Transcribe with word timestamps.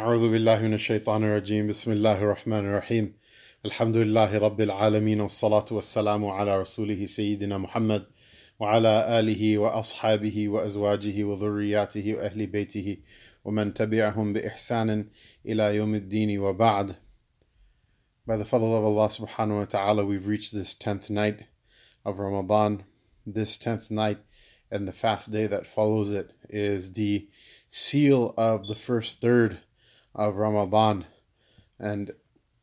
أعوذ 0.00 0.30
بالله 0.30 0.62
من 0.62 0.74
الشيطان 0.74 1.24
الرجيم 1.24 1.66
بسم 1.66 1.92
الله 1.92 2.18
الرحمن 2.18 2.58
الرحيم 2.58 3.14
الحمد 3.64 3.96
لله 3.96 4.38
رب 4.38 4.60
العالمين 4.60 5.20
والصلاة 5.20 5.64
والسلام 5.70 6.26
على 6.26 6.60
رسوله 6.60 7.06
سيدنا 7.06 7.58
محمد 7.58 8.06
وعلى 8.60 9.18
آله 9.18 9.58
وأصحابه 9.58 10.48
وأزواجه 10.48 11.24
وذرياته 11.24 12.14
وأهل 12.14 12.46
بيته 12.46 12.96
ومن 13.44 13.74
تبعهم 13.74 14.32
بإحسان 14.32 15.08
إلى 15.46 15.76
يوم 15.76 15.94
الدين 15.94 16.38
وبعد 16.38 16.94
By 18.26 18.36
the 18.36 18.44
fadl 18.44 18.78
of 18.78 18.84
Allah 18.84 19.08
subhanahu 19.08 19.58
wa 19.58 19.64
ta'ala 19.64 20.04
we've 20.04 20.26
reached 20.26 20.54
this 20.54 20.74
10th 20.74 21.10
night 21.10 21.46
of 22.04 22.20
Ramadan. 22.20 22.84
This 23.26 23.58
10th 23.58 23.90
night 23.90 24.18
and 24.70 24.86
the 24.86 24.92
fast 24.92 25.32
day 25.32 25.48
that 25.48 25.66
follows 25.66 26.12
it 26.12 26.30
is 26.48 26.92
the 26.92 27.28
seal 27.68 28.34
of 28.36 28.68
the 28.68 28.76
first 28.76 29.20
third 29.20 29.58
of 30.14 30.36
Ramadan. 30.36 31.06
And 31.78 32.12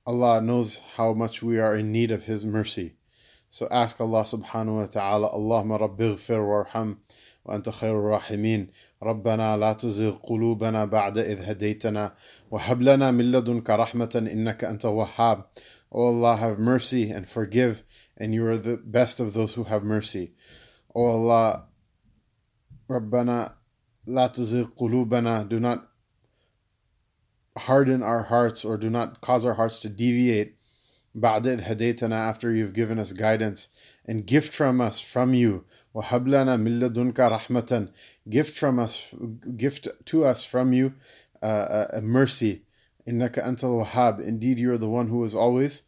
Allah 0.05 0.41
knows 0.41 0.79
how 0.95 1.13
much 1.13 1.43
we 1.43 1.59
are 1.59 1.75
in 1.75 1.91
need 1.91 2.11
of 2.11 2.25
His 2.25 2.45
mercy. 2.45 2.95
So 3.49 3.67
ask 3.71 3.99
Allah 4.01 4.23
subhanahu 4.23 4.79
wa 4.81 4.85
ta'ala, 4.85 5.29
Allahumma 5.31 5.79
rabbi 5.79 6.03
ghfir 6.03 6.39
warham 6.39 6.97
wa 7.43 7.55
anta 7.55 7.71
khair 7.71 7.95
rahimin. 7.95 8.69
ربنا 9.03 9.57
لا 9.57 9.73
تزغ 9.73 10.17
قلوبنا 10.23 10.85
بعد 10.85 11.17
إذ 11.17 11.41
هديتنا 11.41 12.15
وهب 12.51 12.81
لنا 12.81 13.11
من 13.11 13.31
لدنك 13.31 13.69
رحمة 13.69 14.29
إنك 14.33 14.63
أنت 14.63 14.85
الوهاب 14.85 15.45
O 15.91 16.07
Allah 16.07 16.37
have 16.37 16.59
mercy 16.59 17.11
and 17.11 17.29
forgive 17.29 17.83
and 18.17 18.33
you 18.33 18.45
are 18.45 18.57
the 18.57 18.77
best 18.77 19.19
of 19.19 19.33
those 19.33 19.53
who 19.53 19.65
have 19.65 19.83
mercy 19.83 20.33
O 20.95 21.05
Allah 21.05 21.67
ربنا 22.89 23.53
لا 24.07 24.27
تزغ 24.27 24.67
قلوبنا 24.75 25.47
do 25.47 25.59
not 25.59 25.87
harden 27.57 28.03
our 28.03 28.23
hearts 28.23 28.63
or 28.63 28.77
do 28.77 28.89
not 28.89 29.21
cause 29.21 29.45
our 29.45 29.55
hearts 29.55 29.79
to 29.79 29.89
deviate 29.89 30.53
بعد 31.15 31.47
إذ 31.47 31.61
هديتنا 31.61 32.11
after 32.11 32.53
you've 32.53 32.73
given 32.73 32.99
us 32.99 33.11
guidance 33.11 33.67
and 34.05 34.25
gift 34.25 34.53
from 34.53 34.79
us 34.79 34.99
from 34.99 35.33
you 35.33 35.65
وهب 35.95 36.27
لنا 36.27 36.57
من 36.57 36.79
لدنك 36.79 37.19
رحمة 37.19 37.89
gift 38.29 38.53
from 38.53 38.79
us 38.79 39.13
gift 39.55 39.87
to 40.05 40.23
us 40.23 40.43
from 40.43 40.73
you 40.73 40.93
uh, 41.41 41.85
a 41.93 42.01
mercy 42.01 42.63
إنك 43.07 43.39
أنت 43.39 43.63
الوهاب 43.63 44.21
indeed 44.21 44.59
you 44.59 44.71
are 44.71 44.77
the 44.77 44.89
one 44.89 45.07
who 45.07 45.23
is 45.23 45.33
always 45.33 45.83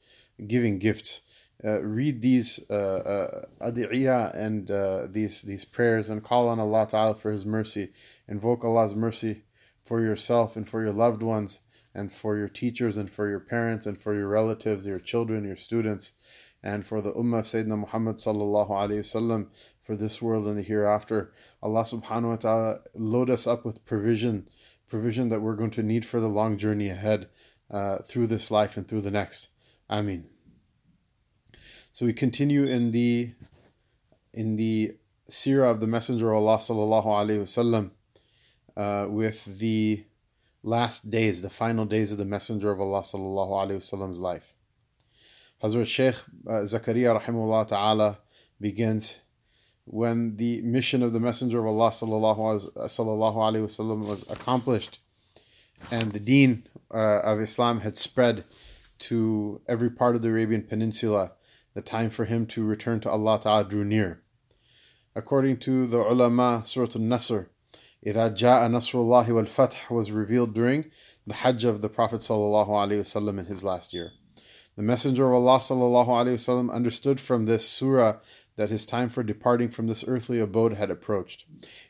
giving 0.47 0.79
gifts 0.79 1.21
uh, 1.63 1.81
read 1.81 2.21
these 2.21 2.59
uh, 2.69 3.43
uh, 3.61 4.31
and 4.33 4.71
uh, 4.71 5.07
these 5.09 5.41
these 5.41 5.65
prayers 5.65 6.09
and 6.09 6.23
call 6.23 6.47
on 6.47 6.57
Allah 6.57 6.87
Ta'ala 6.87 7.15
for 7.15 7.33
His 7.33 7.45
mercy. 7.45 7.91
Invoke 8.29 8.63
Allah's 8.63 8.95
mercy 8.95 9.42
for 9.84 10.00
yourself 10.00 10.56
and 10.56 10.68
for 10.68 10.82
your 10.82 10.92
loved 10.92 11.22
ones 11.22 11.60
and 11.94 12.10
for 12.10 12.36
your 12.36 12.48
teachers 12.48 12.96
and 12.96 13.10
for 13.10 13.28
your 13.28 13.40
parents 13.40 13.86
and 13.86 14.00
for 14.00 14.14
your 14.14 14.28
relatives, 14.28 14.86
your 14.86 14.98
children, 14.98 15.44
your 15.44 15.56
students, 15.56 16.12
and 16.62 16.84
for 16.84 17.00
the 17.00 17.12
Ummah 17.12 17.40
of 17.40 17.44
Sayyidina 17.44 17.78
Muhammad 17.78 18.16
Sallallahu 18.16 18.70
Alaihi 18.70 19.00
Wasallam 19.00 19.48
for 19.82 19.94
this 19.96 20.20
world 20.22 20.46
and 20.46 20.58
the 20.58 20.62
hereafter. 20.62 21.32
Allah 21.62 21.82
Subhanahu 21.82 22.30
wa 22.30 22.36
Ta'ala 22.36 22.78
load 22.94 23.28
us 23.28 23.46
up 23.46 23.64
with 23.64 23.84
provision, 23.84 24.48
provision 24.88 25.28
that 25.28 25.42
we're 25.42 25.56
going 25.56 25.70
to 25.72 25.82
need 25.82 26.04
for 26.04 26.20
the 26.20 26.28
long 26.28 26.56
journey 26.56 26.88
ahead 26.88 27.28
uh, 27.70 27.98
through 27.98 28.26
this 28.26 28.50
life 28.50 28.76
and 28.76 28.88
through 28.88 29.02
the 29.02 29.10
next. 29.10 29.48
Ameen. 29.90 30.24
So 31.92 32.06
we 32.06 32.12
continue 32.12 32.64
in 32.64 32.90
the 32.90 33.34
in 34.32 34.56
the 34.56 34.96
seerah 35.30 35.70
of 35.70 35.80
the 35.80 35.86
Messenger 35.86 36.32
of 36.32 36.38
Allah 36.38 36.58
sallallahu 36.58 37.06
alaihi 37.06 37.38
wasallam 37.38 37.90
uh, 38.76 39.06
with 39.08 39.58
the 39.58 40.04
last 40.62 41.10
days, 41.10 41.42
the 41.42 41.50
final 41.50 41.84
days 41.84 42.10
of 42.10 42.18
the 42.18 42.24
Messenger 42.24 42.70
of 42.70 42.80
Allah 42.80 43.02
sallallahu 43.02 43.50
alaihi 43.50 43.76
wasallam's 43.76 44.18
life. 44.18 44.54
Hazrat 45.62 45.86
Sheikh 45.86 46.16
uh, 46.46 46.64
Zakaria 46.64 47.20
rahimahullah 47.20 47.68
ta'ala 47.68 48.18
begins 48.60 49.20
when 49.84 50.36
the 50.36 50.62
mission 50.62 51.02
of 51.02 51.12
the 51.12 51.20
Messenger 51.20 51.60
of 51.60 51.66
Allah 51.66 51.90
sallallahu 51.90 52.38
alaihi 52.38 53.64
wasallam 53.64 54.06
was 54.06 54.28
accomplished 54.30 54.98
and 55.90 56.12
the 56.12 56.20
deen 56.20 56.66
uh, 56.92 57.20
of 57.20 57.40
Islam 57.40 57.80
had 57.80 57.96
spread 57.96 58.44
to 58.98 59.60
every 59.68 59.90
part 59.90 60.16
of 60.16 60.22
the 60.22 60.28
Arabian 60.28 60.62
Peninsula 60.62 61.32
the 61.74 61.82
time 61.82 62.08
for 62.08 62.24
him 62.24 62.46
to 62.46 62.64
return 62.64 63.00
to 63.00 63.10
Allah 63.10 63.40
Ta'ala 63.40 63.64
drew 63.64 63.84
near. 63.84 64.20
According 65.16 65.58
to 65.58 65.86
the 65.86 65.98
ulama, 65.98 66.62
Surah 66.64 66.88
Al-Nasr, 66.94 67.50
إِذَا 68.05 68.33
جَاءَ 68.33 68.69
نَصْرُ 68.69 68.95
اللَّهِ 68.95 69.27
وَالْفَتْحِ 69.27 69.89
was 69.89 70.11
revealed 70.11 70.53
during 70.53 70.89
the 71.27 71.35
Hajj 71.35 71.65
of 71.65 71.81
the 71.81 71.89
Prophet 71.89 72.21
ﷺ 72.21 73.39
in 73.39 73.45
his 73.45 73.63
last 73.63 73.93
year. 73.93 74.11
The 74.77 74.83
Messenger 74.83 75.27
of 75.27 75.33
Allah 75.33 75.57
ﷺ 75.57 76.71
understood 76.71 77.19
from 77.19 77.45
this 77.45 77.67
surah 77.67 78.17
that 78.55 78.69
his 78.69 78.85
time 78.85 79.09
for 79.09 79.23
departing 79.23 79.69
from 79.69 79.87
this 79.87 80.05
earthly 80.07 80.39
abode 80.39 80.73
had 80.73 80.89
approached. 80.89 81.45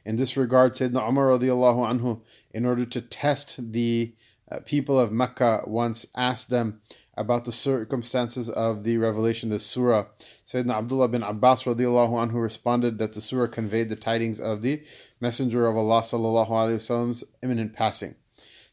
In 0.05 0.15
this 0.15 0.35
regard, 0.35 0.73
Sayyidina 0.73 1.07
Umar 1.07 1.27
radiallahu 1.27 1.99
anhu, 1.99 2.21
in 2.51 2.65
order 2.65 2.85
to 2.85 3.01
test 3.01 3.71
the 3.71 4.15
uh, 4.51 4.59
people 4.65 4.99
of 4.99 5.11
Mecca, 5.11 5.61
once 5.65 6.07
asked 6.15 6.49
them, 6.49 6.81
about 7.19 7.43
the 7.43 7.51
circumstances 7.51 8.49
of 8.49 8.85
the 8.85 8.97
revelation, 8.97 9.49
the 9.49 9.59
surah. 9.59 10.05
Sayyidina 10.45 10.75
Abdullah 10.75 11.09
bin 11.09 11.21
Abbas 11.21 11.63
radiallahu 11.63 12.31
anhu 12.31 12.41
responded 12.41 12.97
that 12.97 13.11
the 13.11 13.19
surah 13.19 13.47
conveyed 13.47 13.89
the 13.89 13.97
tidings 13.97 14.39
of 14.39 14.61
the 14.61 14.81
Messenger 15.24 15.66
of 15.66 15.76
Allah 15.78 16.02
sallallahu 16.02 16.50
alaihi 16.50 16.76
wasallam's 16.76 17.24
imminent 17.42 17.72
passing. 17.72 18.14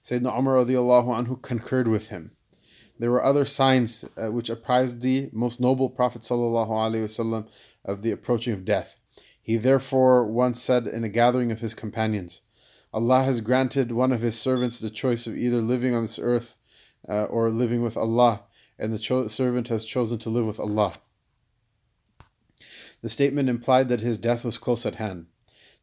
Sayyidina 0.03 0.37
Umar 0.37 0.55
radiallahu 0.55 1.07
anhu 1.07 1.41
concurred 1.41 1.87
with 1.87 2.09
him. 2.09 2.31
There 2.99 3.09
were 3.09 3.23
other 3.23 3.45
signs 3.45 4.03
uh, 4.17 4.33
which 4.33 4.49
apprised 4.49 4.99
the 4.99 5.29
most 5.31 5.61
noble 5.61 5.89
Prophet 5.89 6.23
sallallahu 6.23 6.67
alaihi 6.67 7.05
wasallam 7.05 7.47
of 7.85 8.01
the 8.01 8.11
approaching 8.11 8.53
of 8.53 8.65
death. 8.65 8.97
He 9.41 9.55
therefore 9.55 10.25
once 10.25 10.61
said 10.61 10.87
in 10.87 11.05
a 11.05 11.15
gathering 11.21 11.53
of 11.53 11.61
his 11.61 11.73
companions, 11.73 12.41
Allah 12.93 13.23
has 13.23 13.39
granted 13.39 13.93
one 13.93 14.11
of 14.11 14.19
his 14.19 14.37
servants 14.37 14.77
the 14.77 14.89
choice 14.89 15.25
of 15.27 15.37
either 15.37 15.61
living 15.61 15.95
on 15.95 16.01
this 16.01 16.19
earth 16.19 16.57
uh, 17.07 17.23
or 17.35 17.49
living 17.49 17.81
with 17.81 17.95
Allah, 17.95 18.43
and 18.77 18.91
the 18.91 18.99
cho- 18.99 19.29
servant 19.29 19.69
has 19.69 19.85
chosen 19.85 20.19
to 20.19 20.29
live 20.29 20.45
with 20.45 20.59
Allah. 20.59 20.95
The 23.01 23.09
statement 23.09 23.47
implied 23.47 23.87
that 23.87 24.01
his 24.01 24.17
death 24.17 24.43
was 24.43 24.57
close 24.57 24.85
at 24.85 24.95
hand. 24.95 25.27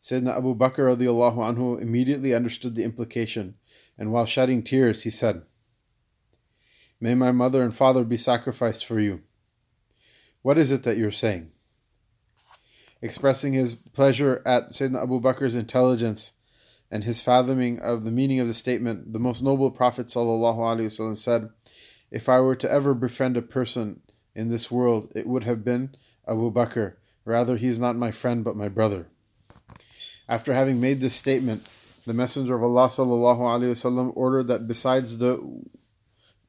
Sayyidina 0.00 0.36
Abu 0.36 0.54
Bakr 0.54 0.96
radiallahu 0.96 1.36
anhu 1.36 1.80
immediately 1.80 2.34
understood 2.34 2.74
the 2.74 2.84
implication, 2.84 3.54
and 3.96 4.12
while 4.12 4.26
shedding 4.26 4.62
tears, 4.62 5.02
he 5.02 5.10
said, 5.10 5.42
May 7.00 7.14
my 7.14 7.32
mother 7.32 7.62
and 7.62 7.74
father 7.74 8.04
be 8.04 8.16
sacrificed 8.16 8.86
for 8.86 9.00
you. 9.00 9.20
What 10.42 10.58
is 10.58 10.70
it 10.70 10.82
that 10.84 10.96
you're 10.96 11.10
saying? 11.10 11.50
Expressing 13.02 13.52
his 13.52 13.74
pleasure 13.74 14.42
at 14.46 14.70
Sayyidina 14.70 15.02
Abu 15.02 15.20
Bakr's 15.20 15.56
intelligence 15.56 16.32
and 16.90 17.04
his 17.04 17.20
fathoming 17.20 17.78
of 17.80 18.04
the 18.04 18.10
meaning 18.10 18.40
of 18.40 18.48
the 18.48 18.54
statement, 18.54 19.12
the 19.12 19.18
most 19.18 19.42
noble 19.42 19.70
Prophet 19.70 20.06
ﷺ 20.06 21.16
said, 21.16 21.50
If 22.10 22.28
I 22.28 22.40
were 22.40 22.56
to 22.56 22.70
ever 22.70 22.94
befriend 22.94 23.36
a 23.36 23.42
person 23.42 24.00
in 24.34 24.48
this 24.48 24.70
world, 24.70 25.12
it 25.14 25.26
would 25.26 25.44
have 25.44 25.64
been 25.64 25.94
Abu 26.26 26.52
Bakr. 26.52 26.94
Rather, 27.24 27.56
he 27.56 27.66
is 27.66 27.78
not 27.78 27.96
my 27.96 28.10
friend 28.10 28.42
but 28.42 28.56
my 28.56 28.68
brother. 28.68 29.08
After 30.28 30.52
having 30.52 30.80
made 30.80 31.00
this 31.00 31.14
statement, 31.14 31.66
the 32.06 32.12
Messenger 32.12 32.56
of 32.56 32.62
Allah 32.62 32.88
ﷺ 32.88 34.12
ordered 34.14 34.46
that 34.48 34.68
besides 34.68 35.18
the 35.18 35.42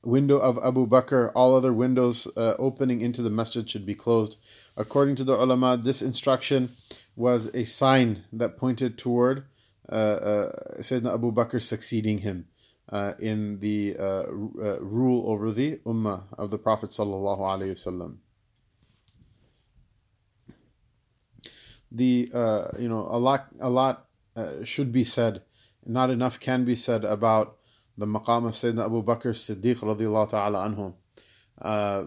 window 0.04 0.38
of 0.38 0.60
Abu 0.64 0.88
Bakr, 0.88 1.32
all 1.34 1.56
other 1.56 1.74
windows 1.74 2.28
uh, 2.38 2.56
opening 2.60 3.02
into 3.02 3.22
the 3.22 3.30
masjid 3.30 3.70
should 3.70 3.86
be 3.86 3.96
closed. 3.96 4.38
According 4.76 5.16
to 5.18 5.24
the 5.24 5.36
ulama, 5.36 5.78
this 5.78 6.02
instruction 6.02 6.70
was 7.16 7.54
a 7.54 7.66
sign 7.66 8.24
that 8.34 8.58
pointed 8.58 8.98
toward 8.98 9.46
uh, 9.92 9.96
uh, 9.96 10.52
Sayyidina 10.80 11.14
Abu 11.14 11.32
Bakr 11.32 11.62
succeeding 11.62 12.20
him 12.20 12.46
uh, 12.90 13.14
in 13.20 13.60
the 13.60 13.96
rule 14.80 15.30
over 15.30 15.52
the 15.52 15.78
ummah 15.86 16.24
of 16.38 16.52
the 16.52 16.58
Prophet 16.58 16.90
sallallahu 16.92 17.40
alaihi 17.40 17.72
wasallam. 17.72 18.18
The 21.91 22.30
you 22.77 22.89
know 22.89 23.07
a 23.09 23.18
lot 23.18 23.47
a 23.59 23.69
lot 23.69 24.07
should 24.63 24.91
be 24.91 25.03
said, 25.03 25.41
not 25.86 26.09
enough 26.09 26.39
can 26.39 26.65
be 26.65 26.75
said 26.75 27.03
about 27.03 27.57
the 27.97 28.06
maqam 28.06 28.45
of 28.45 28.53
Sayyidina 28.53 28.86
Abu 28.86 29.03
Bakr 29.03 29.33
Siddiq 29.36 29.77
radiallahu 29.77 30.30
ta'ala 30.30 30.69
anhu. 30.69 30.94
Uh, 31.62 32.06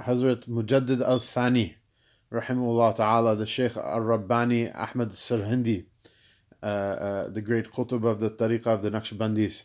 Hazrat 0.00 0.48
Mujaddid 0.48 1.02
al 1.02 1.18
Thani, 1.18 1.76
rahimahullah 2.32 2.96
ta'ala, 2.96 3.36
the 3.36 3.46
Shaykh 3.46 3.76
al 3.76 4.00
Rabbani 4.00 4.70
Ahmad 4.70 5.10
Sirhindi, 5.10 5.84
uh, 6.62 6.66
uh, 6.66 7.28
the 7.28 7.42
great 7.42 7.70
Qutb 7.70 8.04
of 8.04 8.20
the 8.20 8.30
Tariqah 8.30 8.68
of 8.68 8.82
the 8.82 8.90
Naqshbandis, 8.90 9.64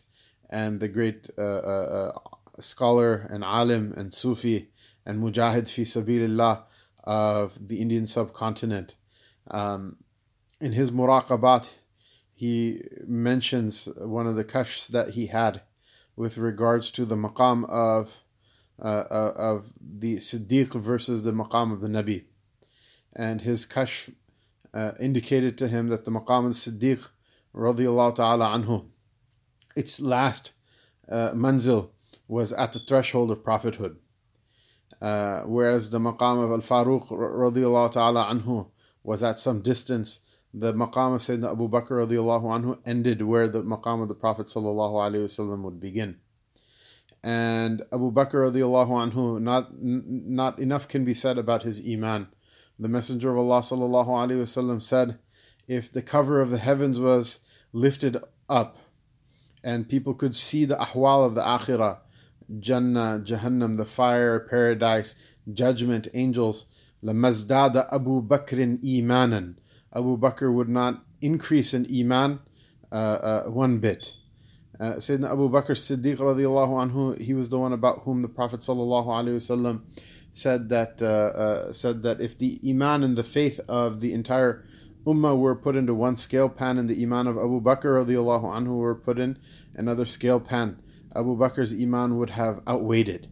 and 0.50 0.80
the 0.80 0.88
great 0.88 1.30
uh, 1.38 2.12
scholar 2.58 3.26
and 3.30 3.42
alim 3.42 3.94
and 3.96 4.12
Sufi 4.12 4.68
and 5.06 5.22
Mujahid 5.22 5.70
fi 5.70 5.82
sabilillah 5.82 6.64
of 7.08 7.68
the 7.68 7.80
Indian 7.80 8.06
subcontinent. 8.06 8.94
Um, 9.50 9.96
in 10.60 10.72
his 10.72 10.90
muraqabat, 10.90 11.70
he 12.34 12.82
mentions 13.06 13.88
one 13.96 14.26
of 14.26 14.36
the 14.36 14.44
kashfs 14.44 14.88
that 14.88 15.10
he 15.10 15.28
had 15.28 15.62
with 16.16 16.36
regards 16.36 16.90
to 16.90 17.06
the 17.06 17.16
maqam 17.16 17.68
of 17.70 18.18
uh, 18.80 19.04
uh, 19.10 19.32
of 19.36 19.72
the 19.80 20.16
Siddiq 20.16 20.74
versus 20.74 21.22
the 21.22 21.32
maqam 21.32 21.72
of 21.72 21.80
the 21.80 21.88
Nabi. 21.88 22.24
And 23.16 23.40
his 23.40 23.64
kashf 23.64 24.14
uh, 24.74 24.92
indicated 25.00 25.56
to 25.58 25.68
him 25.68 25.88
that 25.88 26.04
the 26.04 26.10
maqam 26.10 26.46
of 26.46 26.52
the 26.52 26.70
Siddiq 26.70 27.08
radiallahu 27.54 28.16
ta'ala 28.16 28.46
anhu, 28.56 28.84
its 29.74 29.98
last 30.00 30.52
uh, 31.08 31.30
manzil 31.30 31.88
was 32.28 32.52
at 32.52 32.74
the 32.74 32.80
threshold 32.80 33.30
of 33.30 33.42
prophethood. 33.42 33.96
Uh, 35.00 35.42
whereas 35.42 35.90
the 35.90 35.98
maqam 35.98 36.42
of 36.42 36.50
Al 36.50 36.58
Faruq 36.58 37.08
radiallahu 37.10 37.92
ta'ala 37.92 38.24
anhu 38.26 38.68
was 39.02 39.22
at 39.22 39.38
some 39.38 39.60
distance. 39.62 40.20
The 40.52 40.72
maqam 40.72 41.14
of 41.14 41.20
Sayyidina 41.20 41.52
Abu 41.52 41.68
Bakr 41.68 42.06
radiallahu 42.06 42.42
anhu 42.42 42.78
ended 42.84 43.22
where 43.22 43.48
the 43.48 43.62
maqam 43.62 44.02
of 44.02 44.08
the 44.08 44.14
Prophet 44.14 44.46
sallallahu 44.46 44.94
alaihi 44.94 45.24
wasallam 45.24 45.62
would 45.62 45.80
begin. 45.80 46.18
And 47.22 47.82
Abu 47.92 48.12
Bakr 48.12 48.50
radiallahu 48.50 49.12
anhu, 49.12 49.40
not, 49.40 49.68
not 49.80 50.58
enough 50.58 50.88
can 50.88 51.04
be 51.04 51.14
said 51.14 51.38
about 51.38 51.62
his 51.62 51.80
iman. 51.86 52.28
The 52.78 52.88
Messenger 52.88 53.32
of 53.32 53.38
Allah 53.38 53.60
sallallahu 53.60 54.06
alaihi 54.06 54.42
wasallam 54.42 54.82
said, 54.82 55.18
if 55.66 55.92
the 55.92 56.02
cover 56.02 56.40
of 56.40 56.50
the 56.50 56.58
heavens 56.58 56.98
was 56.98 57.40
lifted 57.72 58.16
up 58.48 58.78
and 59.62 59.88
people 59.88 60.14
could 60.14 60.34
see 60.34 60.64
the 60.64 60.76
ahwal 60.76 61.26
of 61.26 61.34
the 61.34 61.42
akhirah, 61.42 61.98
Jannah, 62.58 63.20
Jahannam, 63.22 63.76
the 63.76 63.84
fire, 63.84 64.40
paradise, 64.40 65.14
judgment, 65.52 66.08
angels. 66.14 66.66
Lamazdada 67.04 67.86
Abu 67.92 68.22
Bakrin 68.22 68.82
Imanan. 68.82 69.54
Abu 69.94 70.18
Bakr 70.18 70.52
would 70.52 70.68
not 70.68 71.04
increase 71.20 71.72
in 71.72 71.86
Iman 71.94 72.40
uh, 72.90 72.94
uh, 72.94 73.42
one 73.44 73.78
bit. 73.78 74.14
Uh, 74.78 74.94
Sayyidina 74.94 75.32
Abu 75.32 75.48
Bakr 75.48 75.70
Siddiq 75.70 76.16
radiallahu 76.16 76.90
anhu, 76.90 77.20
he 77.20 77.34
was 77.34 77.48
the 77.48 77.58
one 77.58 77.72
about 77.72 78.02
whom 78.02 78.20
the 78.20 78.28
Prophet 78.28 78.60
sallallahu 78.60 79.06
alaihi 79.06 79.36
wasallam 79.36 79.82
said 80.32 80.68
that 80.68 81.02
uh, 81.02 81.06
uh, 81.06 81.72
said 81.72 82.02
that 82.02 82.20
if 82.20 82.38
the 82.38 82.60
iman 82.68 83.02
and 83.02 83.16
the 83.16 83.24
faith 83.24 83.60
of 83.68 84.00
the 84.00 84.12
entire 84.12 84.64
ummah 85.04 85.36
were 85.36 85.56
put 85.56 85.74
into 85.74 85.94
one 85.94 86.16
scale 86.16 86.48
pan, 86.48 86.78
and 86.78 86.88
the 86.88 87.02
iman 87.02 87.26
of 87.26 87.36
Abu 87.36 87.60
Bakr 87.60 88.04
radiallahu 88.04 88.44
anhu 88.44 88.78
were 88.78 88.94
put 88.94 89.18
in 89.18 89.38
another 89.74 90.04
scale 90.04 90.38
pan, 90.38 90.80
Abu 91.14 91.36
Bakr's 91.36 91.72
iman 91.72 92.18
would 92.18 92.30
have 92.30 92.60
outweighed 92.68 93.08
it. 93.08 93.28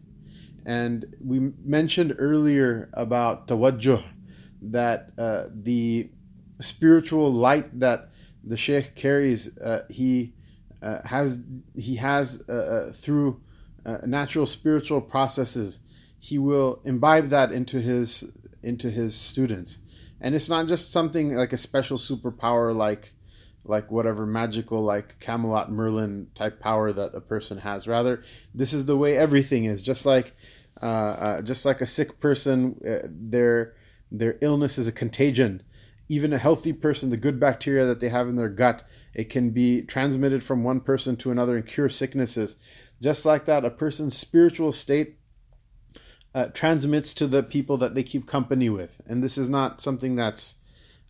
And 0.65 1.15
we 1.23 1.51
mentioned 1.63 2.15
earlier 2.17 2.89
about 2.93 3.47
tawajjuh, 3.47 4.03
that 4.61 5.11
uh, 5.17 5.45
the 5.53 6.09
spiritual 6.59 7.31
light 7.31 7.79
that 7.79 8.09
the 8.43 8.57
Sheikh 8.57 8.95
carries, 8.95 9.57
uh, 9.59 9.83
he 9.89 10.33
uh, 10.81 10.99
has 11.07 11.41
he 11.75 11.95
has 11.95 12.43
uh, 12.49 12.53
uh, 12.53 12.91
through 12.91 13.41
uh, 13.85 13.99
natural 14.05 14.45
spiritual 14.45 15.01
processes, 15.01 15.79
he 16.19 16.37
will 16.37 16.81
imbibe 16.83 17.27
that 17.27 17.51
into 17.51 17.79
his 17.79 18.23
into 18.63 18.89
his 18.89 19.15
students, 19.15 19.79
and 20.19 20.35
it's 20.35 20.49
not 20.49 20.67
just 20.67 20.91
something 20.91 21.35
like 21.35 21.53
a 21.53 21.57
special 21.57 21.97
superpower 21.97 22.75
like 22.75 23.13
like 23.67 23.91
whatever 23.91 24.25
magical 24.25 24.81
like 24.81 25.19
Camelot 25.19 25.71
Merlin 25.71 26.27
type 26.35 26.59
power 26.59 26.91
that 26.91 27.15
a 27.15 27.21
person 27.21 27.59
has. 27.59 27.87
Rather, 27.87 28.21
this 28.53 28.73
is 28.73 28.85
the 28.85 28.97
way 28.97 29.17
everything 29.17 29.65
is. 29.65 29.81
Just 29.81 30.05
like 30.05 30.33
uh, 30.81 30.85
uh, 30.85 31.41
just 31.41 31.65
like 31.65 31.81
a 31.81 31.85
sick 31.85 32.19
person, 32.19 32.79
uh, 32.87 33.07
their 33.09 33.75
their 34.11 34.37
illness 34.41 34.77
is 34.77 34.87
a 34.87 34.91
contagion. 34.91 35.63
Even 36.09 36.31
a 36.31 36.37
healthy 36.37 36.71
person, 36.71 37.09
the 37.09 37.17
good 37.17 37.39
bacteria 37.39 37.85
that 37.85 37.99
they 37.99 38.07
have 38.07 38.29
in 38.29 38.35
their 38.35 38.49
gut, 38.49 38.83
it 39.13 39.25
can 39.25 39.49
be 39.49 39.81
transmitted 39.81 40.41
from 40.41 40.63
one 40.63 40.79
person 40.79 41.17
to 41.17 41.31
another 41.31 41.57
and 41.57 41.65
cure 41.65 41.89
sicknesses. 41.89 42.55
Just 43.01 43.25
like 43.25 43.43
that, 43.45 43.65
a 43.65 43.69
person's 43.69 44.15
spiritual 44.15 44.71
state 44.71 45.17
uh, 46.33 46.47
transmits 46.47 47.13
to 47.15 47.27
the 47.27 47.43
people 47.43 47.75
that 47.77 47.93
they 47.93 48.03
keep 48.03 48.25
company 48.25 48.69
with, 48.69 49.01
and 49.05 49.21
this 49.23 49.37
is 49.37 49.49
not 49.49 49.81
something 49.81 50.15
that's 50.15 50.56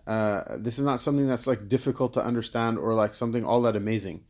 uh, 0.07 0.57
this 0.57 0.79
is 0.79 0.85
not 0.85 1.01
something 1.01 1.27
that's 1.27 1.47
like 1.47 1.67
difficult 1.67 2.13
to 2.13 2.23
understand 2.23 2.79
or 2.79 2.93
like 2.93 3.13
something 3.13 3.45
all 3.45 3.61
that 3.61 3.75
amazing. 3.75 4.23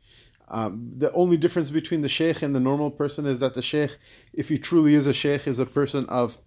Um, 0.50 0.92
the 0.96 1.12
only 1.12 1.38
difference 1.38 1.70
between 1.70 2.02
the 2.02 2.10
sheikh 2.10 2.42
and 2.42 2.56
the 2.56 2.60
normal 2.60 2.90
person 2.90 3.26
is 3.26 3.40
that 3.40 3.54
the 3.54 3.62
sheikh, 3.62 3.98
if 4.34 4.50
he 4.50 4.58
truly 4.58 4.96
is 4.96 5.06
a 5.06 5.14
sheikh, 5.14 5.46
is 5.46 5.60
a 5.60 5.66
person 5.66 6.06
of 6.08 6.38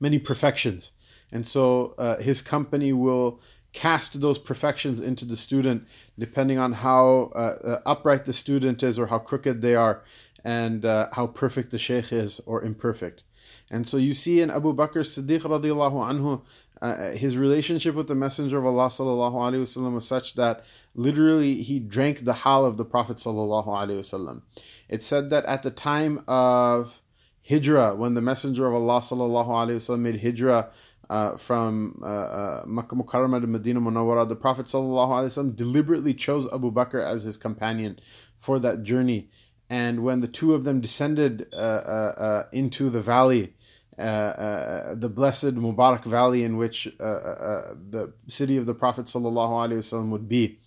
many 0.00 0.18
perfections. 0.18 0.92
And 1.32 1.46
so 1.46 1.94
uh, 1.98 2.18
his 2.18 2.42
company 2.42 2.92
will 2.92 3.40
cast 3.72 4.20
those 4.20 4.38
perfections 4.38 4.98
into 4.98 5.24
the 5.24 5.36
student 5.36 5.86
depending 6.18 6.58
on 6.58 6.72
how 6.72 7.30
uh, 7.36 7.54
uh 7.64 7.80
upright 7.86 8.24
the 8.24 8.32
student 8.32 8.82
is 8.82 8.98
or 8.98 9.06
how 9.06 9.18
crooked 9.20 9.62
they 9.62 9.76
are 9.76 10.02
and 10.44 10.84
uh, 10.84 11.06
how 11.12 11.24
perfect 11.24 11.70
the 11.70 11.78
sheikh 11.78 12.12
is 12.12 12.40
or 12.46 12.62
imperfect. 12.62 13.22
And 13.70 13.86
so 13.86 13.96
you 13.96 14.14
see 14.14 14.40
in 14.40 14.50
Abu 14.50 14.74
Bakr 14.74 15.04
Siddiq 15.04 15.40
radiallahu 15.40 16.10
anhu, 16.10 16.42
uh, 16.82 17.10
his 17.10 17.36
relationship 17.36 17.94
with 17.94 18.08
the 18.08 18.14
Messenger 18.14 18.58
of 18.58 18.66
Allah 18.66 18.88
sallallahu 18.88 19.34
alaihi 19.34 19.62
wasallam 19.62 19.94
was 19.94 20.08
such 20.08 20.34
that 20.34 20.64
literally 20.94 21.62
he 21.62 21.78
drank 21.78 22.24
the 22.24 22.32
hal 22.32 22.64
of 22.64 22.78
the 22.78 22.84
Prophet 22.84 23.18
sallallahu 23.18 23.66
alaihi 23.66 24.00
wasallam. 24.00 24.42
It 24.88 25.02
said 25.02 25.30
that 25.30 25.44
at 25.44 25.62
the 25.62 25.70
time 25.70 26.24
of 26.26 27.00
Hijrah, 27.48 27.94
when 27.96 28.14
the 28.14 28.22
Messenger 28.22 28.66
of 28.66 28.74
Allah 28.74 29.00
sallallahu 29.00 29.48
alaihi 29.48 29.76
wasallam 29.76 30.00
made 30.00 30.20
Hijrah 30.20 30.70
uh, 31.10 31.36
from 31.36 32.00
uh, 32.02 32.06
uh, 32.06 32.62
Makkah 32.66 32.96
Mukarramah 32.96 33.40
to 33.40 33.46
Medina 33.46 33.80
Munawwara, 33.80 34.28
the 34.28 34.36
Prophet 34.36 34.66
sallallahu 34.66 35.08
alaihi 35.08 35.26
wasallam 35.26 35.56
deliberately 35.56 36.14
chose 36.14 36.50
Abu 36.52 36.72
Bakr 36.72 37.04
as 37.04 37.24
his 37.24 37.36
companion 37.36 37.98
for 38.38 38.58
that 38.58 38.82
journey. 38.82 39.28
And 39.68 40.02
when 40.02 40.20
the 40.20 40.26
two 40.26 40.54
of 40.54 40.64
them 40.64 40.80
descended 40.80 41.46
uh, 41.52 41.56
uh, 41.56 42.14
uh, 42.16 42.42
into 42.52 42.90
the 42.90 43.00
valley, 43.00 43.54
uh, 44.00 44.02
uh, 44.02 44.94
the 44.94 45.08
blessed 45.08 45.54
Mubarak 45.56 46.04
Valley 46.04 46.42
in 46.42 46.56
which 46.56 46.86
uh, 46.98 47.74
the 47.90 48.12
city 48.28 48.56
of 48.56 48.64
the 48.66 48.74
Prophet 48.74 49.04
ﷺ 49.06 50.08
would 50.08 50.28
be. 50.28 50.58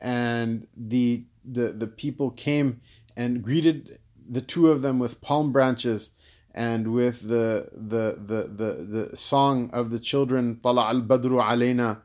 And 0.00 0.66
the, 0.76 1.24
the, 1.44 1.72
the 1.72 1.86
people 1.86 2.30
came 2.30 2.80
and 3.16 3.42
greeted 3.42 3.98
the 4.28 4.40
two 4.40 4.70
of 4.70 4.80
them 4.80 4.98
with 4.98 5.20
palm 5.20 5.52
branches 5.52 6.12
and 6.54 6.92
with 6.94 7.28
the, 7.28 7.68
the, 7.72 8.18
the, 8.18 8.48
the, 8.48 9.08
the 9.10 9.16
song 9.16 9.68
of 9.72 9.90
the 9.90 9.98
children, 9.98 10.58
Tala 10.62 10.86
al 10.88 11.02
Badru 11.02 11.42
alayna. 11.42 12.00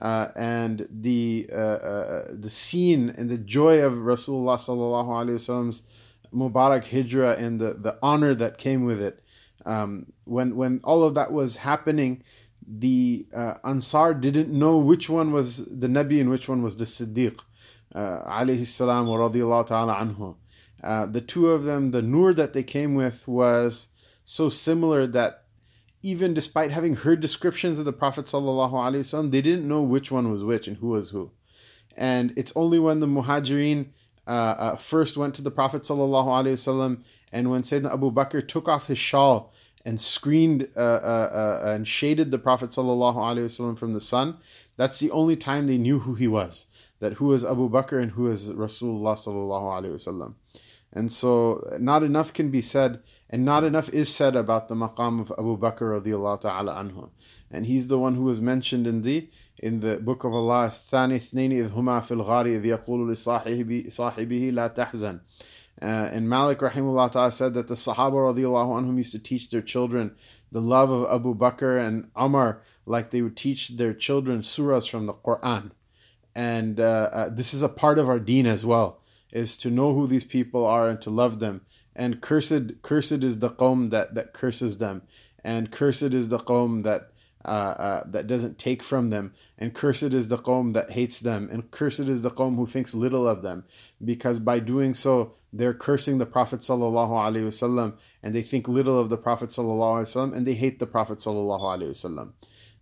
Uh, 0.00 0.28
and 0.36 0.86
the 0.92 1.50
uh, 1.52 1.56
uh, 1.56 2.24
the 2.30 2.48
scene 2.48 3.12
and 3.18 3.28
the 3.28 3.36
joy 3.36 3.82
of 3.82 3.94
Rasulullah 3.94 4.54
sallallahu 4.54 5.08
alaihi 5.08 5.34
wasallam's 5.40 5.82
Mubarak 6.32 6.84
Hijrah 6.84 7.34
and 7.36 7.58
the, 7.58 7.74
the 7.74 7.98
honor 8.00 8.32
that 8.36 8.58
came 8.58 8.84
with 8.84 9.02
it 9.02 9.24
um, 9.66 10.06
when 10.24 10.56
when 10.56 10.80
all 10.84 11.02
of 11.02 11.14
that 11.14 11.32
was 11.32 11.56
happening, 11.56 12.22
the 12.66 13.26
uh, 13.34 13.54
Ansar 13.64 14.14
didn't 14.14 14.50
know 14.50 14.76
which 14.78 15.08
one 15.08 15.32
was 15.32 15.64
the 15.66 15.88
Nabi 15.88 16.20
and 16.20 16.30
which 16.30 16.48
one 16.48 16.62
was 16.62 16.76
the 16.76 16.84
Siddiq, 16.84 17.40
uh, 17.94 18.22
alayhi 18.30 18.66
salam 18.66 19.06
wa 19.06 19.16
radiyallahu 19.16 19.66
ta'ala 19.66 19.94
anhu. 19.94 20.36
Uh, 20.82 21.06
the 21.06 21.20
two 21.20 21.48
of 21.48 21.64
them, 21.64 21.86
the 21.86 22.02
nur 22.02 22.32
that 22.34 22.52
they 22.52 22.62
came 22.62 22.94
with 22.94 23.26
was 23.26 23.88
so 24.24 24.48
similar 24.48 25.06
that 25.06 25.44
even 26.02 26.34
despite 26.34 26.70
having 26.70 26.94
heard 26.94 27.20
descriptions 27.20 27.78
of 27.78 27.84
the 27.84 27.92
Prophet 27.92 28.26
wasallam, 28.26 29.30
they 29.30 29.42
didn't 29.42 29.66
know 29.66 29.82
which 29.82 30.10
one 30.12 30.30
was 30.30 30.44
which 30.44 30.68
and 30.68 30.76
who 30.76 30.88
was 30.88 31.10
who. 31.10 31.32
And 31.96 32.32
it's 32.36 32.52
only 32.54 32.78
when 32.78 33.00
the 33.00 33.08
Muhajirin 33.08 33.88
uh, 34.28 34.30
uh, 34.30 34.76
first 34.76 35.16
went 35.16 35.34
to 35.34 35.42
the 35.42 35.50
Prophet 35.50 35.82
wasallam 35.82 37.02
and 37.32 37.50
when 37.50 37.62
Sayyidina 37.62 37.92
Abu 37.92 38.12
Bakr 38.12 38.46
took 38.46 38.68
off 38.68 38.86
his 38.86 38.98
shawl 38.98 39.52
and 39.84 40.00
screened 40.00 40.68
uh, 40.76 40.80
uh, 40.80 41.60
uh, 41.64 41.68
and 41.70 41.86
shaded 41.86 42.30
the 42.30 42.38
Prophet 42.38 42.70
ﷺ 42.70 43.78
from 43.78 43.94
the 43.94 44.00
sun, 44.00 44.36
that's 44.76 45.00
the 45.00 45.10
only 45.10 45.36
time 45.36 45.66
they 45.66 45.78
knew 45.78 46.00
who 46.00 46.14
he 46.14 46.28
was. 46.28 46.66
That 47.00 47.14
who 47.14 47.32
is 47.32 47.44
Abu 47.44 47.70
Bakr 47.70 48.02
and 48.02 48.10
who 48.12 48.28
is 48.28 48.50
Rasulullah. 48.50 50.34
And 50.92 51.12
so 51.12 51.62
not 51.78 52.02
enough 52.02 52.32
can 52.32 52.50
be 52.50 52.60
said, 52.60 53.00
and 53.30 53.44
not 53.44 53.62
enough 53.62 53.88
is 53.90 54.14
said 54.14 54.36
about 54.36 54.68
the 54.68 54.74
maqam 54.74 55.20
of 55.20 55.32
Abu 55.38 55.56
Bakr 55.58 56.00
radiallahu 56.00 56.40
ta'ala 56.40 56.74
anhu. 56.74 57.10
And 57.50 57.66
he's 57.66 57.86
the 57.86 57.98
one 57.98 58.14
who 58.14 58.24
was 58.24 58.40
mentioned 58.40 58.86
in 58.86 59.02
the 59.02 59.28
in 59.57 59.79
the 59.79 59.97
book 59.97 60.23
of 60.23 60.33
Allah, 60.33 60.67
الثاني 60.67 61.15
اثنين 61.15 61.51
إذ 61.51 61.71
هما 61.71 62.01
في 62.01 62.11
الغار 62.11 62.45
إذ 62.45 62.65
يقول 62.65 63.11
لصاحبه 63.11 64.51
لا 64.53 64.67
تحزن. 64.67 65.19
Uh, 65.81 65.85
and 65.85 66.29
Malik 66.29 66.59
rahimullah 66.59 67.11
ta'ala 67.11 67.31
said 67.31 67.53
that 67.55 67.67
the 67.67 67.73
Sahaba 67.73 68.33
radiallahu 68.33 68.81
anhum 68.81 68.97
used 68.97 69.11
to 69.11 69.19
teach 69.19 69.49
their 69.49 69.61
children 69.61 70.15
the 70.51 70.61
love 70.61 70.91
of 70.91 71.11
Abu 71.11 71.35
Bakr 71.35 71.79
and 71.85 72.09
Umar 72.19 72.61
like 72.85 73.09
they 73.09 73.21
would 73.21 73.35
teach 73.35 73.69
their 73.69 73.93
children 73.93 74.39
surahs 74.39 74.89
from 74.89 75.07
the 75.07 75.13
Quran. 75.13 75.71
And 76.35 76.79
uh, 76.79 77.09
uh, 77.11 77.29
this 77.29 77.53
is 77.53 77.61
a 77.63 77.69
part 77.69 77.99
of 77.99 78.07
our 78.07 78.19
deen 78.19 78.45
as 78.45 78.65
well, 78.65 79.01
is 79.31 79.57
to 79.57 79.69
know 79.69 79.93
who 79.93 80.07
these 80.07 80.23
people 80.23 80.65
are 80.65 80.87
and 80.87 81.01
to 81.01 81.09
love 81.09 81.39
them. 81.39 81.61
And 81.95 82.21
cursed, 82.21 82.81
cursed 82.81 83.23
is 83.23 83.39
the 83.39 83.49
qawm 83.49 83.89
that, 83.89 84.15
that 84.15 84.33
curses 84.33 84.77
them. 84.77 85.01
And 85.43 85.71
cursed 85.71 86.13
is 86.13 86.29
the 86.29 86.39
qawm 86.39 86.83
that 86.83 87.09
uh, 87.44 87.48
uh, 87.48 88.02
that 88.06 88.26
doesn't 88.26 88.58
take 88.58 88.82
from 88.82 89.08
them, 89.08 89.32
and 89.56 89.74
cursed 89.74 90.02
is 90.02 90.28
the 90.28 90.36
qawm 90.36 90.72
that 90.72 90.90
hates 90.90 91.20
them, 91.20 91.48
and 91.50 91.70
cursed 91.70 92.00
is 92.00 92.22
the 92.22 92.30
qawm 92.30 92.56
who 92.56 92.66
thinks 92.66 92.94
little 92.94 93.28
of 93.28 93.42
them, 93.42 93.64
because 94.04 94.38
by 94.38 94.58
doing 94.58 94.92
so 94.92 95.32
they're 95.52 95.74
cursing 95.74 96.18
the 96.18 96.26
Prophet 96.26 96.60
wasallam, 96.60 97.98
and 98.22 98.34
they 98.34 98.42
think 98.42 98.68
little 98.68 98.98
of 98.98 99.08
the 99.08 99.16
Prophet 99.16 99.50
wasallam, 99.50 100.34
and 100.34 100.46
they 100.46 100.54
hate 100.54 100.78
the 100.78 100.86
Prophet 100.86 101.18
wasallam. 101.18 102.32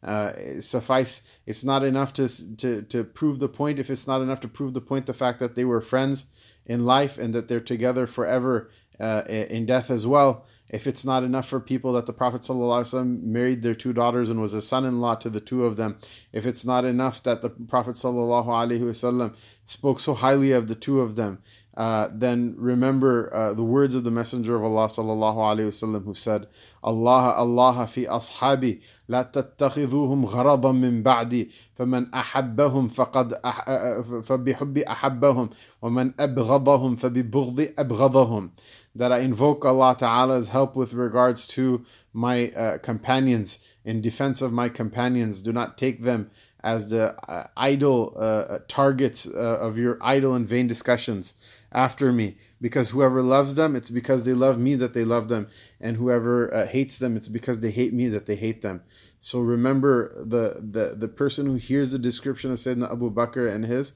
Uh, 0.07 0.61
suffice 0.61 1.21
it's 1.47 1.65
not 1.65 1.83
enough 1.83 2.13
to, 2.13 2.29
to 2.57 2.83
to 2.83 3.03
prove 3.03 3.41
the 3.41 3.49
point 3.49 3.81
if 3.81 3.91
it's 3.91 4.07
not 4.07 4.23
enough 4.23 4.39
to 4.39 4.47
prove 4.47 4.73
the 4.73 4.81
point 4.81 5.05
the 5.05 5.13
fact 5.13 5.41
that 5.41 5.57
they 5.57 5.65
were 5.65 5.81
friends 5.81 6.27
in 6.65 6.85
life 6.85 7.19
and 7.19 7.35
that 7.35 7.49
they're 7.49 7.59
together 7.59 8.07
forever 8.07 8.71
uh, 9.01 9.23
in 9.29 9.67
death 9.67 9.91
as 9.91 10.07
well. 10.07 10.45
If 10.69 10.87
it's 10.87 11.05
not 11.05 11.23
enough 11.23 11.47
for 11.47 11.61
people 11.61 11.93
that 11.93 12.07
the 12.07 12.13
Prophet 12.13 12.41
ﷺ 12.41 13.23
married 13.23 13.63
their 13.63 13.75
two 13.75 13.93
daughters 13.93 14.31
and 14.31 14.41
was 14.41 14.55
a 14.55 14.61
son-in-law 14.61 15.17
to 15.17 15.31
the 15.31 15.41
two 15.41 15.65
of 15.65 15.77
them, 15.77 15.99
if 16.33 16.45
it's 16.45 16.65
not 16.65 16.85
enough 16.85 17.23
that 17.23 17.41
the 17.41 17.51
Prophet 17.51 17.95
ﷺ 17.95 19.59
spoke 19.65 20.01
so 20.01 20.15
highly 20.15 20.51
of 20.53 20.67
the 20.67 20.75
two 20.75 21.01
of 21.01 21.15
them, 21.15 21.41
uh, 21.76 22.09
then 22.11 22.54
remember 22.56 23.28
uh, 23.35 23.52
the 23.52 23.62
words 23.62 23.95
of 23.95 24.04
the 24.04 24.11
Messenger 24.11 24.56
of 24.56 24.64
Allah 24.64 24.87
sallallahu 24.87 25.37
alaihi 25.37 25.68
wasallam 25.68 26.04
who 26.04 26.14
said, 26.14 26.47
"Allah 26.83 27.35
Allah 27.37 27.87
fi 27.87 28.06
ashabi 28.06 28.80
la 29.09 29.25
tattakhiduhum 29.25 30.25
gharadan 30.25 30.80
min 30.80 31.02
ba'di 31.02 31.52
faman 31.76 32.09
ahabbahum 32.11 32.88
faqad 32.88 33.35
ah, 33.45 33.62
uh, 33.66 33.71
uh, 33.71 34.02
fabihubbi 34.25 34.85
ahabbahum 34.85 35.52
wa 35.83 35.90
man 35.90 36.14
abghadahum 36.16 36.97
fabibughdhi 36.97 37.75
abghadahum." 37.75 38.50
That 38.97 39.12
I 39.12 39.19
invoke 39.19 39.65
Allah 39.65 39.97
Ta'ala's 39.99 40.49
help 40.49 40.75
with 40.75 40.95
regards 40.95 41.47
to 41.49 41.85
my 42.12 42.50
uh, 42.50 42.79
companions. 42.79 43.59
In 43.85 44.00
defense 44.00 44.43
of 44.43 44.53
my 44.53 44.69
companions 44.69 45.43
do 45.43 45.53
not 45.53 45.79
take 45.79 46.03
them 46.03 46.31
as 46.61 46.91
the 46.91 47.15
uh, 47.31 47.47
idle 47.57 48.15
uh, 48.19 48.59
targets 48.67 49.29
uh, 49.29 49.38
of 49.38 49.79
your 49.79 49.99
idle 50.00 50.35
and 50.35 50.49
vain 50.49 50.67
discussions 50.67 51.35
after 51.71 52.11
me. 52.11 52.37
Because 52.61 52.91
whoever 52.91 53.23
loves 53.23 53.55
them 53.55 53.76
it's 53.76 53.91
because 53.91 54.25
they 54.25 54.33
love 54.33 54.59
me 54.59 54.75
that 54.75 54.95
they 54.95 55.05
love 55.05 55.29
them. 55.29 55.47
And 55.81 55.97
whoever 55.97 56.53
uh, 56.53 56.67
hates 56.67 56.99
them 56.99 57.17
it's 57.17 57.29
because 57.29 57.61
they 57.61 57.71
hate 57.71 57.93
me 57.93 58.09
that 58.09 58.26
they 58.26 58.37
hate 58.37 58.62
them. 58.62 58.83
So 59.21 59.41
remember 59.41 60.12
the 60.17 60.61
the, 60.61 60.97
the 60.97 61.09
person 61.09 61.47
who 61.47 61.55
hears 61.55 61.93
the 61.93 61.99
description 61.99 62.50
of 62.50 62.59
Sayyidina 62.59 62.91
Abu 62.91 63.12
Bakr 63.12 63.53
and 63.53 63.65
his 63.65 63.93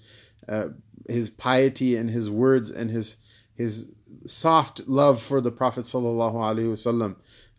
uh, 0.48 0.68
his 1.08 1.30
piety 1.30 1.96
and 1.96 2.10
his 2.10 2.30
words 2.30 2.70
and 2.70 2.90
his 2.90 3.16
his 3.54 3.92
soft 4.26 4.86
love 4.86 5.20
for 5.20 5.40
the 5.40 5.50
Prophet 5.50 5.84
sallallahu 5.84 6.34
alaihi 6.34 6.70
wasallam 6.70 7.16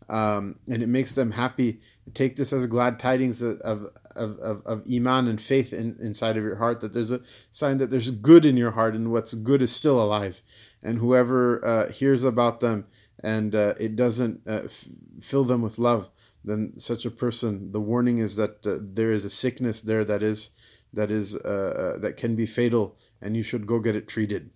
um, 0.08 0.56
and 0.68 0.82
it 0.82 0.88
makes 0.88 1.12
them 1.12 1.32
happy. 1.32 1.80
Take 2.12 2.36
this 2.36 2.52
as 2.52 2.66
glad 2.66 2.98
tidings 2.98 3.40
of, 3.40 3.58
of, 3.60 3.86
of, 4.14 4.62
of 4.66 4.82
iman 4.92 5.26
and 5.26 5.40
faith 5.40 5.72
in, 5.72 5.96
inside 6.00 6.36
of 6.36 6.44
your 6.44 6.56
heart 6.56 6.80
that 6.80 6.92
there's 6.92 7.10
a 7.10 7.20
sign 7.50 7.78
that 7.78 7.88
there's 7.88 8.10
good 8.10 8.44
in 8.44 8.56
your 8.56 8.72
heart 8.72 8.94
and 8.94 9.10
what's 9.10 9.32
good 9.32 9.62
is 9.62 9.74
still 9.74 10.02
alive. 10.02 10.42
And 10.82 10.98
whoever 10.98 11.64
uh, 11.64 11.90
hears 11.90 12.24
about 12.24 12.60
them 12.60 12.86
and 13.22 13.54
uh, 13.54 13.74
it 13.78 13.96
doesn't 13.96 14.42
uh, 14.46 14.62
f- 14.64 14.84
fill 15.20 15.44
them 15.44 15.62
with 15.62 15.78
love, 15.78 16.10
then 16.44 16.78
such 16.78 17.06
a 17.06 17.10
person, 17.10 17.72
the 17.72 17.80
warning 17.80 18.18
is 18.18 18.36
that 18.36 18.66
uh, 18.66 18.78
there 18.80 19.12
is 19.12 19.24
a 19.24 19.30
sickness 19.30 19.80
there 19.80 20.04
that 20.04 20.22
is 20.22 20.50
that 20.94 21.10
is 21.10 21.34
uh, 21.36 21.94
uh, 21.94 21.98
that 22.00 22.18
can 22.18 22.36
be 22.36 22.44
fatal, 22.44 22.98
and 23.22 23.34
you 23.34 23.42
should 23.42 23.66
go 23.66 23.78
get 23.78 23.96
it 23.96 24.06
treated. 24.06 24.50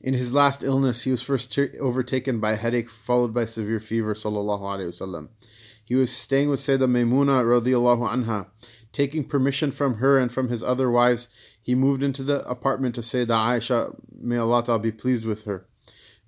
In 0.00 0.14
his 0.14 0.34
last 0.34 0.62
illness, 0.62 1.04
he 1.04 1.10
was 1.10 1.22
first 1.22 1.58
overtaken 1.80 2.38
by 2.38 2.52
a 2.52 2.56
headache, 2.56 2.90
followed 2.90 3.32
by 3.32 3.46
severe 3.46 3.80
fever. 3.80 4.14
Sallallahu 4.14 4.60
alaihi 4.60 4.88
wasallam. 4.88 5.28
He 5.84 5.94
was 5.94 6.12
staying 6.12 6.50
with 6.50 6.60
Sayyidah 6.60 6.90
Maymuna 6.90 7.42
radiallahu 7.44 8.10
anha. 8.10 8.48
Taking 8.92 9.24
permission 9.24 9.70
from 9.70 9.96
her 9.96 10.18
and 10.18 10.32
from 10.32 10.48
his 10.48 10.62
other 10.62 10.90
wives, 10.90 11.28
he 11.62 11.74
moved 11.74 12.02
into 12.02 12.22
the 12.22 12.46
apartment 12.48 12.98
of 12.98 13.04
Sayyidah 13.04 13.28
Aisha. 13.28 13.94
May 14.20 14.36
Allah 14.36 14.78
be 14.78 14.92
pleased 14.92 15.24
with 15.24 15.44
her. 15.44 15.66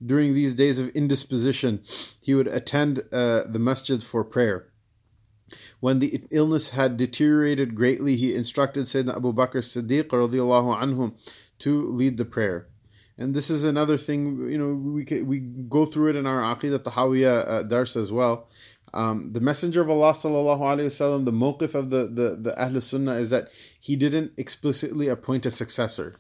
During 0.04 0.32
these 0.32 0.54
days 0.54 0.78
of 0.78 0.90
indisposition, 0.90 1.82
he 2.20 2.34
would 2.34 2.46
attend 2.46 3.00
uh, 3.12 3.42
the 3.46 3.58
masjid 3.58 4.02
for 4.02 4.22
prayer. 4.22 4.68
When 5.80 5.98
the 5.98 6.22
illness 6.30 6.70
had 6.70 6.96
deteriorated 6.96 7.74
greatly, 7.74 8.16
he 8.16 8.34
instructed 8.34 8.84
Sayyidina 8.84 9.16
Abu 9.16 9.32
Bakr 9.32 9.62
Siddiq 9.62 10.04
radiallahu 10.04 10.80
anhu 10.80 11.18
to 11.58 11.90
lead 11.90 12.16
the 12.16 12.24
prayer 12.24 12.68
and 13.18 13.34
this 13.34 13.50
is 13.50 13.64
another 13.64 13.98
thing 13.98 14.50
you 14.50 14.56
know 14.56 14.72
we 14.72 15.04
we 15.22 15.40
go 15.40 15.84
through 15.84 16.10
it 16.10 16.16
in 16.16 16.26
our 16.26 16.40
aqidah 16.54 16.78
tahawiyah 16.78 17.48
uh, 17.48 17.62
dars 17.64 17.96
as 17.96 18.12
well. 18.12 18.48
Um, 18.94 19.32
the 19.32 19.40
messenger 19.40 19.82
of 19.82 19.90
allah 19.90 20.12
sallallahu 20.12 20.60
alaihi 20.60 20.86
wasallam 20.86 21.24
the 21.26 21.32
mawqif 21.32 21.74
of 21.74 21.90
the 21.90 22.06
the 22.06 22.36
the 22.40 22.54
ahl 22.62 22.80
sunnah 22.80 23.14
is 23.14 23.30
that 23.30 23.48
he 23.78 23.96
didn't 23.96 24.32
explicitly 24.38 25.08
appoint 25.08 25.44
a 25.44 25.50
successor. 25.50 26.16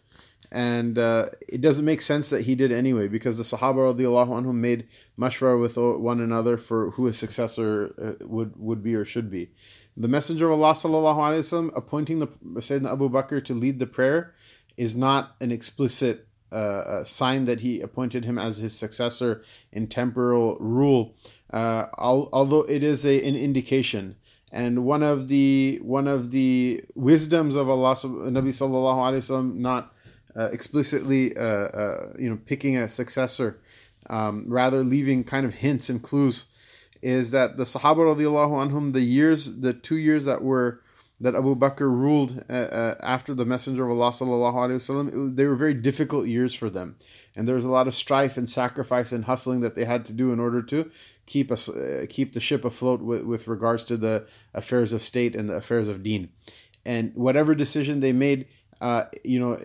And 0.50 0.98
uh, 0.98 1.26
it 1.46 1.60
doesn't 1.60 1.84
make 1.84 2.00
sense 2.00 2.30
that 2.30 2.42
he 2.42 2.54
did 2.54 2.72
anyway 2.72 3.06
because 3.08 3.36
the 3.36 3.42
sahaba 3.42 3.92
radiallahu 3.92 4.28
anhum 4.28 4.54
made 4.54 4.86
mashwar 5.18 5.60
with 5.60 5.76
one 5.76 6.22
another 6.22 6.56
for 6.56 6.92
who 6.92 7.06
a 7.06 7.12
successor 7.12 7.94
uh, 8.02 8.26
would 8.26 8.56
would 8.56 8.82
be 8.82 8.94
or 8.94 9.04
should 9.04 9.30
be. 9.30 9.50
The 9.96 10.08
messenger 10.08 10.46
of 10.50 10.58
allah 10.58 10.72
sallallahu 10.72 11.16
alaihi 11.16 11.44
wasallam 11.46 11.76
appointing 11.76 12.18
the 12.18 12.28
sayyidina 12.60 12.92
abu 12.92 13.08
bakr 13.08 13.44
to 13.44 13.54
lead 13.54 13.78
the 13.78 13.86
prayer 13.86 14.34
is 14.76 14.96
not 14.96 15.36
an 15.40 15.52
explicit 15.52 16.27
uh, 16.52 17.04
sign 17.04 17.44
that 17.44 17.60
he 17.60 17.80
appointed 17.80 18.24
him 18.24 18.38
as 18.38 18.58
his 18.58 18.76
successor 18.76 19.42
in 19.72 19.86
temporal 19.86 20.56
rule, 20.60 21.14
uh, 21.52 21.86
al- 21.98 22.28
although 22.32 22.62
it 22.62 22.82
is 22.82 23.04
a, 23.04 23.26
an 23.26 23.36
indication. 23.36 24.16
And 24.50 24.84
one 24.84 25.02
of 25.02 25.28
the 25.28 25.78
one 25.82 26.08
of 26.08 26.30
the 26.30 26.82
wisdoms 26.94 27.54
of 27.54 27.68
Allah, 27.68 27.94
Nabi 27.94 28.48
Sallallahu 28.48 28.96
Alaihi 28.96 29.18
Wasallam, 29.18 29.56
not 29.56 29.92
uh, 30.34 30.44
explicitly 30.46 31.36
uh, 31.36 31.42
uh, 31.42 32.12
you 32.18 32.30
know 32.30 32.38
picking 32.46 32.76
a 32.76 32.88
successor, 32.88 33.58
um, 34.08 34.44
rather 34.48 34.82
leaving 34.82 35.24
kind 35.24 35.44
of 35.44 35.54
hints 35.54 35.90
and 35.90 36.02
clues, 36.02 36.46
is 37.02 37.30
that 37.32 37.58
the 37.58 37.64
Sahaba 37.64 38.16
radiallahu 38.16 38.70
anhum, 38.70 38.92
the 38.92 39.02
years, 39.02 39.60
the 39.60 39.74
two 39.74 39.96
years 39.96 40.24
that 40.24 40.42
were 40.42 40.80
that 41.20 41.34
Abu 41.34 41.56
Bakr 41.56 41.80
ruled 41.80 42.44
uh, 42.48 42.52
uh, 42.52 42.94
after 43.00 43.34
the 43.34 43.44
Messenger 43.44 43.84
of 43.84 43.98
Allah 43.98 44.10
sallallahu 44.10 44.54
alaihi 44.54 45.10
wasallam, 45.10 45.34
they 45.34 45.46
were 45.46 45.56
very 45.56 45.74
difficult 45.74 46.26
years 46.26 46.54
for 46.54 46.70
them, 46.70 46.96
and 47.34 47.46
there 47.46 47.56
was 47.56 47.64
a 47.64 47.70
lot 47.70 47.88
of 47.88 47.94
strife 47.94 48.36
and 48.36 48.48
sacrifice 48.48 49.10
and 49.10 49.24
hustling 49.24 49.60
that 49.60 49.74
they 49.74 49.84
had 49.84 50.04
to 50.06 50.12
do 50.12 50.32
in 50.32 50.38
order 50.38 50.62
to 50.62 50.90
keep 51.26 51.50
us 51.50 51.68
uh, 51.68 52.06
keep 52.08 52.32
the 52.32 52.40
ship 52.40 52.64
afloat 52.64 53.02
with, 53.02 53.22
with 53.22 53.48
regards 53.48 53.82
to 53.84 53.96
the 53.96 54.28
affairs 54.54 54.92
of 54.92 55.02
state 55.02 55.34
and 55.34 55.48
the 55.48 55.56
affairs 55.56 55.88
of 55.88 56.02
Deen, 56.02 56.30
and 56.86 57.12
whatever 57.14 57.54
decision 57.54 58.00
they 58.00 58.12
made, 58.12 58.46
uh, 58.80 59.04
you 59.24 59.40
know, 59.40 59.58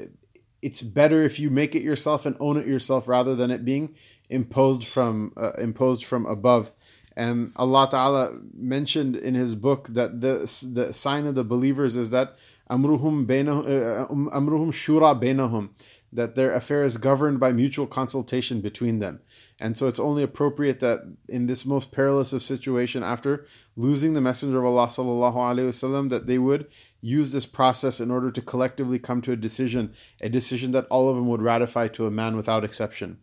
it's 0.64 0.82
better 0.82 1.22
if 1.22 1.40
you 1.40 1.52
make 1.52 1.76
it 1.76 1.84
yourself 1.84 2.26
and 2.26 2.36
own 2.40 2.58
it 2.58 2.66
yourself 2.66 3.08
rather 3.08 3.36
than 3.36 3.52
it 3.52 3.64
being 3.64 3.94
imposed 4.30 4.86
from 4.86 5.34
uh, 5.38 5.52
imposed 5.60 6.04
from 6.04 6.26
above 6.26 6.72
and 7.16 7.52
Allah 7.56 7.88
Ta'ala 7.90 8.40
mentioned 8.54 9.16
in 9.16 9.36
His 9.36 9.56
book 9.56 9.88
that 9.90 10.22
the, 10.22 10.40
the 10.72 10.94
sign 10.94 11.28
of 11.28 11.36
the 11.36 11.44
believers 11.44 11.96
is 11.96 12.10
that 12.10 12.36
amruhum, 12.70 13.30
uh, 13.30 14.12
um, 14.12 14.30
amruhum 14.34 14.72
shura 14.72 15.20
bainahum, 15.22 15.70
that 16.12 16.36
their 16.36 16.54
affair 16.54 16.84
is 16.84 16.98
governed 16.98 17.40
by 17.40 17.52
mutual 17.52 17.88
consultation 17.88 18.62
between 18.62 19.00
them. 19.00 19.20
And 19.60 19.78
so 19.78 19.88
it's 19.88 20.00
only 20.00 20.24
appropriate 20.24 20.80
that 20.80 21.02
in 21.30 21.48
this 21.48 21.66
most 21.66 21.92
perilous 21.92 22.34
of 22.34 22.44
situation, 22.44 23.04
after 23.04 23.46
losing 23.76 24.14
the 24.14 24.22
Messenger 24.22 24.60
of 24.60 24.66
Allah 24.66 24.88
sallallahu 24.88 25.36
alaihi 25.36 25.70
wasallam, 25.70 26.10
that 26.10 26.28
they 26.28 26.38
would 26.38 26.68
use 27.02 27.32
this 27.32 27.46
process 27.46 28.00
in 28.00 28.12
order 28.12 28.30
to 28.32 28.42
collectively 28.42 29.00
come 29.00 29.22
to 29.22 29.32
a 29.32 29.36
decision, 29.36 29.94
a 30.22 30.30
decision 30.30 30.72
that 30.72 30.88
all 30.88 31.10
of 31.10 31.16
them 31.16 31.28
would 31.28 31.42
ratify 31.42 31.88
to 31.90 32.08
a 32.08 32.12
man 32.12 32.36
without 32.36 32.64
exception. 32.64 33.20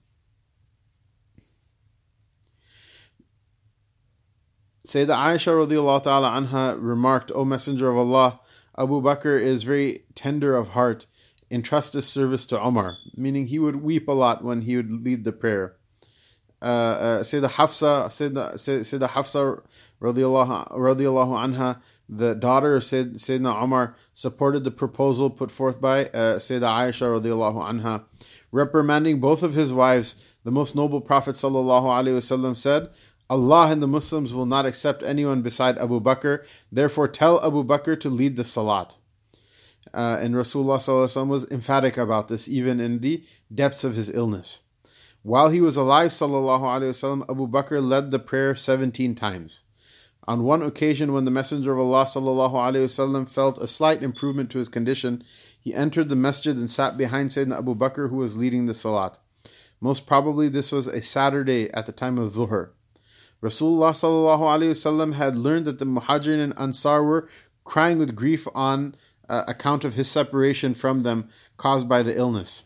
Sayyidah 4.87 5.17
Aisha 5.17 5.53
radiallahu 5.53 6.03
ta'ala 6.03 6.31
anha 6.31 6.77
remarked, 6.81 7.31
O 7.35 7.45
Messenger 7.45 7.91
of 7.91 7.99
Allah, 7.99 8.41
Abu 8.79 9.03
Bakr 9.03 9.41
is 9.41 9.63
very 9.63 10.05
tender 10.15 10.57
of 10.57 10.69
heart, 10.69 11.07
entrust 11.51 11.95
his 11.95 12.09
service 12.09 12.47
to 12.47 12.67
Umar, 12.67 12.97
meaning 13.15 13.47
he 13.47 13.59
would 13.59 13.77
weep 13.77 14.09
a 14.09 14.13
lot 14.13 14.43
when 14.43 14.63
he 14.63 14.77
would 14.77 14.91
lead 14.91 15.25
the 15.25 15.33
prayer. 15.33 15.77
Uh, 16.63 16.65
uh, 16.65 17.21
Sayyidah 17.21 17.51
Hafsa, 17.51 18.07
Sayyidah, 18.09 18.55
Sayyidah 18.55 19.09
Hafsa 19.09 19.63
radiallahu, 20.01 20.71
radiallahu 20.73 21.55
anha, 21.55 21.81
the 22.09 22.35
daughter 22.35 22.77
of 22.77 22.85
Sayyid, 22.85 23.15
Sayyidina 23.15 23.63
Umar, 23.63 23.95
supported 24.15 24.65
the 24.65 24.71
proposal 24.71 25.31
put 25.31 25.51
forth 25.51 25.81
by 25.81 26.07
uh, 26.07 26.37
Sayyidah 26.39 26.89
Aisha 26.91 27.21
radiallahu 27.21 27.63
anha, 27.63 28.05
reprimanding 28.51 29.21
both 29.21 29.43
of 29.43 29.55
his 29.55 29.73
wives. 29.73 30.37
The 30.45 30.51
most 30.51 30.75
noble 30.75 31.01
Prophet 31.01 31.35
sallallahu 31.37 31.85
alaihi 31.85 32.17
wasallam 32.17 32.57
said, 32.57 32.89
Allah 33.30 33.72
and 33.72 33.82
the 33.82 33.88
Muslims 33.88 34.34
will 34.34 34.46
not 34.46 34.66
accept 34.66 35.02
anyone 35.02 35.42
beside 35.42 35.78
Abu 35.78 36.00
Bakr. 36.00 36.46
Therefore, 36.72 37.08
tell 37.08 37.44
Abu 37.44 37.64
Bakr 37.64 38.00
to 38.02 38.10
lead 38.10 38.36
the 38.36 38.44
salat. 38.44 38.96
Uh, 39.94 40.18
and 40.20 40.36
Rasulullah 40.36 41.28
was 41.28 41.50
emphatic 41.52 41.98
about 41.98 42.28
this, 42.28 42.48
even 42.50 42.80
in 42.80 43.00
the 43.00 43.24
depths 43.54 43.84
of 43.84 43.96
his 43.96 44.10
illness. 44.10 44.60
While 45.24 45.50
he 45.50 45.62
was 45.62 45.76
alive, 45.76 46.10
وسلم, 46.12 47.24
Abu 47.30 47.48
Bakr 47.48 47.84
led 47.84 48.12
the 48.12 48.20
prayer 48.20 48.54
17 48.54 49.16
times. 49.16 49.64
On 50.28 50.44
one 50.44 50.62
occasion, 50.62 51.14
when 51.14 51.26
the 51.26 51.32
Messenger 51.32 51.74
of 51.74 51.80
Allah 51.80 52.06
وسلم, 52.06 53.28
felt 53.28 53.58
a 53.58 53.68
slight 53.68 54.04
improvement 54.04 54.52
to 54.52 54.60
his 54.60 54.70
condition, 54.70 55.24
he 55.60 55.74
entered 55.74 56.10
the 56.10 56.16
masjid 56.16 56.56
and 56.56 56.70
sat 56.70 56.96
behind 56.96 57.30
Sayyidina 57.30 57.58
Abu 57.58 57.74
Bakr, 57.74 58.10
who 58.10 58.18
was 58.18 58.38
leading 58.38 58.66
the 58.68 58.74
salat. 58.76 59.18
Most 59.82 60.06
probably, 60.06 60.48
this 60.48 60.72
was 60.72 60.86
a 60.88 61.02
Saturday 61.02 61.72
at 61.74 61.88
the 61.88 61.92
time 61.92 62.20
of 62.20 62.34
Dhuhr. 62.34 62.70
Rasulullah 63.43 63.93
sallallahu 63.93 64.41
alaihi 64.41 64.71
wasallam 64.71 65.15
had 65.15 65.37
learned 65.37 65.65
that 65.65 65.79
the 65.79 65.87
Muhajirin 65.87 66.43
and 66.43 66.59
Ansar 66.59 67.03
were 67.03 67.29
crying 67.65 67.99
with 67.99 68.15
grief 68.15 68.47
on 68.55 68.95
uh, 69.29 69.45
account 69.49 69.85
of 69.85 69.95
his 69.95 70.11
separation 70.11 70.75
from 70.75 71.01
them 71.01 71.29
caused 71.57 71.89
by 71.89 72.03
the 72.03 72.17
illness. 72.17 72.65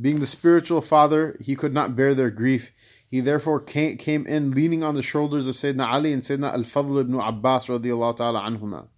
Being 0.00 0.20
the 0.20 0.26
spiritual 0.26 0.80
father, 0.80 1.36
he 1.40 1.54
could 1.54 1.74
not 1.74 1.94
bear 1.94 2.14
their 2.14 2.30
grief. 2.30 2.72
He 3.08 3.20
therefore 3.20 3.60
came, 3.60 3.96
came 3.96 4.26
in 4.26 4.50
leaning 4.50 4.82
on 4.82 4.94
the 4.94 5.02
shoulders 5.02 5.46
of 5.46 5.54
Sayyidina 5.54 5.86
Ali 5.86 6.12
and 6.12 6.22
Sayyidina 6.22 6.52
Al-Fadl 6.52 7.00
ibn 7.00 7.14
Abbas 7.20 7.66
radiallahu 7.66 8.16
ta'ala 8.16 8.40
anhuma. 8.40 8.88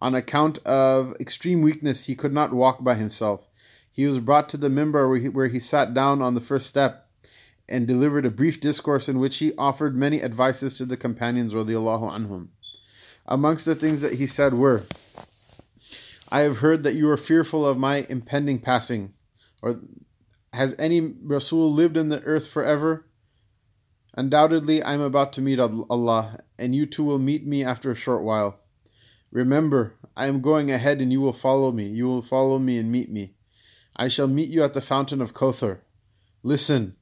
On 0.00 0.14
account 0.14 0.58
of 0.64 1.14
extreme 1.20 1.60
weakness, 1.60 2.04
he 2.04 2.14
could 2.14 2.32
not 2.32 2.52
walk 2.52 2.82
by 2.82 2.94
himself. 2.94 3.48
He 3.90 4.06
was 4.06 4.20
brought 4.20 4.48
to 4.50 4.56
the 4.56 4.68
mimbar 4.68 5.08
where 5.08 5.18
he, 5.18 5.28
where 5.28 5.48
he 5.48 5.60
sat 5.60 5.92
down 5.92 6.22
on 6.22 6.34
the 6.34 6.40
first 6.40 6.66
step 6.66 7.08
and 7.72 7.86
delivered 7.86 8.26
a 8.26 8.30
brief 8.30 8.60
discourse 8.60 9.08
in 9.08 9.18
which 9.18 9.38
he 9.38 9.54
offered 9.56 9.96
many 9.96 10.22
advices 10.22 10.76
to 10.76 10.84
the 10.84 10.96
companions 10.96 11.54
radiallahu 11.54 12.12
anhum. 12.12 12.48
Amongst 13.26 13.64
the 13.64 13.74
things 13.74 14.00
that 14.02 14.14
he 14.14 14.26
said 14.26 14.54
were, 14.54 14.84
I 16.30 16.40
have 16.40 16.58
heard 16.58 16.82
that 16.82 16.94
you 16.94 17.08
are 17.10 17.16
fearful 17.16 17.66
of 17.66 17.78
my 17.78 18.06
impending 18.08 18.58
passing, 18.58 19.12
or 19.62 19.80
has 20.52 20.74
any 20.78 21.00
Rasul 21.00 21.72
lived 21.72 21.96
in 21.96 22.10
the 22.10 22.20
earth 22.22 22.46
forever? 22.46 23.06
Undoubtedly, 24.14 24.82
I 24.82 24.92
am 24.92 25.00
about 25.00 25.32
to 25.34 25.40
meet 25.40 25.58
Allah, 25.58 26.38
and 26.58 26.74
you 26.74 26.84
too 26.84 27.04
will 27.04 27.18
meet 27.18 27.46
me 27.46 27.64
after 27.64 27.90
a 27.90 27.94
short 27.94 28.22
while. 28.22 28.60
Remember, 29.30 29.94
I 30.14 30.26
am 30.26 30.42
going 30.42 30.70
ahead, 30.70 31.00
and 31.00 31.10
you 31.10 31.22
will 31.22 31.32
follow 31.32 31.72
me. 31.72 31.86
You 31.86 32.06
will 32.08 32.22
follow 32.22 32.58
me 32.58 32.76
and 32.76 32.92
meet 32.92 33.10
me. 33.10 33.34
I 33.96 34.08
shall 34.08 34.28
meet 34.28 34.50
you 34.50 34.62
at 34.62 34.74
the 34.74 34.82
fountain 34.82 35.22
of 35.22 35.32
Kothar. 35.32 35.80
Listen, 36.42 36.96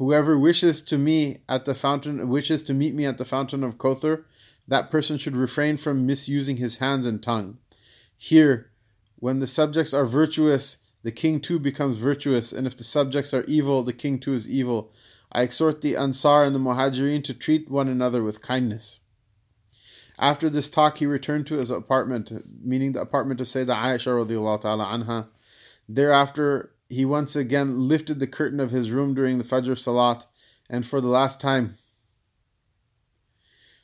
whoever 0.00 0.38
wishes 0.38 0.80
to 0.80 0.96
me 0.96 1.36
at 1.46 1.66
the 1.66 1.74
fountain 1.74 2.26
wishes 2.30 2.62
to 2.62 2.72
meet 2.72 2.94
me 2.94 3.04
at 3.04 3.18
the 3.18 3.24
fountain 3.24 3.62
of 3.62 3.76
Kothar, 3.76 4.24
that 4.66 4.90
person 4.90 5.18
should 5.18 5.36
refrain 5.36 5.76
from 5.76 6.06
misusing 6.06 6.56
his 6.56 6.78
hands 6.78 7.06
and 7.06 7.22
tongue. 7.22 7.58
Here, 8.16 8.70
when 9.16 9.40
the 9.40 9.46
subjects 9.46 9.92
are 9.92 10.06
virtuous, 10.06 10.78
the 11.02 11.12
king 11.12 11.38
too 11.38 11.58
becomes 11.58 11.98
virtuous, 11.98 12.50
and 12.50 12.66
if 12.66 12.78
the 12.78 12.82
subjects 12.82 13.34
are 13.34 13.44
evil, 13.44 13.82
the 13.82 13.92
king 13.92 14.18
too 14.18 14.32
is 14.32 14.50
evil. 14.50 14.90
I 15.32 15.42
exhort 15.42 15.82
the 15.82 15.96
Ansar 15.96 16.44
and 16.44 16.54
the 16.54 16.58
Muhajirin 16.58 17.22
to 17.24 17.34
treat 17.34 17.70
one 17.70 17.88
another 17.88 18.22
with 18.22 18.40
kindness. 18.40 19.00
After 20.18 20.48
this 20.48 20.70
talk, 20.70 20.96
he 20.96 21.04
returned 21.04 21.46
to 21.48 21.56
his 21.56 21.70
apartment, 21.70 22.32
meaning 22.64 22.92
the 22.92 23.02
apartment 23.02 23.42
of 23.42 23.48
Sayyidah 23.48 23.76
Aisha 23.76 24.26
radiallahu 24.26 24.62
anha. 24.62 25.28
Thereafter, 25.86 26.72
he 26.90 27.04
once 27.04 27.36
again 27.36 27.88
lifted 27.88 28.20
the 28.20 28.26
curtain 28.26 28.60
of 28.60 28.72
his 28.72 28.90
room 28.90 29.14
during 29.14 29.38
the 29.38 29.44
Fajr 29.44 29.78
Salat, 29.78 30.26
and 30.68 30.84
for 30.84 31.00
the 31.00 31.08
last 31.08 31.40
time 31.40 31.76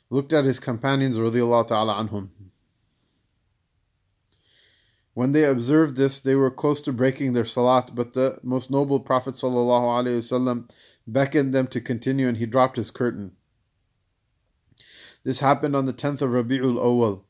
looked 0.09 0.33
at 0.33 0.45
his 0.45 0.59
companions 0.59 1.15
ta'ala 1.15 1.95
anhum. 1.95 2.29
When 5.13 5.31
they 5.31 5.45
observed 5.45 5.95
this, 5.95 6.19
they 6.19 6.35
were 6.35 6.51
close 6.51 6.81
to 6.83 6.93
breaking 6.93 7.33
their 7.33 7.43
salat, 7.43 7.95
but 7.95 8.13
the 8.13 8.37
most 8.43 8.69
noble 8.69 8.99
Prophet 8.99 9.33
ﷺ 9.33 10.69
beckoned 11.07 11.53
them 11.53 11.65
to 11.67 11.81
continue 11.81 12.27
and 12.27 12.37
he 12.37 12.45
dropped 12.45 12.77
his 12.77 12.91
curtain. 12.91 13.31
This 15.23 15.39
happened 15.39 15.75
on 15.75 15.87
the 15.87 15.93
10th 15.93 16.21
of 16.21 16.29
Rabi'ul 16.29 16.77
Awal. 16.77 17.25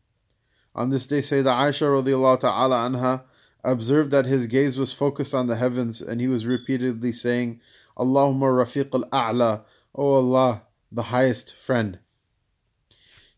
On 0.75 0.89
this 0.89 1.07
day, 1.07 1.19
Sayyidah 1.19 1.45
Aisha 1.45 1.87
radiallahu 1.87 2.41
ta'ala 2.41 2.89
anha 2.89 3.23
observed 3.63 4.11
that 4.11 4.25
his 4.25 4.47
gaze 4.47 4.79
was 4.79 4.93
focused 4.93 5.33
on 5.33 5.47
the 5.47 5.55
heavens 5.55 6.01
and 6.01 6.21
he 6.21 6.27
was 6.27 6.45
repeatedly 6.45 7.11
saying, 7.11 7.59
Allahumma 7.97 8.63
rafiq 8.63 8.93
al-a'la, 8.93 9.63
O 9.95 10.13
Allah, 10.13 10.63
the 10.91 11.03
highest 11.03 11.55
friend. 11.55 11.99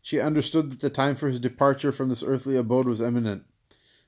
She 0.02 0.20
understood 0.20 0.70
that 0.70 0.80
the 0.80 0.90
time 0.90 1.16
for 1.16 1.28
his 1.28 1.40
departure 1.40 1.92
from 1.92 2.08
this 2.08 2.22
earthly 2.22 2.56
abode 2.56 2.86
was 2.86 3.00
imminent. 3.00 3.44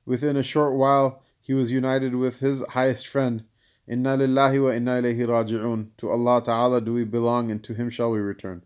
Within 0.05 0.37
a 0.37 0.43
short 0.43 0.75
while, 0.75 1.23
he 1.41 1.55
was 1.55 1.73
united 1.73 2.15
with 2.15 2.41
his 2.41 2.65
highest 2.71 3.07
friend. 3.07 3.45
Inna 3.89 4.17
lillahi 4.17 4.63
wa 4.63 4.71
inna 4.71 5.03
ilayhi 5.03 5.27
raji'un. 5.27 5.89
To 5.99 6.11
Allah 6.11 6.43
Ta'ala 6.45 6.81
do 6.81 6.95
we 6.95 7.05
belong 7.05 7.51
and 7.51 7.63
to 7.65 7.75
Him 7.75 7.91
shall 7.91 8.11
we 8.11 8.21
return. 8.21 8.63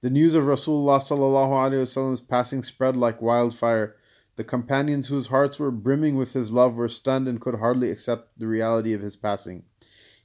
The 0.00 0.10
news 0.10 0.34
of 0.34 0.44
Rasulullah 0.44 0.98
sallallahu 0.98 1.50
alaihi 1.50 1.82
wasallam's 1.82 2.20
passing 2.20 2.62
spread 2.62 2.96
like 2.96 3.20
wildfire. 3.20 3.96
The 4.38 4.44
companions 4.44 5.08
whose 5.08 5.26
hearts 5.26 5.58
were 5.58 5.72
brimming 5.72 6.14
with 6.14 6.32
his 6.32 6.52
love 6.52 6.76
were 6.76 6.88
stunned 6.88 7.26
and 7.26 7.40
could 7.40 7.56
hardly 7.56 7.90
accept 7.90 8.38
the 8.38 8.46
reality 8.46 8.92
of 8.92 9.00
his 9.00 9.16
passing. 9.16 9.64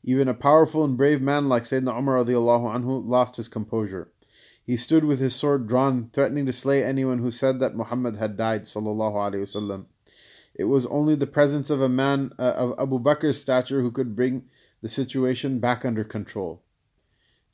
Even 0.04 0.28
a 0.28 0.36
powerful 0.36 0.84
and 0.84 0.96
brave 0.96 1.20
man 1.20 1.50
like 1.50 1.64
Sayyidina 1.64 1.98
Umar 1.98 2.24
anhu 2.24 3.04
lost 3.04 3.38
his 3.38 3.50
composure. 3.50 4.12
He 4.64 4.78
stood 4.78 5.04
with 5.04 5.20
his 5.20 5.34
sword 5.34 5.66
drawn, 5.68 6.12
threatening 6.14 6.46
to 6.46 6.54
slay 6.54 6.84
anyone 6.84 7.18
who 7.18 7.32
said 7.32 7.60
that 7.60 7.76
Muhammad 7.76 8.18
had 8.18 8.38
died. 8.38 8.68
It 8.68 10.66
was 10.66 10.86
only 10.86 11.16
the 11.16 11.26
presence 11.26 11.72
of 11.72 11.82
a 11.82 11.90
man 11.90 12.34
uh, 12.38 12.44
of 12.44 12.80
Abu 12.80 13.00
Bakr's 13.00 13.42
stature 13.42 13.82
who 13.82 13.90
could 13.90 14.16
bring 14.16 14.44
the 14.84 14.90
situation 14.90 15.58
back 15.58 15.84
under 15.84 16.04
control. 16.04 16.62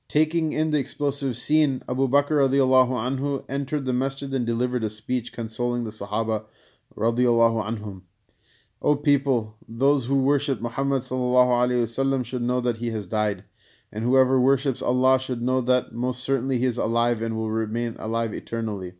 Taking 0.08 0.52
in 0.52 0.70
the 0.70 0.78
explosive 0.78 1.36
scene, 1.36 1.82
Abu 1.88 2.08
Bakr 2.08 2.38
radiallahu 2.48 3.18
anhu 3.18 3.44
entered 3.48 3.84
the 3.84 3.92
masjid 3.92 4.32
and 4.32 4.46
delivered 4.46 4.84
a 4.84 4.90
speech 4.90 5.32
consoling 5.32 5.84
the 5.84 5.90
Sahaba 5.90 6.44
radiallahu 6.96 7.64
anhum. 7.64 8.02
O 8.82 8.94
people, 8.96 9.56
those 9.66 10.06
who 10.06 10.16
worship 10.16 10.60
Muhammad 10.60 11.02
sallallahu 11.02 12.24
should 12.24 12.42
know 12.42 12.60
that 12.60 12.76
he 12.76 12.90
has 12.90 13.06
died. 13.06 13.44
And 13.90 14.04
whoever 14.04 14.38
worships 14.38 14.82
Allah 14.82 15.18
should 15.18 15.40
know 15.40 15.60
that 15.62 15.92
most 15.92 16.22
certainly 16.22 16.58
he 16.58 16.66
is 16.66 16.78
alive 16.78 17.22
and 17.22 17.34
will 17.34 17.50
remain 17.50 17.96
alive 17.98 18.34
eternally. 18.34 18.94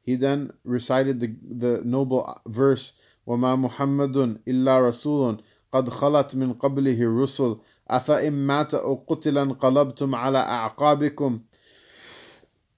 He 0.00 0.14
then 0.14 0.52
recited 0.62 1.18
the, 1.18 1.34
the 1.42 1.82
noble 1.84 2.40
verse, 2.46 2.92
وَمَا 3.26 3.68
مُحَمَّدٌ 3.68 4.42
إِلَّا 4.46 4.80
رَسُولٌ 4.88 5.40
قَدْ 5.72 5.88
خَلَتْ 5.88 6.34
مِنْ 6.34 6.56
قَبْلِهِ 6.56 6.98
الرُّسُلُ 6.98 7.60
أَفَإِن 7.90 8.46
مَاتَ 8.46 8.74
أَوْ 8.74 9.04
قُتِلَ 9.06 9.38
انقلبتم 9.38 10.14
على 10.14 10.38
أعقابكم 10.38 11.40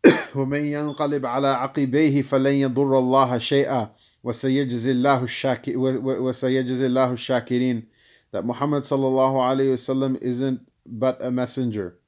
ومن 0.35 0.64
ينقلب 0.64 1.27
على 1.27 1.49
عقبيه 1.49 2.23
فلن 2.23 2.53
يضر 2.53 2.99
الله 2.99 3.38
شيئا 3.38 3.90
وسيجزي 4.25 4.90
الله 4.90 5.23
الشاكر 5.23 5.73
وسيجزي 5.77 6.87
الله 6.87 7.12
الشاكرين 7.12 7.87
that 8.31 8.44
Muhammad 8.44 8.83
sallallahu 8.83 9.37
alayhi 9.37 9.73
wasallam 9.73 10.21
isn't 10.21 10.61
but 10.85 11.18
a 11.23 11.31
messenger. 11.31 11.99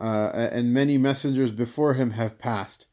Uh, 0.00 0.48
and 0.52 0.72
many 0.72 0.96
messengers 0.96 1.50
before 1.50 1.94
him 1.94 2.12
have 2.12 2.38
passed. 2.38 2.86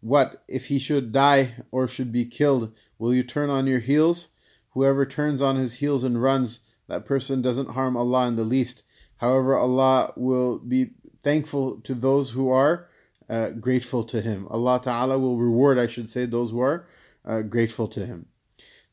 What 0.00 0.42
if 0.48 0.66
he 0.66 0.78
should 0.78 1.12
die 1.12 1.62
or 1.70 1.86
should 1.88 2.12
be 2.12 2.24
killed? 2.24 2.74
Will 2.98 3.14
you 3.14 3.22
turn 3.22 3.48
on 3.48 3.66
your 3.66 3.78
heels? 3.78 4.28
Whoever 4.70 5.06
turns 5.06 5.40
on 5.40 5.56
his 5.56 5.76
heels 5.76 6.02
and 6.04 6.20
runs, 6.20 6.60
that 6.87 7.05
person 7.05 7.41
doesn't 7.41 7.71
harm 7.71 7.97
Allah 7.97 8.27
in 8.27 8.35
the 8.35 8.43
least. 8.43 8.83
However, 9.17 9.57
Allah 9.57 10.13
will 10.15 10.59
be 10.59 10.91
thankful 11.21 11.81
to 11.81 11.93
those 11.93 12.31
who 12.31 12.49
are 12.49 12.87
uh, 13.29 13.49
grateful 13.49 14.03
to 14.05 14.21
Him. 14.21 14.47
Allah 14.49 14.79
Ta'ala 14.81 15.19
will 15.19 15.37
reward, 15.37 15.77
I 15.77 15.87
should 15.87 16.09
say, 16.09 16.25
those 16.25 16.51
who 16.51 16.61
are 16.61 16.87
uh, 17.25 17.41
grateful 17.41 17.87
to 17.89 18.05
Him. 18.05 18.27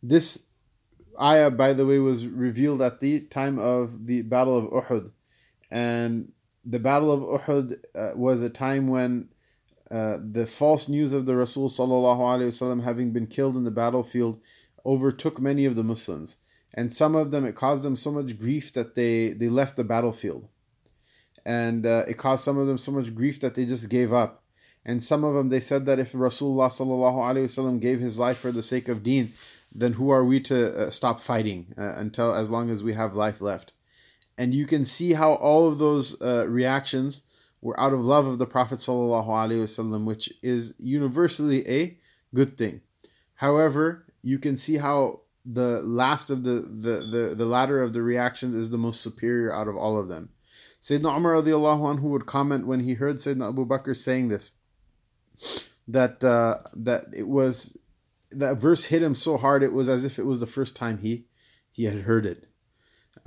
This 0.03 0.45
ayah, 1.21 1.51
by 1.51 1.73
the 1.73 1.87
way, 1.87 1.99
was 1.99 2.27
revealed 2.27 2.83
at 2.83 3.01
the 3.01 3.21
time 3.21 3.59
of 3.59 4.07
the 4.07 4.23
Battle 4.23 4.59
of 4.59 4.85
Uhud. 4.85 5.13
And 5.71 6.33
the 6.65 6.79
Battle 6.79 7.13
of 7.13 7.43
Uhud 7.43 7.75
uh, 7.95 8.17
was 8.17 8.43
a 8.43 8.51
time 8.51 8.89
when 8.89 9.29
uh, 9.91 10.17
the 10.21 10.47
false 10.47 10.89
news 10.89 11.13
of 11.13 11.27
the 11.27 11.37
Rasul 11.37 11.69
having 12.81 13.13
been 13.13 13.27
killed 13.27 13.57
in 13.57 13.65
the 13.65 13.71
battlefield 13.71 14.41
overtook 14.85 15.41
many 15.41 15.65
of 15.67 15.77
the 15.77 15.85
Muslims 15.85 16.37
and 16.75 16.93
some 16.93 17.15
of 17.15 17.31
them 17.31 17.47
it 17.47 17.55
caused 17.55 17.85
them 17.85 17.97
so 17.97 18.11
much 18.11 18.39
grief 18.39 18.73
that 18.73 18.97
they 18.97 19.29
they 19.29 19.49
left 19.49 19.77
the 19.77 19.85
battlefield. 19.85 20.49
And 21.47 21.87
uh, 21.87 22.05
it 22.09 22.19
caused 22.19 22.43
some 22.43 22.59
of 22.59 22.67
them 22.67 22.79
so 22.79 22.91
much 22.91 23.15
grief 23.15 23.39
that 23.41 23.55
they 23.55 23.65
just 23.65 23.89
gave 23.89 24.13
up. 24.13 24.43
And 24.85 25.03
some 25.03 25.25
of 25.25 25.35
them 25.35 25.49
they 25.49 25.61
said 25.61 25.87
that 25.87 25.99
if 25.99 26.13
rasulullah 26.13 26.69
sallallahu 26.69 27.19
alaihi 27.19 27.45
wasallam 27.45 27.81
gave 27.81 28.01
his 28.01 28.19
life 28.19 28.39
for 28.39 28.51
the 28.51 28.63
sake 28.63 28.89
of 28.89 29.03
deen 29.03 29.33
then 29.77 29.95
who 29.95 30.11
are 30.11 30.25
we 30.25 30.39
to 30.39 30.87
uh, 30.87 30.91
stop 30.91 31.21
fighting 31.21 31.75
uh, 31.77 31.95
until 31.97 32.33
as 32.33 32.49
long 32.49 32.71
as 32.71 32.83
we 32.83 32.93
have 32.95 33.17
life 33.17 33.41
left? 33.41 33.73
And 34.37 34.53
you 34.53 34.67
can 34.67 34.85
see 34.85 35.13
how 35.13 35.35
all 35.35 35.69
of 35.69 35.79
those 35.79 36.21
uh, 36.21 36.47
reactions 36.49 37.23
were 37.61 37.79
out 37.79 37.93
of 37.93 38.01
love 38.01 38.27
of 38.27 38.39
the 38.39 38.47
prophet 38.47 38.81
sallallahu 38.81 39.29
alaihi 39.29 39.63
wasallam 39.63 40.05
which 40.05 40.33
is 40.43 40.75
universally 40.79 41.67
a 41.69 41.97
good 42.35 42.57
thing. 42.59 42.81
However 43.37 44.07
you 44.23 44.39
can 44.39 44.57
see 44.57 44.79
how 44.79 45.21
the 45.45 45.83
last 45.83 46.31
of 46.31 46.43
the, 46.45 46.53
the, 46.53 47.07
the, 47.07 47.35
the 47.35 47.45
latter 47.45 47.83
of 47.83 47.93
the 47.93 48.03
reactions 48.03 48.55
is 48.55 48.71
the 48.71 48.79
most 48.79 49.01
superior 49.01 49.55
out 49.55 49.69
of 49.69 49.77
all 49.77 49.99
of 49.99 50.09
them. 50.09 50.31
Sayyidina 50.81 51.17
Umar 51.17 51.33
radiallahu 51.35 51.97
anhu 51.97 52.03
would 52.03 52.27
comment 52.27 52.67
when 52.67 52.81
he 52.81 52.95
heard 52.95 53.17
Sayyidina 53.17 53.49
Abu 53.49 53.67
Bakr 53.67 53.97
saying 53.97 54.29
this, 54.29 54.51
that 55.89 56.23
uh, 56.23 56.59
that 56.75 57.07
it 57.13 57.29
was 57.29 57.77
that 58.31 58.57
verse 58.57 58.87
hit 58.87 59.03
him 59.03 59.15
so 59.15 59.37
hard 59.37 59.63
it 59.63 59.73
was 59.73 59.89
as 59.89 60.05
if 60.05 60.19
it 60.19 60.27
was 60.27 60.41
the 60.41 60.47
first 60.47 60.75
time 60.77 60.99
he 60.99 61.27
he 61.71 61.85
had 61.85 62.03
heard 62.03 62.27
it. 62.27 62.49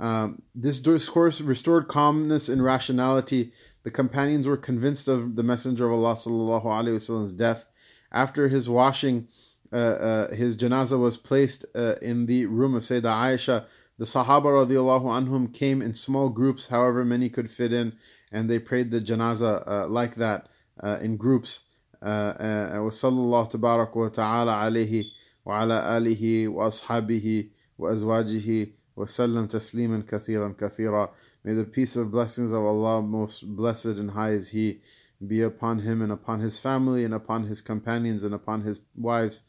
Um, 0.00 0.42
this 0.54 0.80
discourse 0.80 1.40
restored 1.40 1.88
calmness 1.88 2.48
and 2.48 2.62
rationality. 2.62 3.52
The 3.82 3.90
companions 3.90 4.46
were 4.46 4.56
convinced 4.56 5.08
of 5.08 5.34
the 5.34 5.42
Messenger 5.42 5.86
of 5.86 5.92
Allah 5.92 6.14
sallallahu 6.14 6.64
alaihi 6.64 6.94
wasallam's 6.94 7.32
death. 7.32 7.64
After 8.10 8.48
his 8.48 8.68
washing, 8.68 9.28
uh, 9.71 9.75
uh, 9.75 10.35
his 10.35 10.55
janazah 10.55 10.99
was 10.99 11.17
placed 11.17 11.65
uh, 11.75 11.95
in 12.01 12.27
the 12.27 12.45
room 12.45 12.75
of 12.75 12.83
Sayyidah 12.83 13.03
Aisha. 13.03 13.65
The 13.97 14.05
Sahaba 14.05 14.45
radiallahu 14.45 15.05
anhum 15.05 15.51
came 15.53 15.81
in 15.81 15.93
small 15.93 16.29
groups, 16.29 16.67
however 16.67 17.03
many 17.03 17.29
could 17.29 17.49
fit 17.49 17.73
in, 17.73 17.93
and 18.31 18.49
they 18.49 18.59
prayed 18.59 18.91
the 18.91 19.01
janazah 19.01 19.67
uh, 19.67 19.87
like 19.87 20.15
that 20.15 20.47
uh, 20.83 20.99
in 21.01 21.17
groups. 21.17 21.63
وصلى 22.03 23.19
الله 23.19 23.45
تبارك 23.45 23.95
وتعالى 23.95 24.51
عليه 24.51 25.05
وعلى 25.45 25.97
آله 25.97 26.47
وأصحابه 26.47 27.49
وأزواجه 27.77 28.67
وسلم 28.95 29.47
تسليما 29.47 30.03
كثيرا 30.07 30.55
كثيرا 30.59 31.09
May 31.45 31.53
the 31.53 31.63
peace 31.63 31.95
of 31.95 32.11
blessings 32.11 32.51
of 32.51 32.63
Allah, 32.63 33.01
most 33.01 33.55
blessed 33.55 33.97
and 33.97 34.11
high 34.11 34.31
is 34.31 34.49
He, 34.49 34.81
be 35.26 35.42
upon 35.42 35.80
him 35.80 36.00
and 36.00 36.12
upon 36.12 36.40
his 36.40 36.58
family 36.58 37.04
and 37.04 37.12
upon 37.12 37.44
his 37.44 37.60
companions 37.60 38.22
and 38.22 38.34
upon 38.34 38.62
his 38.62 38.80
wives. 38.96 39.42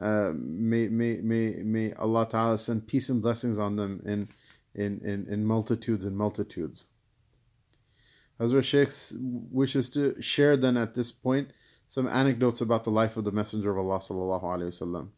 Uh, 0.00 0.32
may, 0.34 0.88
may, 0.88 1.18
may, 1.18 1.62
may 1.62 1.92
Allah 1.94 2.26
Ta'ala 2.28 2.58
send 2.58 2.86
peace 2.86 3.08
and 3.08 3.22
blessings 3.22 3.58
on 3.58 3.76
them 3.76 4.02
in, 4.04 4.28
in, 4.74 5.00
in, 5.04 5.26
in 5.28 5.44
multitudes 5.44 6.04
and 6.04 6.16
multitudes. 6.16 6.86
Hazrat 8.40 8.64
Sheikh 8.64 8.88
wishes 9.20 9.88
to 9.90 10.20
share 10.20 10.56
then 10.56 10.76
at 10.76 10.94
this 10.94 11.12
point 11.12 11.50
some 11.86 12.08
anecdotes 12.08 12.60
about 12.60 12.84
the 12.84 12.90
life 12.90 13.16
of 13.16 13.24
the 13.24 13.30
Messenger 13.30 13.70
of 13.70 13.86
Allah. 13.86 15.08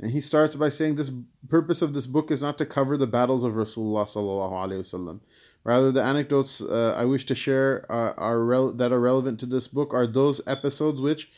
And 0.00 0.10
he 0.10 0.20
starts 0.20 0.56
by 0.56 0.68
saying 0.68 0.96
this 0.96 1.12
purpose 1.48 1.80
of 1.80 1.94
this 1.94 2.06
book 2.06 2.30
is 2.30 2.42
not 2.42 2.58
to 2.58 2.66
cover 2.66 2.96
the 2.96 3.06
battles 3.06 3.44
of 3.44 3.52
Rasulullah 3.52 4.04
Sallallahu. 4.04 5.20
Rather, 5.64 5.92
the 5.92 6.02
anecdotes 6.02 6.60
uh, 6.60 6.94
I 6.96 7.04
wish 7.04 7.24
to 7.26 7.34
share 7.34 7.86
uh, 7.88 8.14
are 8.16 8.44
rel- 8.44 8.72
that 8.72 8.92
are 8.92 9.00
relevant 9.00 9.38
to 9.40 9.46
this 9.46 9.68
book 9.68 9.94
are 9.94 10.06
those 10.06 10.40
episodes 10.46 11.00
which 11.00 11.30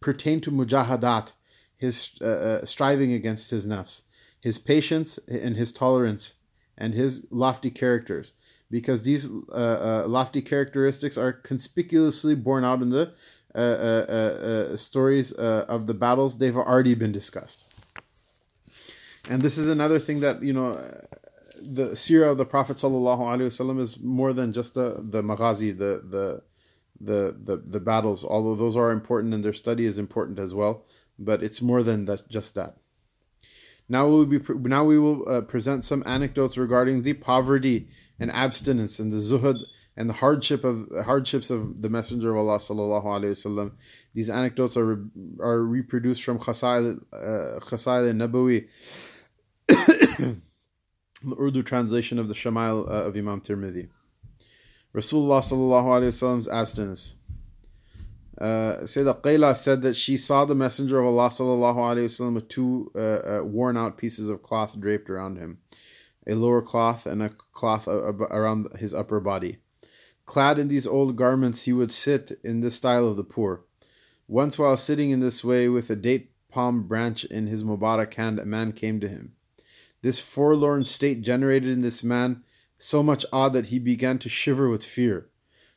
pertain 0.00 0.40
to 0.42 0.50
mujahadat, 0.50 1.32
his 1.76 2.10
uh, 2.20 2.24
uh 2.24 2.64
striving 2.66 3.12
against 3.12 3.50
his 3.50 3.66
nafs, 3.66 4.02
his 4.40 4.58
patience 4.58 5.18
and 5.26 5.56
his 5.56 5.72
tolerance, 5.72 6.34
and 6.76 6.94
his 6.94 7.26
lofty 7.30 7.70
characters. 7.70 8.34
Because 8.70 9.02
these 9.02 9.28
uh, 9.28 10.02
uh, 10.04 10.04
lofty 10.06 10.42
characteristics 10.42 11.18
are 11.18 11.32
conspicuously 11.32 12.36
borne 12.36 12.64
out 12.64 12.82
in 12.82 12.90
the 12.90 13.12
stories 14.76 15.32
of 15.32 15.86
the 15.88 15.94
battles 15.94 16.38
they've 16.38 16.56
already 16.56 16.94
been 16.94 17.10
discussed. 17.10 17.64
And 19.28 19.42
this 19.42 19.58
is 19.58 19.68
another 19.68 19.98
thing 19.98 20.20
that 20.20 20.42
you 20.42 20.52
know 20.52 20.78
the 21.60 21.90
seerah 21.90 22.30
of 22.32 22.38
the 22.38 22.44
Prophet 22.44 22.76
sallallahu 22.76 23.20
wasallam 23.20 23.80
is 23.80 23.98
more 24.00 24.32
than 24.32 24.52
just 24.52 24.74
the 24.74 25.02
the 25.02 25.22
maghazi, 25.22 25.76
the 25.76 26.02
the 26.08 26.42
the 27.00 27.36
the 27.42 27.56
the 27.56 27.80
battles. 27.80 28.24
Although 28.24 28.54
those 28.54 28.76
are 28.76 28.90
important 28.90 29.34
and 29.34 29.44
their 29.44 29.52
study 29.52 29.84
is 29.84 29.98
important 29.98 30.38
as 30.38 30.54
well, 30.54 30.84
but 31.18 31.42
it's 31.42 31.62
more 31.62 31.82
than 31.82 32.04
that. 32.06 32.28
Just 32.28 32.54
that. 32.54 32.76
Now 33.88 34.06
we 34.06 34.12
will 34.12 34.26
be 34.26 34.40
now 34.68 34.84
we 34.84 34.98
will 34.98 35.28
uh, 35.28 35.40
present 35.40 35.84
some 35.84 36.02
anecdotes 36.06 36.56
regarding 36.56 37.02
the 37.02 37.14
poverty 37.14 37.88
and 38.20 38.30
abstinence 38.30 39.00
and 39.00 39.10
the 39.10 39.16
zuhud 39.16 39.64
and 39.96 40.08
the 40.08 40.14
hardship 40.14 40.62
of 40.62 40.88
hardships 41.04 41.50
of 41.50 41.82
the 41.82 41.88
Messenger 41.88 42.30
of 42.30 42.36
Allah 42.36 42.58
sallallahu 42.58 43.04
alaihi 43.04 43.32
wasallam. 43.32 43.72
These 44.14 44.30
anecdotes 44.30 44.76
are 44.76 45.04
are 45.40 45.62
reproduced 45.62 46.22
from 46.22 46.38
Khasail 46.38 47.00
uh, 47.12 47.58
Khasail 47.60 48.12
Nabawi 48.14 48.68
the 51.22 51.36
Urdu 51.38 51.62
translation 51.62 52.18
of 52.18 52.28
the 52.28 52.34
Shama'il 52.34 52.88
uh, 52.88 53.06
of 53.06 53.16
Imam 53.16 53.40
Tirmidhi. 53.40 53.88
Rasulullah 54.94 55.40
sallallahu 55.40 55.84
alayhi 55.84 56.08
wasallam's 56.08 56.48
abstinence. 56.48 57.14
Uh, 58.40 58.82
Sayyidah 58.84 59.20
Qayla 59.20 59.54
said 59.54 59.82
that 59.82 59.94
she 59.94 60.16
saw 60.16 60.44
the 60.44 60.54
Messenger 60.54 61.00
of 61.00 61.06
Allah 61.06 61.28
sallallahu 61.28 61.76
alayhi 61.76 62.06
wasallam 62.06 62.34
with 62.34 62.48
two 62.48 62.90
uh, 62.94 63.00
uh, 63.00 63.44
worn 63.44 63.76
out 63.76 63.98
pieces 63.98 64.28
of 64.28 64.42
cloth 64.42 64.80
draped 64.80 65.10
around 65.10 65.36
him, 65.36 65.58
a 66.26 66.34
lower 66.34 66.62
cloth 66.62 67.06
and 67.06 67.22
a 67.22 67.28
cloth 67.28 67.86
around 67.86 68.68
his 68.78 68.94
upper 68.94 69.20
body. 69.20 69.58
Clad 70.24 70.58
in 70.58 70.68
these 70.68 70.86
old 70.86 71.16
garments, 71.16 71.64
he 71.64 71.72
would 71.72 71.92
sit 71.92 72.32
in 72.42 72.60
the 72.60 72.70
style 72.70 73.06
of 73.06 73.16
the 73.16 73.24
poor. 73.24 73.64
Once, 74.26 74.58
while 74.58 74.76
sitting 74.76 75.10
in 75.10 75.20
this 75.20 75.44
way 75.44 75.68
with 75.68 75.90
a 75.90 75.96
date 75.96 76.30
palm 76.48 76.86
branch 76.86 77.24
in 77.24 77.46
his 77.46 77.62
Mubarak 77.62 78.14
hand, 78.14 78.38
a 78.38 78.46
man 78.46 78.72
came 78.72 79.00
to 79.00 79.08
him. 79.08 79.34
This 80.02 80.20
forlorn 80.20 80.84
state 80.84 81.22
generated 81.22 81.70
in 81.70 81.82
this 81.82 82.02
man 82.02 82.42
so 82.78 83.02
much 83.02 83.26
awe 83.32 83.48
that 83.50 83.66
he 83.66 83.78
began 83.78 84.18
to 84.18 84.28
shiver 84.28 84.68
with 84.68 84.84
fear. 84.84 85.28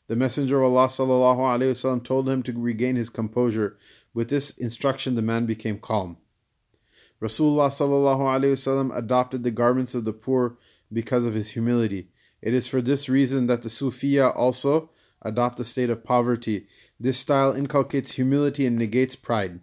The 0.07 0.15
Messenger 0.15 0.62
of 0.62 0.71
Allah 0.71 0.88
sallallahu 0.88 1.38
alaihi 1.38 1.71
wasallam 1.71 2.03
told 2.03 2.29
him 2.29 2.43
to 2.43 2.53
regain 2.53 2.95
his 2.95 3.09
composure. 3.09 3.77
With 4.13 4.29
this 4.29 4.51
instruction, 4.51 5.15
the 5.15 5.21
man 5.21 5.45
became 5.45 5.79
calm. 5.79 6.17
Rasulullah 7.21 7.69
sallallahu 7.69 8.19
alaihi 8.19 8.53
wasallam 8.53 8.95
adopted 8.95 9.43
the 9.43 9.51
garments 9.51 9.95
of 9.95 10.03
the 10.03 10.13
poor 10.13 10.57
because 10.91 11.25
of 11.25 11.33
his 11.33 11.51
humility. 11.51 12.09
It 12.41 12.53
is 12.53 12.67
for 12.67 12.81
this 12.81 13.07
reason 13.07 13.47
that 13.47 13.62
the 13.62 13.69
Sufiya 13.69 14.36
also 14.36 14.89
adopt 15.21 15.57
the 15.57 15.63
state 15.63 15.89
of 15.89 16.03
poverty. 16.03 16.67
This 16.99 17.17
style 17.17 17.53
inculcates 17.53 18.13
humility 18.13 18.65
and 18.65 18.77
negates 18.77 19.15
pride. 19.15 19.62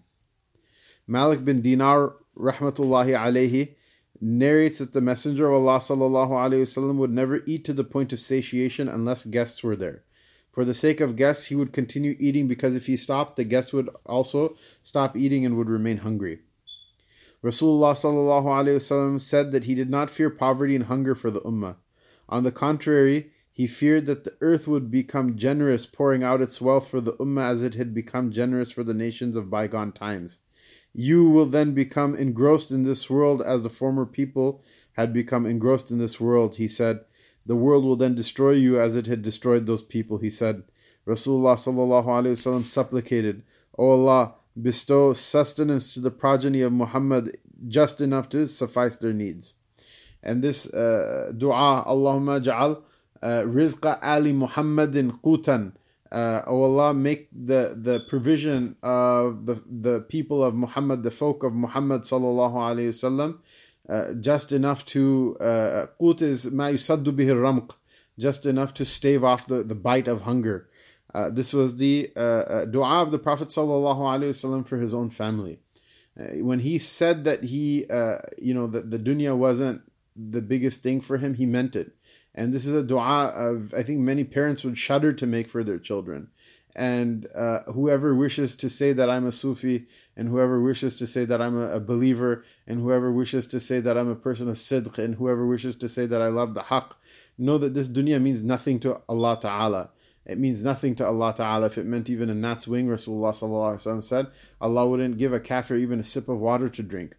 Malik 1.07 1.44
bin 1.44 1.61
Dinar 1.61 2.14
rahmatullahi 2.37 3.14
alayhi 3.18 3.75
narrates 4.22 4.80
that 4.80 4.94
the 4.94 5.02
Messenger 5.02 5.48
of 5.50 5.54
Allah 5.54 5.80
وسلم, 5.80 6.98
would 6.98 7.12
never 7.12 7.41
eat 7.46 7.65
to 7.65 7.74
the 7.74 7.84
point 7.84 8.13
of 8.13 8.20
satiation 8.20 8.88
unless 8.88 9.26
guests 9.26 9.63
were 9.63 9.76
there. 9.76 10.04
For 10.52 10.63
the 10.63 10.74
sake 10.74 11.02
of 11.02 11.18
guests, 11.18 11.48
he 11.48 11.56
would 11.56 11.74
continue 11.74 12.15
eating 12.18 12.48
because 12.48 12.76
if 12.76 12.86
he 12.86 12.96
stopped, 12.96 13.36
the 13.36 13.44
guests 13.44 13.74
would 13.74 13.89
also 14.06 14.56
stop 14.84 15.18
eating 15.18 15.46
and 15.46 15.58
would 15.58 15.70
remain 15.70 15.98
hungry. 15.98 16.39
Rasulullah 17.44 17.94
وسلم, 17.94 19.20
said 19.20 19.52
that 19.52 19.65
he 19.65 19.76
did 19.76 19.89
not 19.89 20.10
fear 20.10 20.30
poverty 20.30 20.76
and 20.76 20.86
hunger 20.86 21.13
for 21.13 21.30
the 21.30 21.41
Ummah. 21.41 21.76
On 22.30 22.44
the 22.44 22.52
contrary, 22.52 23.32
he 23.52 23.68
feared 23.68 24.06
that 24.06 24.24
the 24.24 24.36
earth 24.41 24.68
would 24.68 24.89
become 24.89 25.38
generous, 25.38 25.86
pouring 25.86 26.24
out 26.24 26.41
its 26.41 26.60
wealth 26.60 26.89
for 26.89 27.00
the 27.00 27.13
Ummah 27.13 27.52
as 27.52 27.62
it 27.62 27.76
had 27.76 27.94
become 27.94 28.32
generous 28.32 28.72
for 28.72 28.84
the 28.84 28.94
nations 28.94 29.36
of 29.36 29.50
bygone 29.50 29.91
times. 29.91 30.39
You 30.92 31.31
will 31.31 31.46
then 31.46 31.72
become 31.72 32.14
engrossed 32.14 32.70
in 32.70 32.83
this 32.83 33.09
world 33.09 33.42
as 33.42 33.62
the 33.62 33.70
former 33.70 34.07
people 34.07 34.62
had 34.94 35.12
become 35.12 35.46
engrossed 35.46 35.90
in 35.90 35.98
this 35.98 36.20
world, 36.20 36.57
he 36.57 36.68
said. 36.68 37.00
The 37.46 37.57
world 37.57 37.85
will 37.85 37.96
then 37.96 38.14
destroy 38.14 38.53
you 38.53 38.81
as 38.81 38.96
it 38.96 39.07
had 39.07 39.22
destroyed 39.22 39.66
those 39.66 39.83
people, 39.83 40.18
he 40.18 40.31
said. 40.31 40.64
Rasulullah 41.07 42.66
supplicated, 42.66 43.42
O 43.79 43.90
Allah, 43.90 44.35
bestow 44.61 45.12
sustenance 45.12 45.94
to 45.94 46.00
the 46.00 46.11
progeny 46.11 46.61
of 46.61 46.72
Muhammad 46.72 47.38
just 47.66 48.00
enough 48.00 48.29
to 48.31 48.46
suffice 48.46 48.96
their 48.96 49.12
needs. 49.12 49.55
And 50.22 50.42
this 50.42 50.72
uh, 50.72 51.33
dua, 51.37 51.85
Allahumma 51.87 52.42
ja'al 52.42 52.83
uh, 53.22 53.42
rizqa 53.46 53.98
ali 54.03 54.33
Muhammadin 54.33 55.12
qutan 55.20 55.72
uh, 56.12 56.42
oh 56.46 56.62
Allah, 56.62 56.92
make 56.92 57.29
the, 57.33 57.77
the 57.81 58.01
provision 58.01 58.77
of 58.83 59.46
the, 59.46 59.62
the 59.68 60.01
people 60.01 60.42
of 60.42 60.55
Muhammad, 60.55 61.03
the 61.03 61.11
folk 61.11 61.44
of 61.44 61.53
Muhammad 61.53 62.03
sallallahu 62.03 62.55
alayhi 62.55 62.88
wasallam, 62.88 63.38
uh, 63.88 64.14
just 64.14 64.53
enough 64.53 64.85
to 64.87 65.37
uh, 65.40 65.87
qut 66.01 66.23
is 66.23 66.51
ma 66.51 66.64
yusaddu 66.64 67.07
bihi 67.07 67.35
ramq, 67.35 67.77
just 68.18 68.44
enough 68.44 68.75
to 68.75 68.85
stave 68.85 69.23
off 69.23 69.46
the, 69.46 69.62
the 69.62 69.75
bite 69.75 70.09
of 70.09 70.23
hunger. 70.23 70.68
Uh, 71.14 71.29
this 71.31 71.53
was 71.53 71.77
the 71.77 72.11
uh, 72.16 72.64
dua 72.66 73.03
of 73.03 73.11
the 73.11 73.18
Prophet 73.18 73.49
sallallahu 73.49 73.99
alayhi 73.99 74.31
wasallam 74.31 74.66
for 74.66 74.79
his 74.79 74.94
own 74.94 75.11
family. 75.11 75.61
When 76.16 76.59
he 76.59 76.79
said 76.79 77.25
that 77.25 77.44
he, 77.44 77.87
you 78.38 78.53
know, 78.53 78.66
that 78.66 78.90
the 78.90 78.99
dunya 78.99 79.35
wasn't 79.35 79.81
the 80.14 80.42
biggest 80.42 80.83
thing 80.83 81.01
for 81.01 81.16
him, 81.16 81.35
he 81.35 81.46
meant 81.46 81.75
it. 81.75 81.92
And 82.35 82.55
this 82.55 82.66
is 82.66 82.75
a 82.75 82.83
dua 82.83 83.27
of, 83.29 83.75
I 83.75 83.83
think 83.83 84.01
many 84.01 84.25
parents 84.25 84.64
would 84.64 84.79
shudder 84.79 85.12
to 85.12 85.27
make 85.27 85.49
for 85.49 85.64
their 85.64 85.79
children. 85.79 86.29
And 86.77 87.27
uh, 87.35 87.62
whoever 87.73 88.14
wishes 88.14 88.55
to 88.57 88.69
say 88.69 88.93
that 88.93 89.11
I'm 89.11 89.27
a 89.27 89.33
Sufi, 89.33 89.87
and 90.16 90.29
whoever 90.29 90.61
wishes 90.61 90.97
to 90.97 91.07
say 91.07 91.25
that 91.25 91.43
I'm 91.43 91.57
a, 91.57 91.73
a, 91.73 91.81
believer, 91.81 92.45
and 92.66 92.81
whoever 92.81 93.11
wishes 93.11 93.47
to 93.49 93.59
say 93.59 93.81
that 93.81 93.99
I'm 93.99 94.09
a 94.09 94.14
person 94.14 94.49
of 94.49 94.57
sidq, 94.57 94.97
and 94.99 95.16
whoever 95.16 95.47
wishes 95.47 95.75
to 95.77 95.88
say 95.88 96.07
that 96.07 96.23
I 96.23 96.29
love 96.29 96.55
the 96.55 96.62
haqq, 96.62 96.93
know 97.37 97.59
that 97.59 97.75
this 97.75 97.88
dunya 97.88 98.23
means 98.23 98.43
nothing 98.43 98.79
to 98.81 99.01
Allah 99.09 99.38
Ta'ala. 99.40 99.90
It 100.27 100.38
means 100.38 100.62
nothing 100.62 100.95
to 100.97 101.07
Allah 101.07 101.35
Ta'ala. 101.35 101.66
If 101.66 101.79
it 101.79 101.87
meant 101.87 102.09
even 102.09 102.31
a 102.31 102.35
gnat's 102.35 102.69
wing, 102.69 102.87
Rasulullah 102.87 104.03
said, 104.03 104.29
Allah 104.61 104.87
wouldn't 104.87 105.19
give 105.19 105.33
a 105.33 105.40
kafir 105.40 105.75
even 105.75 105.99
a 105.99 106.05
sip 106.05 106.29
of 106.29 106.38
water 106.38 106.69
to 106.69 106.83
drink. 106.83 107.16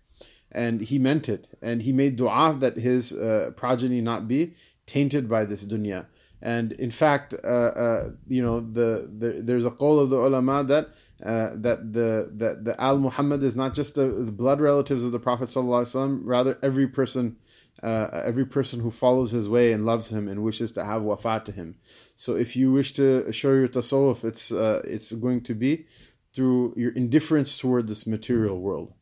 And 0.52 0.82
he 0.82 1.00
meant 1.00 1.28
it. 1.28 1.48
And 1.62 1.82
he 1.82 1.92
made 1.94 2.16
dua 2.16 2.56
that 2.60 2.78
his 2.78 3.12
uh, 3.12 3.52
progeny 3.56 4.02
not 4.02 4.28
be 4.28 4.54
tainted 4.94 5.26
by 5.36 5.46
this 5.46 5.66
dunya. 5.66 6.02
And 6.42 6.72
in 6.74 6.90
fact, 6.90 7.36
uh, 7.44 7.72
uh, 7.86 8.04
you 8.28 8.42
know, 8.46 8.62
the, 8.62 8.90
the 9.20 9.42
there's 9.44 9.66
a 9.66 9.72
call 9.72 10.00
of 10.00 10.10
the 10.10 10.18
ulama 10.18 10.64
that 10.64 10.86
uh, 11.24 11.52
that 11.66 11.94
the 11.94 12.10
that 12.42 12.66
the 12.66 12.74
Al 12.82 12.98
Muhammad 12.98 13.44
is 13.44 13.56
not 13.56 13.76
just 13.76 13.94
the, 13.96 14.08
the 14.08 14.32
blood 14.32 14.60
relatives 14.60 15.04
of 15.06 15.12
the 15.12 15.20
Prophet 15.20 15.50
sallallahu 15.50 16.22
rather 16.24 16.58
every 16.62 16.88
person. 16.88 17.38
Uh, 17.84 18.22
every 18.32 18.46
person 18.46 18.82
who 18.82 18.92
follows 18.92 19.32
his 19.32 19.50
way 19.50 19.72
and 19.74 19.88
loves 19.92 20.12
him 20.12 20.28
and 20.28 20.44
wishes 20.44 20.72
to 20.72 20.86
have 20.86 21.02
wafat 21.02 21.46
to 21.46 21.52
him. 21.52 21.74
So 22.16 22.36
if 22.36 22.56
you 22.56 22.72
wish 22.72 22.92
to 23.00 23.32
show 23.32 23.54
your 23.54 23.68
tasawwuf, 23.68 24.24
it's 24.24 24.52
uh, 24.52 24.82
it's 24.86 25.12
going 25.14 25.42
to 25.50 25.56
be 25.56 25.88
through 26.36 26.76
your 26.78 26.92
indifference 26.92 27.58
toward 27.58 27.88
this 27.88 28.06
material 28.06 28.60
world, 28.60 28.94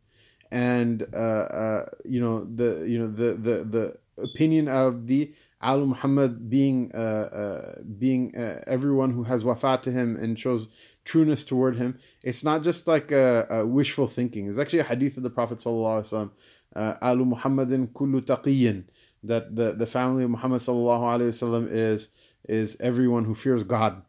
and 0.49 0.97
uh, 1.13 1.81
you 2.05 2.21
know 2.23 2.35
the 2.59 2.69
you 2.91 2.97
know 3.01 3.09
the 3.21 3.29
the 3.47 3.55
the 3.75 3.85
opinion 4.29 4.69
of 4.69 5.07
the 5.07 5.21
Al 5.61 5.85
Muhammad 5.85 6.49
being 6.49 6.89
uh, 6.93 6.97
uh, 6.97 7.81
being 7.97 8.33
uh, 8.35 8.61
everyone 8.65 9.11
who 9.11 9.23
has 9.23 9.43
wafat 9.43 9.81
to 9.81 9.91
him 9.91 10.15
and 10.15 10.39
shows 10.39 10.69
trueness 11.03 11.43
toward 11.43 11.75
him. 11.75 11.97
It's 12.23 12.43
not 12.45 12.63
just 12.63 12.87
like 12.87 13.11
a, 13.11 13.45
a 13.49 13.65
wishful 13.65 14.07
thinking. 14.07 14.47
It's 14.47 14.57
actually 14.57 14.79
a 14.79 14.83
hadith 14.85 15.17
of 15.17 15.23
the 15.23 15.29
Prophet 15.29 15.57
sallallahu 15.57 15.99
alaihi 15.99 16.13
wasallam. 16.13 16.31
Uh, 16.75 16.93
Alu 17.01 17.25
Muhammadin 17.25 17.87
kullu 17.87 18.21
taqiyyin. 18.21 18.85
That 19.21 19.55
the, 19.57 19.73
the 19.73 19.85
family 19.85 20.23
of 20.23 20.29
Muhammad 20.29 20.61
sallallahu 20.61 21.01
alaihi 21.01 21.29
wasallam 21.29 21.67
is 21.69 22.07
is 22.47 22.77
everyone 22.79 23.25
who 23.25 23.35
fears 23.35 23.65
God. 23.65 24.03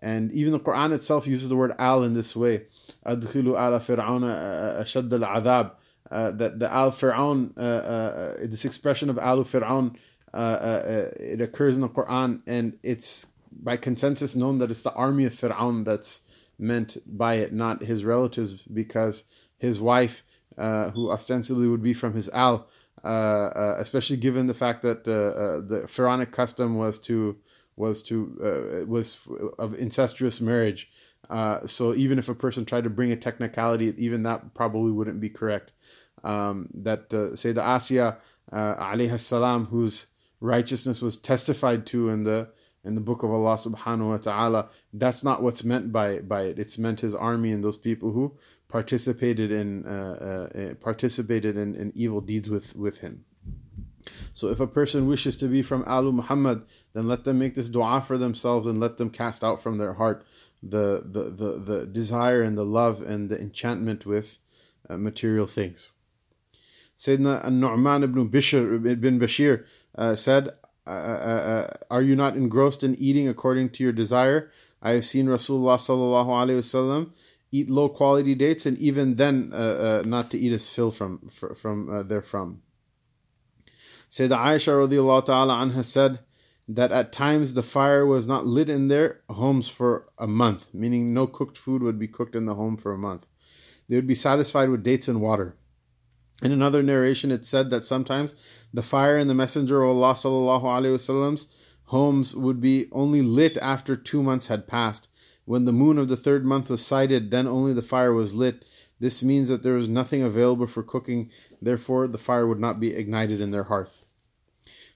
And 0.00 0.32
even 0.32 0.52
the 0.52 0.60
Quran 0.60 0.92
itself 0.92 1.26
uses 1.26 1.50
the 1.50 1.56
word 1.56 1.74
al 1.78 2.02
in 2.02 2.14
this 2.14 2.34
way. 2.34 2.62
Adkhilu 3.04 3.58
ala 3.58 3.78
fir'auna 3.78 4.80
ashad 4.80 5.12
al-adhab. 5.12 5.72
That 6.10 6.58
the 6.58 6.72
al 6.72 6.92
fir'aun, 6.92 7.52
uh, 7.58 7.60
uh, 7.60 8.36
this 8.40 8.64
expression 8.64 9.10
of 9.10 9.18
alu 9.18 9.44
fir'aun 9.44 9.96
uh, 10.34 10.36
uh, 10.36 11.10
it 11.20 11.40
occurs 11.40 11.76
in 11.76 11.80
the 11.80 11.88
Quran, 11.88 12.42
and 12.46 12.76
it's 12.82 13.28
by 13.52 13.76
consensus 13.76 14.34
known 14.34 14.58
that 14.58 14.70
it's 14.70 14.82
the 14.82 14.92
army 14.94 15.24
of 15.24 15.32
Fir'aun 15.32 15.84
that's 15.84 16.22
meant 16.58 16.96
by 17.06 17.34
it, 17.34 17.52
not 17.52 17.84
his 17.84 18.04
relatives, 18.04 18.54
because 18.62 19.24
his 19.56 19.80
wife, 19.80 20.24
uh, 20.58 20.90
who 20.90 21.10
ostensibly 21.10 21.68
would 21.68 21.82
be 21.82 21.94
from 21.94 22.14
his 22.14 22.28
al, 22.30 22.66
uh, 23.04 23.06
uh, 23.06 23.76
especially 23.78 24.16
given 24.16 24.46
the 24.46 24.54
fact 24.54 24.82
that 24.82 25.06
uh, 25.06 25.60
the 25.66 25.86
Pharaonic 25.86 26.32
custom 26.32 26.76
was 26.76 26.98
to 26.98 27.36
was 27.76 28.02
to 28.04 28.86
was 28.88 29.18
of 29.58 29.74
incestuous 29.74 30.40
marriage. 30.40 30.90
so 31.66 31.94
even 31.94 32.18
if 32.18 32.28
a 32.28 32.34
person 32.34 32.64
tried 32.64 32.84
to 32.84 32.90
bring 32.90 33.12
a 33.12 33.16
technicality, 33.16 33.92
even 33.98 34.22
that 34.24 34.54
probably 34.54 34.90
wouldn't 34.90 35.20
be 35.20 35.28
correct. 35.28 35.72
Um, 36.22 36.70
that 36.72 37.12
uh, 37.12 37.36
say 37.36 37.52
the 37.52 37.60
Asiya 37.60 38.16
alayhi 38.52 39.20
salam, 39.20 39.66
who's 39.66 40.06
righteousness 40.44 41.00
was 41.00 41.16
testified 41.16 41.86
to 41.86 42.10
in 42.10 42.24
the 42.24 42.50
in 42.84 42.94
the 42.94 43.00
book 43.00 43.22
of 43.22 43.30
Allah 43.30 43.54
subhanahu 43.54 44.10
wa 44.10 44.18
ta'ala. 44.18 44.68
That's 44.92 45.24
not 45.24 45.42
what's 45.42 45.64
meant 45.64 45.90
by 45.90 46.20
by 46.20 46.42
it. 46.42 46.58
It's 46.58 46.78
meant 46.78 47.00
his 47.00 47.14
army 47.14 47.50
and 47.50 47.64
those 47.64 47.78
people 47.78 48.12
who 48.12 48.36
participated 48.68 49.50
in 49.50 49.86
uh, 49.86 50.48
uh, 50.54 50.74
participated 50.74 51.56
in, 51.56 51.74
in 51.74 51.92
evil 51.94 52.20
deeds 52.20 52.50
with 52.50 52.76
with 52.76 52.98
him. 52.98 53.24
So 54.34 54.48
if 54.48 54.60
a 54.60 54.66
person 54.66 55.06
wishes 55.06 55.36
to 55.38 55.46
be 55.48 55.62
from 55.62 55.82
Alu 55.86 56.12
Muhammad 56.12 56.64
then 56.92 57.08
let 57.08 57.24
them 57.24 57.38
make 57.38 57.54
this 57.54 57.70
dua 57.70 58.02
for 58.02 58.18
themselves 58.18 58.66
and 58.66 58.76
let 58.78 58.98
them 58.98 59.08
cast 59.08 59.42
out 59.42 59.62
from 59.62 59.78
their 59.78 59.94
heart 59.94 60.24
the 60.62 61.02
the 61.04 61.24
the, 61.30 61.58
the 61.58 61.86
desire 61.86 62.42
and 62.42 62.58
the 62.58 62.64
love 62.66 63.00
and 63.00 63.30
the 63.30 63.40
enchantment 63.40 64.04
with 64.04 64.38
uh, 64.90 64.98
material 64.98 65.46
things. 65.46 65.88
Sayyidina 66.96 67.50
Nu'man 67.50 68.02
ibn 68.04 68.28
Bishr 68.28 68.86
ibn 68.86 69.18
Bashir 69.18 69.64
uh, 69.96 70.14
said, 70.14 70.50
uh, 70.86 70.90
uh, 70.90 70.92
uh, 70.92 71.66
Are 71.90 72.02
you 72.02 72.14
not 72.16 72.36
engrossed 72.36 72.84
in 72.84 72.94
eating 72.96 73.28
according 73.28 73.70
to 73.70 73.82
your 73.82 73.92
desire? 73.92 74.50
I 74.82 74.92
have 74.92 75.06
seen 75.06 75.26
Rasulullah 75.26 75.78
wasallam 75.78 77.14
eat 77.50 77.70
low 77.70 77.88
quality 77.88 78.34
dates, 78.34 78.66
and 78.66 78.76
even 78.78 79.16
then, 79.16 79.52
uh, 79.52 80.02
not 80.04 80.30
to 80.32 80.38
eat 80.38 80.52
as 80.52 80.68
fill 80.68 80.90
from 80.90 81.20
from 81.28 82.06
therefrom. 82.08 82.58
Sayyidah 84.10 84.38
Aisha 84.38 84.86
radiallahu 84.86 85.24
ta'ala 85.24 85.54
anha 85.54 85.84
said 85.84 86.20
that 86.68 86.92
at 86.92 87.12
times 87.12 87.54
the 87.54 87.62
fire 87.62 88.06
was 88.06 88.26
not 88.26 88.46
lit 88.46 88.68
in 88.68 88.88
their 88.88 89.20
homes 89.30 89.68
for 89.68 90.06
a 90.18 90.26
month, 90.26 90.72
meaning 90.72 91.12
no 91.12 91.26
cooked 91.26 91.56
food 91.56 91.82
would 91.82 91.98
be 91.98 92.08
cooked 92.08 92.36
in 92.36 92.44
the 92.44 92.54
home 92.54 92.76
for 92.76 92.92
a 92.92 92.98
month. 92.98 93.26
They 93.88 93.96
would 93.96 94.06
be 94.06 94.14
satisfied 94.14 94.70
with 94.70 94.82
dates 94.82 95.08
and 95.08 95.20
water. 95.20 95.56
In 96.42 96.52
another 96.52 96.82
narration, 96.82 97.30
it 97.30 97.44
said 97.44 97.70
that 97.70 97.84
sometimes 97.84 98.34
the 98.72 98.82
fire 98.82 99.16
in 99.16 99.28
the 99.28 99.34
Messenger 99.34 99.82
of 99.82 99.90
Allah 99.90 100.14
wasallam's 100.14 101.46
homes 101.84 102.34
would 102.34 102.60
be 102.60 102.88
only 102.92 103.22
lit 103.22 103.56
after 103.58 103.94
two 103.94 104.22
months 104.22 104.48
had 104.48 104.66
passed. 104.66 105.08
When 105.44 105.64
the 105.64 105.72
moon 105.72 105.98
of 105.98 106.08
the 106.08 106.16
third 106.16 106.44
month 106.44 106.70
was 106.70 106.84
sighted, 106.84 107.30
then 107.30 107.46
only 107.46 107.72
the 107.72 107.82
fire 107.82 108.12
was 108.12 108.34
lit. 108.34 108.64
This 108.98 109.22
means 109.22 109.48
that 109.48 109.62
there 109.62 109.74
was 109.74 109.88
nothing 109.88 110.22
available 110.22 110.66
for 110.66 110.82
cooking, 110.82 111.30
therefore 111.60 112.08
the 112.08 112.18
fire 112.18 112.46
would 112.46 112.60
not 112.60 112.80
be 112.80 112.94
ignited 112.94 113.40
in 113.40 113.50
their 113.50 113.64
hearth. 113.64 114.04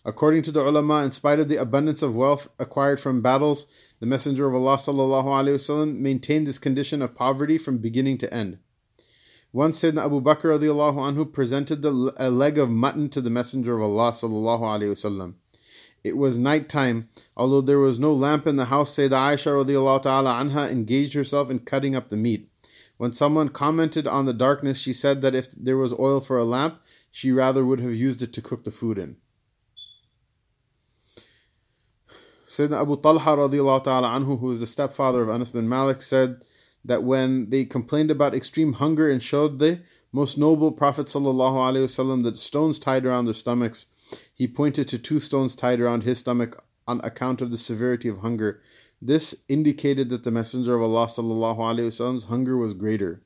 According 0.04 0.42
to 0.44 0.52
the 0.52 0.66
ulama, 0.66 1.04
in 1.04 1.10
spite 1.10 1.38
of 1.38 1.48
the 1.48 1.56
abundance 1.56 2.02
of 2.02 2.14
wealth 2.14 2.48
acquired 2.58 2.98
from 2.98 3.20
battles, 3.20 3.66
the 4.00 4.06
Messenger 4.06 4.48
of 4.48 4.54
Allah 4.54 5.86
maintained 5.86 6.46
this 6.46 6.58
condition 6.58 7.02
of 7.02 7.14
poverty 7.14 7.58
from 7.58 7.78
beginning 7.78 8.16
to 8.18 8.32
end. 8.32 8.58
Once 9.52 9.80
Sayyidina 9.80 10.04
Abu 10.04 10.20
Bakr 10.20 10.58
radiallahu 10.58 10.96
anhu 10.96 11.32
presented 11.32 11.80
the, 11.80 12.12
a 12.18 12.28
leg 12.28 12.58
of 12.58 12.68
mutton 12.68 13.08
to 13.08 13.20
the 13.20 13.30
Messenger 13.30 13.76
of 13.76 13.82
Allah 13.82 14.12
sallallahu 14.12 14.60
wasallam. 14.60 15.34
It 16.04 16.16
was 16.16 16.38
night 16.38 16.68
time. 16.68 17.08
Although 17.36 17.62
there 17.62 17.78
was 17.78 17.98
no 17.98 18.12
lamp 18.12 18.46
in 18.46 18.56
the 18.56 18.66
house, 18.66 18.94
Sayyidina 18.94 19.34
Aisha 19.34 19.64
radiallahu 19.64 20.02
ta'ala 20.02 20.34
anha 20.34 20.70
engaged 20.70 21.14
herself 21.14 21.50
in 21.50 21.60
cutting 21.60 21.96
up 21.96 22.08
the 22.08 22.16
meat. 22.16 22.50
When 22.98 23.12
someone 23.12 23.48
commented 23.48 24.06
on 24.06 24.26
the 24.26 24.32
darkness, 24.32 24.80
she 24.80 24.92
said 24.92 25.22
that 25.22 25.34
if 25.34 25.50
there 25.52 25.76
was 25.76 25.92
oil 25.92 26.20
for 26.20 26.36
a 26.36 26.44
lamp, 26.44 26.82
she 27.10 27.32
rather 27.32 27.64
would 27.64 27.80
have 27.80 27.94
used 27.94 28.22
it 28.22 28.32
to 28.34 28.42
cook 28.42 28.64
the 28.64 28.70
food 28.70 28.98
in. 28.98 29.16
Sayyidina 32.48 32.82
Abu 32.82 33.00
Talha 33.00 33.36
radiallahu 33.36 33.84
ta'ala 33.84 34.08
anhu, 34.08 34.40
who 34.40 34.50
is 34.50 34.60
the 34.60 34.66
stepfather 34.66 35.22
of 35.22 35.30
Anas 35.30 35.50
bin 35.50 35.68
Malik, 35.68 36.02
said, 36.02 36.42
that 36.87 37.03
when 37.03 37.49
they 37.49 37.65
complained 37.65 38.11
about 38.11 38.35
extreme 38.35 38.73
hunger 38.73 39.09
and 39.09 39.23
showed 39.23 39.59
the 39.59 39.81
most 40.11 40.37
noble 40.37 40.71
Prophet 40.71 41.07
ﷺ 41.07 42.23
the 42.23 42.35
stones 42.35 42.77
tied 42.77 43.05
around 43.05 43.25
their 43.25 43.33
stomachs, 43.33 43.85
he 44.33 44.47
pointed 44.47 44.87
to 44.87 44.99
two 44.99 45.19
stones 45.19 45.55
tied 45.55 45.79
around 45.79 46.03
his 46.03 46.19
stomach 46.19 46.63
on 46.87 46.99
account 47.01 47.41
of 47.41 47.51
the 47.51 47.57
severity 47.57 48.09
of 48.09 48.19
hunger. 48.19 48.61
This 49.01 49.35
indicated 49.47 50.09
that 50.09 50.23
the 50.23 50.31
Messenger 50.31 50.75
of 50.75 50.81
Allah 50.83 51.07
ﷺ's 51.07 52.25
hunger 52.25 52.57
was 52.57 52.73
greater. 52.73 53.21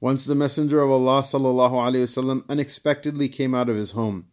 Once 0.00 0.24
the 0.24 0.34
Messenger 0.34 0.82
of 0.82 0.90
Allah 0.90 1.22
ﷺ 1.22 2.48
unexpectedly 2.48 3.28
came 3.28 3.54
out 3.54 3.68
of 3.68 3.76
his 3.76 3.92
home. 3.92 4.26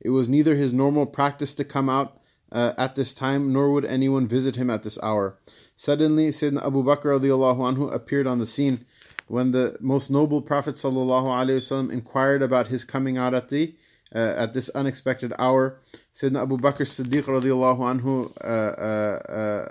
It 0.00 0.10
was 0.10 0.28
neither 0.28 0.54
his 0.54 0.72
normal 0.72 1.06
practice 1.06 1.54
to 1.54 1.64
come 1.64 1.88
out 1.88 2.20
uh, 2.53 2.73
at 2.77 2.95
this 2.95 3.13
time, 3.13 3.51
nor 3.51 3.71
would 3.71 3.83
anyone 3.83 4.27
visit 4.27 4.55
him 4.55 4.69
at 4.69 4.83
this 4.83 4.97
hour. 5.01 5.37
Suddenly, 5.75 6.29
Sayyidina 6.29 6.65
Abu 6.65 6.83
Bakr 6.83 7.19
anhu 7.19 7.93
appeared 7.93 8.27
on 8.27 8.37
the 8.37 8.45
scene. 8.45 8.85
When 9.27 9.51
the 9.51 9.75
most 9.79 10.11
noble 10.11 10.41
Prophet 10.41 10.75
wasallam 10.75 11.91
inquired 11.91 12.41
about 12.41 12.67
his 12.67 12.85
coming 12.85 13.17
out 13.17 13.33
at 13.33 13.49
the 13.49 13.73
uh, 14.13 14.19
at 14.37 14.53
this 14.53 14.69
unexpected 14.69 15.33
hour, 15.39 15.79
Sayyidina 16.13 16.43
Abu 16.43 16.57
Bakr 16.57 16.85
Siddiq 16.85 17.23
anhu 17.23 18.31
uh, 18.43 18.47
uh, 18.47 19.33
uh, 19.33 19.65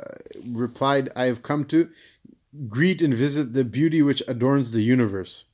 replied, 0.50 1.10
"I 1.14 1.24
have 1.26 1.42
come 1.42 1.64
to 1.66 1.88
greet 2.68 3.00
and 3.00 3.14
visit 3.14 3.52
the 3.52 3.64
beauty 3.64 4.02
which 4.02 4.22
adorns 4.26 4.72
the 4.72 4.82
universe." 4.82 5.44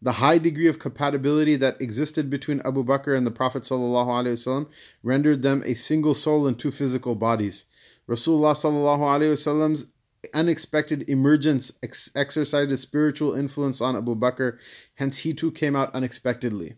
The 0.00 0.12
high 0.12 0.38
degree 0.38 0.68
of 0.68 0.78
compatibility 0.78 1.56
that 1.56 1.80
existed 1.80 2.30
between 2.30 2.62
Abu 2.64 2.84
Bakr 2.84 3.16
and 3.16 3.26
the 3.26 3.32
Prophet 3.32 3.64
ﷺ 3.64 4.70
rendered 5.02 5.42
them 5.42 5.62
a 5.66 5.74
single 5.74 6.14
soul 6.14 6.46
in 6.46 6.54
two 6.54 6.70
physical 6.70 7.16
bodies. 7.16 7.64
Rasulullah 8.08 8.54
wasallam's 8.54 9.86
unexpected 10.32 11.08
emergence 11.08 11.72
ex- 11.82 12.10
exercised 12.14 12.72
a 12.72 12.76
spiritual 12.76 13.34
influence 13.34 13.80
on 13.80 13.96
Abu 13.96 14.14
Bakr, 14.14 14.58
hence 14.94 15.18
he 15.18 15.34
too 15.34 15.50
came 15.50 15.74
out 15.74 15.94
unexpectedly. 15.94 16.74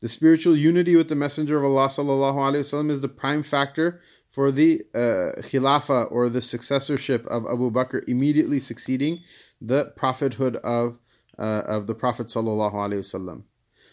The 0.00 0.08
spiritual 0.08 0.56
unity 0.56 0.96
with 0.96 1.08
the 1.08 1.14
Messenger 1.14 1.58
of 1.58 1.64
Allah 1.64 1.88
wasallam 1.88 2.90
is 2.90 3.00
the 3.00 3.08
prime 3.08 3.42
factor 3.42 4.00
for 4.28 4.50
the 4.50 4.82
uh, 4.94 5.38
khilafah 5.42 6.10
or 6.10 6.28
the 6.28 6.40
successorship 6.40 7.26
of 7.26 7.44
Abu 7.46 7.70
Bakr 7.70 8.02
immediately 8.08 8.58
succeeding 8.58 9.20
the 9.60 9.92
prophethood 9.96 10.56
of 10.56 10.98
uh, 11.38 11.62
of 11.66 11.86
the 11.86 11.94
Prophet 11.94 12.28
sallallahu 12.28 12.74
alaihi 12.74 13.00
wasallam. 13.00 13.44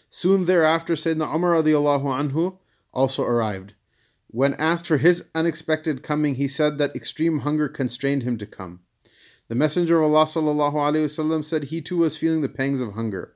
Soon 0.08 0.44
thereafter, 0.44 0.94
Sayyidina 0.94 1.34
Umar 1.34 1.62
radiallahu 1.62 2.04
anhu 2.04 2.58
also 2.92 3.24
arrived. 3.24 3.74
When 4.26 4.54
asked 4.54 4.86
for 4.86 4.98
his 4.98 5.28
unexpected 5.34 6.02
coming, 6.02 6.36
he 6.36 6.48
said 6.48 6.78
that 6.78 6.94
extreme 6.94 7.40
hunger 7.40 7.68
constrained 7.68 8.22
him 8.22 8.38
to 8.38 8.46
come. 8.46 8.80
The 9.48 9.56
Messenger 9.56 10.00
of 10.00 10.12
Allah 10.12 10.26
sallallahu 10.26 10.74
alaihi 10.74 11.06
wasallam 11.06 11.44
said 11.44 11.64
he 11.64 11.80
too 11.80 11.98
was 11.98 12.16
feeling 12.16 12.40
the 12.40 12.48
pangs 12.48 12.80
of 12.80 12.92
hunger. 12.92 13.34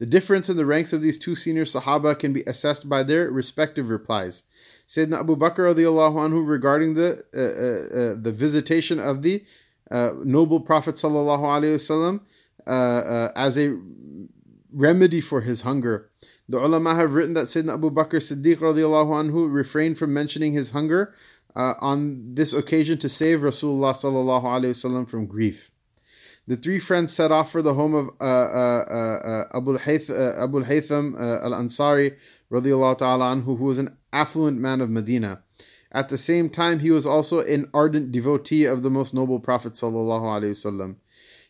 The 0.00 0.06
difference 0.06 0.48
in 0.48 0.56
the 0.56 0.66
ranks 0.66 0.92
of 0.92 1.00
these 1.00 1.16
two 1.16 1.36
senior 1.36 1.64
Sahaba 1.64 2.18
can 2.18 2.32
be 2.32 2.42
assessed 2.42 2.88
by 2.88 3.04
their 3.04 3.30
respective 3.30 3.88
replies. 3.88 4.42
Sayyidina 4.88 5.20
Abu 5.20 5.36
Bakr 5.36 5.72
radiallahu 5.72 6.16
anhu 6.16 6.44
regarding 6.44 6.94
the 6.94 7.22
uh, 7.32 7.38
uh, 7.38 8.00
uh 8.00 8.20
the 8.20 8.32
visitation 8.32 8.98
of 8.98 9.22
the 9.22 9.44
uh, 9.92 10.10
noble 10.24 10.58
Prophet 10.58 10.96
sallallahu 10.96 11.44
alaihi 11.44 11.76
wasallam 11.76 12.20
uh, 12.66 12.70
uh, 12.70 13.32
as 13.36 13.58
a 13.58 13.78
remedy 14.72 15.20
for 15.20 15.42
his 15.42 15.62
hunger. 15.62 16.10
The 16.48 16.58
ulama 16.58 16.94
have 16.94 17.14
written 17.14 17.34
that 17.34 17.46
Sayyidina 17.46 17.74
Abu 17.74 17.90
Bakr 17.90 18.20
Siddiq 18.20 18.56
radiallahu 18.56 19.30
anhu 19.30 19.52
refrained 19.52 19.98
from 19.98 20.12
mentioning 20.12 20.52
his 20.52 20.70
hunger 20.70 21.14
on 21.54 22.34
this 22.34 22.52
occasion 22.52 22.98
to 22.98 23.08
save 23.08 23.40
Rasulullah 23.40 25.08
from 25.08 25.26
grief. 25.26 25.70
The 26.46 26.56
three 26.56 26.80
friends 26.80 27.12
set 27.12 27.30
off 27.30 27.52
for 27.52 27.62
the 27.62 27.74
home 27.74 27.94
of 27.94 28.08
uh, 28.20 28.24
uh, 28.24 28.84
uh, 28.90 29.56
Abu 29.56 29.74
al-Haytham 29.74 31.14
al-Ansari 31.44 32.16
radiallahu 32.50 32.98
ta'ala 32.98 33.36
anhu, 33.36 33.58
who 33.58 33.64
was 33.64 33.78
an 33.78 33.96
affluent 34.12 34.58
man 34.58 34.80
of 34.80 34.90
Medina. 34.90 35.42
At 35.92 36.08
the 36.08 36.18
same 36.18 36.48
time, 36.48 36.80
he 36.80 36.90
was 36.90 37.06
also 37.06 37.40
an 37.40 37.70
ardent 37.72 38.10
devotee 38.10 38.64
of 38.64 38.82
the 38.82 38.90
most 38.90 39.14
noble 39.14 39.38
Prophet. 39.38 39.74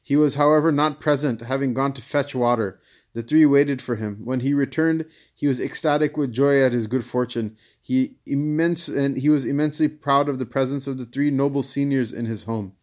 He 0.01 0.15
was, 0.15 0.35
however, 0.35 0.71
not 0.71 0.99
present, 0.99 1.41
having 1.41 1.73
gone 1.73 1.93
to 1.93 2.01
fetch 2.01 2.33
water. 2.33 2.79
The 3.13 3.23
three 3.23 3.45
waited 3.45 3.81
for 3.81 3.95
him. 3.95 4.21
When 4.23 4.41
he 4.41 4.53
returned, 4.53 5.05
he 5.33 5.47
was 5.47 5.59
ecstatic 5.59 6.17
with 6.17 6.31
joy 6.31 6.61
at 6.61 6.71
his 6.71 6.87
good 6.87 7.03
fortune. 7.03 7.55
He 7.81 8.17
immense 8.25 8.87
and 8.87 9.17
he 9.17 9.29
was 9.29 9.43
immensely 9.43 9.87
proud 9.87 10.29
of 10.29 10.37
the 10.37 10.45
presence 10.45 10.85
of 10.85 10.97
the 10.97 11.05
three 11.05 11.31
noble 11.31 11.63
seniors 11.63 12.13
in 12.13 12.25
his 12.25 12.43
home. 12.43 12.73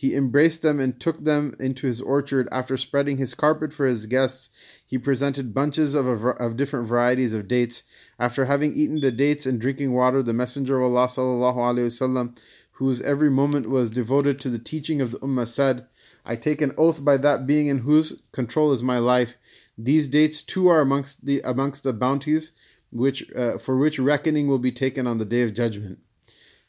He 0.00 0.14
embraced 0.14 0.62
them 0.62 0.80
and 0.80 0.98
took 0.98 1.24
them 1.24 1.54
into 1.60 1.86
his 1.86 2.00
orchard. 2.00 2.48
After 2.50 2.78
spreading 2.78 3.18
his 3.18 3.34
carpet 3.34 3.72
for 3.72 3.84
his 3.84 4.06
guests, 4.06 4.48
he 4.86 4.96
presented 4.96 5.52
bunches 5.52 5.94
of, 5.94 6.06
a, 6.06 6.28
of 6.30 6.56
different 6.56 6.86
varieties 6.86 7.34
of 7.34 7.48
dates. 7.48 7.84
After 8.18 8.46
having 8.46 8.72
eaten 8.74 9.00
the 9.00 9.10
dates 9.12 9.44
and 9.44 9.60
drinking 9.60 9.92
water, 9.92 10.22
the 10.22 10.32
Messenger 10.32 10.80
of 10.80 10.84
Allah 10.84 11.08
وسلم, 11.08 12.38
whose 12.74 13.02
every 13.02 13.28
moment 13.28 13.68
was 13.68 13.90
devoted 13.90 14.40
to 14.40 14.48
the 14.48 14.58
teaching 14.58 15.02
of 15.02 15.10
the 15.10 15.18
Ummah, 15.18 15.46
said, 15.46 15.86
I 16.24 16.36
take 16.36 16.60
an 16.60 16.74
oath 16.76 17.04
by 17.04 17.16
that 17.18 17.46
being 17.46 17.68
in 17.68 17.78
whose 17.78 18.20
control 18.32 18.72
is 18.72 18.82
my 18.82 18.98
life. 18.98 19.36
These 19.76 20.08
dates 20.08 20.42
too 20.42 20.68
are 20.68 20.80
amongst 20.80 21.26
the 21.26 21.40
amongst 21.40 21.84
the 21.84 21.92
bounties 21.92 22.52
which 22.90 23.30
uh, 23.32 23.58
for 23.58 23.76
which 23.76 23.98
reckoning 23.98 24.46
will 24.46 24.58
be 24.58 24.72
taken 24.72 25.06
on 25.06 25.18
the 25.18 25.24
day 25.24 25.42
of 25.42 25.54
judgment. 25.54 25.98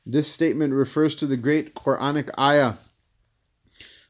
This 0.06 0.32
statement 0.32 0.74
refers 0.74 1.16
to 1.16 1.28
the 1.28 1.38
great 1.38 1.76
Quranic 1.76 2.30
ayah 2.40 2.76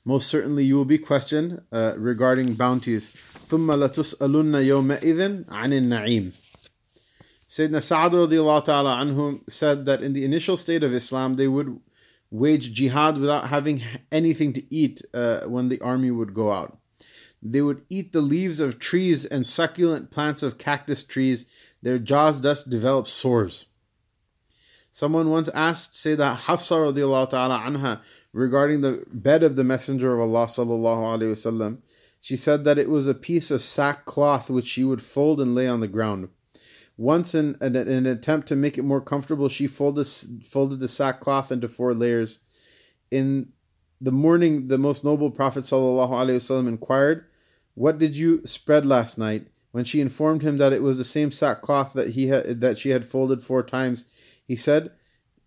most 0.03 0.27
certainly 0.27 0.63
you 0.63 0.75
will 0.75 0.85
be 0.85 0.97
questioned 0.97 1.61
uh, 1.71 1.93
regarding 1.97 2.55
bounties. 2.55 3.11
ثُمَّ 3.11 3.67
لَتُسْأَلُنَّ 3.67 4.53
يَوْمَئِذٍ 4.65 5.45
عَنِ 5.45 5.69
النَّعِيمِ 5.69 6.31
Sayyidina 7.47 7.81
Sa'ad 7.81 8.13
radiallahu 8.13 8.63
ta'ala 8.63 8.95
anhum 8.95 9.47
said 9.49 9.85
that 9.85 10.01
in 10.01 10.13
the 10.13 10.23
initial 10.23 10.55
state 10.55 10.83
of 10.83 10.93
Islam, 10.93 11.35
they 11.35 11.47
would 11.47 11.79
wage 12.30 12.72
jihad 12.72 13.18
without 13.18 13.48
having 13.48 13.82
anything 14.10 14.52
to 14.52 14.74
eat 14.74 15.02
uh, 15.14 15.40
when 15.42 15.68
the 15.68 15.80
army 15.80 16.10
would 16.10 16.34
go 16.34 16.52
out. 16.52 16.78
They 17.42 17.62
would 17.62 17.82
eat 17.88 18.12
the 18.12 18.20
leaves 18.20 18.60
of 18.60 18.78
trees 18.78 19.24
and 19.24 19.46
succulent 19.46 20.10
plants 20.10 20.42
of 20.42 20.58
cactus 20.58 21.04
trees. 21.04 21.46
Their 21.82 21.98
jaws 21.98 22.40
thus 22.40 22.64
developed 22.64 23.08
sores. 23.08 23.66
Someone 24.90 25.30
once 25.30 25.48
asked 25.50 25.92
Sayyidah 25.92 26.36
Hafsa 26.36 26.74
radiallahu 26.74 27.30
ta'ala 27.30 27.58
anha 27.60 28.00
regarding 28.32 28.80
the 28.80 29.04
bed 29.12 29.42
of 29.42 29.54
the 29.54 29.64
Messenger 29.64 30.14
of 30.14 30.20
Allah 30.20 30.46
wasallam. 30.46 31.78
She 32.20 32.34
said 32.34 32.64
that 32.64 32.78
it 32.78 32.88
was 32.88 33.06
a 33.06 33.14
piece 33.14 33.50
of 33.50 33.62
sackcloth 33.62 34.50
which 34.50 34.66
she 34.66 34.82
would 34.82 35.02
fold 35.02 35.40
and 35.40 35.54
lay 35.54 35.68
on 35.68 35.80
the 35.80 35.86
ground. 35.86 36.28
Once, 36.96 37.34
in, 37.34 37.56
an 37.60 38.06
attempt 38.06 38.48
to 38.48 38.56
make 38.56 38.78
it 38.78 38.82
more 38.82 39.00
comfortable, 39.00 39.48
she 39.48 39.66
folded 39.66 40.06
folded 40.44 40.80
the 40.80 40.88
sackcloth 40.88 41.52
into 41.52 41.68
four 41.68 41.92
layers. 41.94 42.38
In 43.10 43.52
the 44.00 44.12
morning, 44.12 44.68
the 44.68 44.78
most 44.78 45.04
noble 45.04 45.30
Prophet 45.30 45.64
wasallam 45.64 46.68
inquired, 46.68 47.26
"What 47.74 47.98
did 47.98 48.16
you 48.16 48.44
spread 48.46 48.86
last 48.86 49.18
night?" 49.18 49.48
When 49.72 49.84
she 49.84 50.00
informed 50.00 50.40
him 50.40 50.56
that 50.56 50.72
it 50.72 50.82
was 50.82 50.96
the 50.96 51.04
same 51.04 51.30
sackcloth 51.30 51.92
that 51.92 52.10
he 52.10 52.28
had 52.28 52.62
that 52.62 52.78
she 52.78 52.90
had 52.90 53.04
folded 53.04 53.42
four 53.42 53.62
times, 53.62 54.06
he 54.46 54.56
said, 54.56 54.90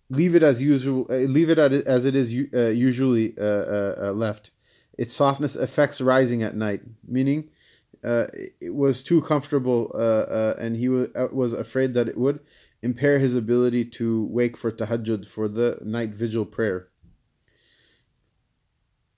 leave 0.09 0.35
it 0.35 0.43
as 0.43 0.61
usual. 0.61 1.07
Uh, 1.09 1.17
leave 1.17 1.49
it 1.49 1.59
as 1.59 2.05
it 2.05 2.15
is 2.15 2.33
uh, 2.53 2.67
usually 2.67 3.37
uh, 3.39 4.11
left. 4.11 4.51
Its 4.97 5.13
softness 5.13 5.55
affects 5.55 6.01
rising 6.01 6.43
at 6.43 6.55
night, 6.55 6.81
meaning 7.07 7.49
uh, 8.03 8.25
it 8.61 8.73
was 8.73 9.03
too 9.03 9.21
comfortable, 9.21 9.91
and 10.59 10.75
he 10.77 10.89
was, 10.89 11.09
was 11.31 11.53
afraid 11.53 11.93
that 11.93 12.07
it 12.07 12.17
would 12.17 12.39
impair 12.81 13.19
his 13.19 13.35
ability 13.35 13.83
to 13.83 14.25
wake 14.25 14.55
for 14.55 14.71
tahajjud 14.71 15.25
for 15.25 15.47
the 15.47 15.79
night 15.83 16.11
vigil 16.11 16.45
prayer. 16.45 16.87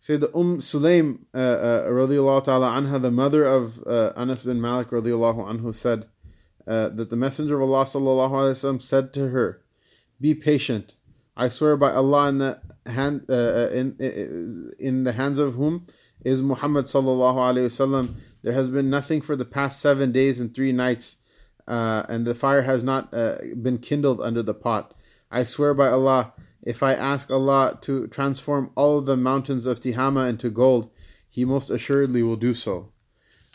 The 0.08 0.36
Umm 0.36 0.58
Sulaim 0.58 1.26
radiallahu 1.34 2.44
ta'ala 2.44 2.72
anha, 2.72 3.02
the 3.02 3.12
mother 3.12 3.46
of 3.46 3.84
Anas 4.18 4.44
bin 4.44 4.60
Malik 4.60 4.90
radiallahu 4.90 5.48
anhu, 5.48 5.74
said 5.74 6.06
that 6.66 7.10
the 7.10 7.16
Messenger 7.16 7.62
of 7.62 7.70
Allah 7.70 7.86
sallallahu 7.86 8.32
wasallam 8.32 8.82
said 8.82 9.14
to 9.14 9.30
her, 9.30 9.62
be 10.22 10.36
patient. 10.36 10.96
I 11.36 11.50
swear 11.50 11.76
by 11.76 11.92
Allah 11.92 12.30
in 12.30 12.38
the 12.38 12.62
hand 12.86 13.26
uh, 13.30 13.34
uh 13.34 13.70
in, 13.74 13.98
uh, 14.00 14.76
in 14.80 15.04
the 15.04 15.14
hands 15.14 15.40
of 15.40 15.56
whom 15.56 15.88
is 16.24 16.42
Muhammad 16.42 16.86
sallallahu 16.86 17.36
alaihi 17.36 17.66
wasallam. 17.66 18.16
There 18.44 18.54
has 18.54 18.70
been 18.70 18.90
nothing 18.90 19.22
for 19.22 19.36
the 19.36 19.46
past 19.46 19.80
seven 19.80 20.12
days 20.12 20.40
and 20.40 20.54
three 20.54 20.72
nights, 20.72 21.18
uh, 21.68 22.04
and 22.10 22.26
the 22.26 22.36
fire 22.36 22.64
has 22.64 22.84
not 22.84 23.14
uh, 23.14 23.36
been 23.62 23.78
kindled 23.78 24.22
under 24.22 24.42
the 24.42 24.54
pot. 24.54 24.94
I 25.30 25.44
swear 25.44 25.74
by 25.74 25.90
Allah, 25.90 26.34
if 26.64 26.84
I 26.84 26.94
ask 26.94 27.30
Allah 27.32 27.78
to 27.82 28.08
transform 28.08 28.72
all 28.76 29.02
the 29.02 29.18
mountains 29.18 29.66
of 29.66 29.80
Tihama 29.80 30.28
into 30.30 30.50
gold, 30.50 30.90
He 31.30 31.46
most 31.46 31.70
assuredly 31.70 32.24
will 32.24 32.36
do 32.36 32.54
so. 32.54 32.92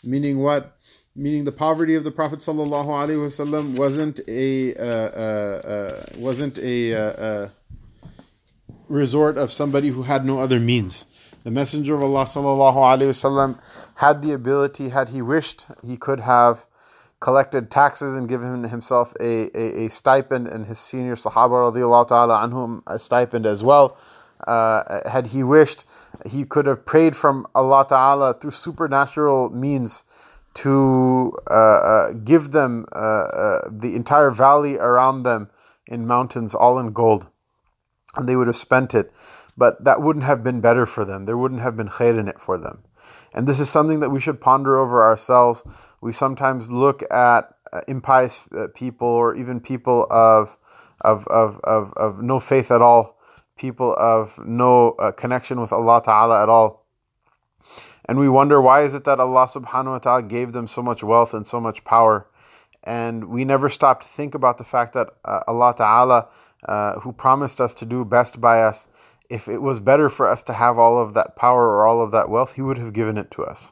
Meaning 0.03 0.39
what? 0.39 0.77
meaning 1.17 1.43
the 1.45 1.51
poverty 1.51 1.95
of 1.95 2.03
the 2.03 2.11
Prophet 2.11 2.39
sallallahu 2.39 2.85
alaihi 2.85 3.17
wasallam 3.17 3.75
wasn't 3.75 4.19
a 4.27 4.75
uh, 4.75 4.85
uh, 4.85 5.61
uh, 5.73 6.05
wasn't 6.17 6.59
a 6.59 6.93
uh, 6.93 7.49
resort 8.87 9.37
of 9.37 9.51
somebody 9.51 9.89
who 9.89 10.03
had 10.03 10.23
no 10.23 10.39
other 10.39 10.59
means. 10.59 11.05
The 11.43 11.51
Messenger 11.51 11.95
of 11.95 12.03
Allah 12.03 12.25
wasallam 12.25 13.59
had 13.95 14.21
the 14.21 14.33
ability, 14.33 14.89
had 14.89 15.09
he 15.09 15.21
wished, 15.21 15.65
he 15.85 15.95
could 15.97 16.19
have 16.21 16.65
collected 17.19 17.71
taxes 17.71 18.15
and 18.15 18.27
given 18.29 18.63
himself 18.65 19.13
a, 19.19 19.49
a, 19.57 19.85
a 19.85 19.89
stipend 19.89 20.47
and 20.47 20.65
his 20.65 20.77
senior 20.77 21.15
Sahaba 21.15 21.71
radiallahu 21.71 22.07
ta'ala 22.07 22.81
a 22.87 22.99
stipend 22.99 23.45
as 23.45 23.63
well. 23.63 23.97
Uh, 24.45 25.09
had 25.09 25.27
he 25.27 25.43
wished, 25.43 25.85
he 26.25 26.45
could 26.45 26.67
have 26.67 26.85
prayed 26.85 27.15
from 27.15 27.47
Allah 27.55 27.85
Ta'ala 27.87 28.35
through 28.35 28.51
supernatural 28.51 29.49
means 29.49 30.03
to 30.55 31.33
uh, 31.49 31.53
uh, 31.53 32.11
give 32.11 32.51
them 32.51 32.85
uh, 32.95 32.99
uh, 32.99 33.69
the 33.71 33.95
entire 33.95 34.29
valley 34.29 34.77
around 34.77 35.23
them 35.23 35.49
in 35.87 36.05
mountains, 36.05 36.53
all 36.53 36.77
in 36.79 36.91
gold. 36.93 37.27
And 38.15 38.27
they 38.27 38.35
would 38.35 38.47
have 38.47 38.55
spent 38.55 38.93
it. 38.93 39.11
But 39.57 39.83
that 39.83 40.01
wouldn't 40.01 40.25
have 40.25 40.43
been 40.43 40.61
better 40.61 40.85
for 40.85 41.03
them. 41.03 41.25
There 41.25 41.37
wouldn't 41.37 41.61
have 41.61 41.75
been 41.75 41.89
khair 41.89 42.17
in 42.17 42.27
it 42.27 42.39
for 42.39 42.57
them. 42.57 42.83
And 43.33 43.47
this 43.47 43.59
is 43.59 43.69
something 43.69 43.99
that 43.99 44.09
we 44.09 44.19
should 44.19 44.39
ponder 44.39 44.77
over 44.77 45.03
ourselves. 45.03 45.63
We 45.99 46.11
sometimes 46.11 46.71
look 46.71 47.01
at 47.11 47.53
uh, 47.73 47.81
impious 47.87 48.45
uh, 48.55 48.67
people 48.73 49.07
or 49.07 49.35
even 49.35 49.59
people 49.59 50.07
of, 50.09 50.57
of, 51.01 51.27
of, 51.27 51.59
of, 51.63 51.93
of 51.93 52.21
no 52.21 52.39
faith 52.39 52.71
at 52.71 52.81
all, 52.81 53.17
people 53.57 53.95
of 53.97 54.39
no 54.45 54.91
connection 55.17 55.59
with 55.59 55.73
Allah 55.73 56.01
Ta'ala 56.03 56.43
at 56.43 56.49
all 56.49 56.87
and 58.07 58.17
we 58.17 58.29
wonder 58.29 58.61
why 58.61 58.83
is 58.83 58.93
it 58.93 59.03
that 59.03 59.19
Allah 59.19 59.47
subhanahu 59.47 59.91
wa 59.91 59.97
ta'ala 59.99 60.23
gave 60.23 60.53
them 60.53 60.67
so 60.67 60.81
much 60.81 61.03
wealth 61.03 61.33
and 61.33 61.45
so 61.45 61.59
much 61.59 61.83
power. 61.83 62.27
And 62.83 63.25
we 63.25 63.43
never 63.43 63.67
stop 63.67 64.01
to 64.01 64.07
think 64.07 64.33
about 64.33 64.57
the 64.57 64.63
fact 64.63 64.93
that 64.93 65.09
uh, 65.25 65.41
Allah 65.47 65.73
ta'ala, 65.75 66.27
uh, 66.63 66.99
who 67.01 67.11
promised 67.11 67.59
us 67.59 67.73
to 67.75 67.85
do 67.85 68.05
best 68.05 68.39
by 68.39 68.61
us, 68.61 68.87
if 69.29 69.47
it 69.47 69.61
was 69.61 69.79
better 69.79 70.09
for 70.09 70.27
us 70.27 70.43
to 70.43 70.53
have 70.53 70.77
all 70.77 71.01
of 71.01 71.13
that 71.13 71.35
power 71.35 71.67
or 71.67 71.85
all 71.85 72.01
of 72.01 72.11
that 72.11 72.29
wealth, 72.29 72.53
He 72.53 72.61
would 72.61 72.77
have 72.77 72.93
given 72.93 73.17
it 73.17 73.31
to 73.31 73.43
us. 73.43 73.71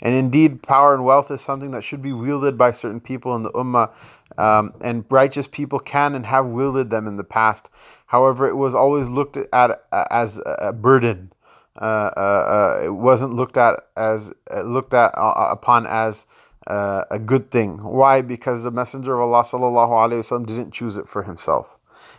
And 0.00 0.14
indeed, 0.14 0.62
power 0.62 0.94
and 0.94 1.04
wealth 1.04 1.30
is 1.30 1.40
something 1.40 1.70
that 1.72 1.84
should 1.84 2.02
be 2.02 2.12
wielded 2.12 2.56
by 2.56 2.70
certain 2.70 3.00
people 3.00 3.34
in 3.34 3.42
the 3.42 3.52
Ummah, 3.52 3.90
um, 4.38 4.74
and 4.80 5.04
righteous 5.10 5.46
people 5.46 5.78
can 5.78 6.14
and 6.14 6.26
have 6.26 6.46
wielded 6.46 6.90
them 6.90 7.06
in 7.06 7.16
the 7.16 7.24
past. 7.24 7.68
However, 8.06 8.48
it 8.48 8.56
was 8.56 8.74
always 8.74 9.08
looked 9.08 9.36
at 9.36 9.82
as 9.92 10.40
a 10.44 10.72
burden 10.72 11.32
uh, 11.78 12.10
uh, 12.16 12.20
uh, 12.20 12.84
it 12.84 12.90
wasn't 12.90 13.34
looked 13.34 13.56
at 13.56 13.74
as 13.96 14.32
looked 14.64 14.94
at 14.94 15.12
upon 15.16 15.86
as 15.86 16.26
a 16.66 17.20
good 17.24 17.50
thing. 17.50 17.82
Why? 17.82 18.22
Because 18.22 18.62
the 18.62 18.70
Messenger 18.70 19.20
of 19.20 19.30
Allah 19.30 20.22
didn't 20.46 20.70
choose 20.72 20.96
it 20.96 21.08
for 21.08 21.24
himself 21.24 21.76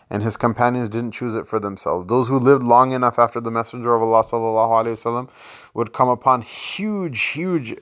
and 0.10 0.24
his 0.24 0.38
companions 0.38 0.90
didn't 0.90 1.12
choose 1.12 1.36
it 1.36 1.48
for 1.48 1.60
themselves. 1.60 2.06
Those 2.06 2.28
who 2.28 2.40
lived 2.40 2.64
long 2.64 2.92
enough 2.92 3.20
after 3.20 3.42
the 3.42 3.52
Messenger 3.52 3.96
of 3.96 4.02
Allah 4.02 4.24
wasallam 4.24 5.30
would 5.74 5.94
come 5.94 6.10
upon 6.10 6.42
huge, 6.42 7.22
huge 7.22 7.76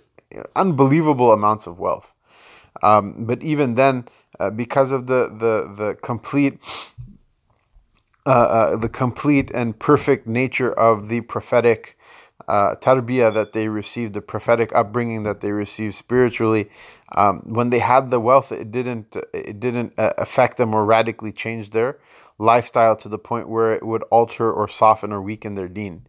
unbelievable 0.55 1.31
amounts 1.31 1.67
of 1.67 1.79
wealth. 1.79 2.13
Um, 2.81 3.25
but 3.25 3.41
even 3.41 3.75
then, 3.75 4.07
uh, 4.39 4.49
because 4.49 4.91
of 4.91 5.07
the 5.07 5.29
the 5.29 5.73
the 5.75 5.95
complete 6.01 6.59
uh, 8.25 8.29
uh, 8.29 8.75
the 8.77 8.89
complete 8.89 9.51
and 9.53 9.77
perfect 9.79 10.27
nature 10.27 10.71
of 10.71 11.09
the 11.09 11.21
prophetic 11.21 11.94
uh, 12.47 12.75
tarbiyah 12.75 13.33
that 13.33 13.53
they 13.53 13.67
received, 13.67 14.13
the 14.13 14.21
prophetic 14.21 14.71
upbringing 14.75 15.23
that 15.23 15.41
they 15.41 15.51
received 15.51 15.95
spiritually, 15.95 16.69
um, 17.15 17.41
when 17.45 17.69
they 17.69 17.79
had 17.79 18.11
the 18.11 18.19
wealth, 18.19 18.51
it 18.51 18.71
didn't 18.71 19.15
it 19.33 19.59
didn't 19.59 19.93
uh, 19.97 20.13
affect 20.17 20.57
them 20.57 20.73
or 20.73 20.85
radically 20.85 21.31
change 21.31 21.71
their 21.71 21.97
lifestyle 22.37 22.95
to 22.97 23.07
the 23.07 23.17
point 23.17 23.47
where 23.47 23.73
it 23.73 23.85
would 23.85 24.03
alter 24.03 24.51
or 24.51 24.67
soften 24.67 25.13
or 25.13 25.21
weaken 25.21 25.55
their 25.55 25.69
deen. 25.69 26.05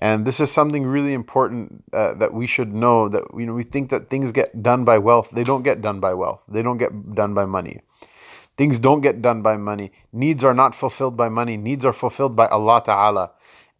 And 0.00 0.24
this 0.24 0.38
is 0.38 0.50
something 0.52 0.86
really 0.86 1.12
important 1.12 1.84
uh, 1.92 2.14
that 2.14 2.32
we 2.32 2.46
should 2.46 2.72
know 2.72 3.08
that 3.08 3.24
you 3.36 3.46
know 3.46 3.54
we 3.54 3.64
think 3.64 3.90
that 3.90 4.08
things 4.08 4.32
get 4.32 4.62
done 4.62 4.84
by 4.84 4.98
wealth. 4.98 5.30
They 5.32 5.44
don't 5.44 5.62
get 5.62 5.82
done 5.82 6.00
by 6.00 6.14
wealth. 6.14 6.42
They 6.48 6.62
don't 6.62 6.78
get 6.78 7.14
done 7.14 7.34
by 7.34 7.46
money. 7.46 7.80
Things 8.56 8.78
don't 8.78 9.00
get 9.00 9.20
done 9.20 9.42
by 9.42 9.56
money. 9.56 9.90
Needs 10.12 10.44
are 10.44 10.54
not 10.54 10.74
fulfilled 10.74 11.16
by 11.16 11.28
money. 11.28 11.56
Needs 11.56 11.84
are 11.84 11.92
fulfilled 11.92 12.36
by 12.36 12.46
Allah 12.46 12.82
Ta'ala. 12.84 13.32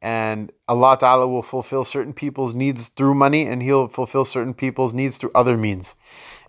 And 0.05 0.53
Allah 0.69 0.99
Ta'ala 1.01 1.27
will 1.27 1.43
fulfill 1.43 1.83
certain 1.83 2.13
people's 2.13 2.55
needs 2.55 2.89
through 2.89 3.15
money 3.15 3.47
and 3.47 3.63
He'll 3.63 3.89
fulfill 3.89 4.27
certain 4.27 4.53
people's 4.53 4.93
needs 4.93 5.17
through 5.17 5.31
other 5.35 5.57
means. 5.57 5.97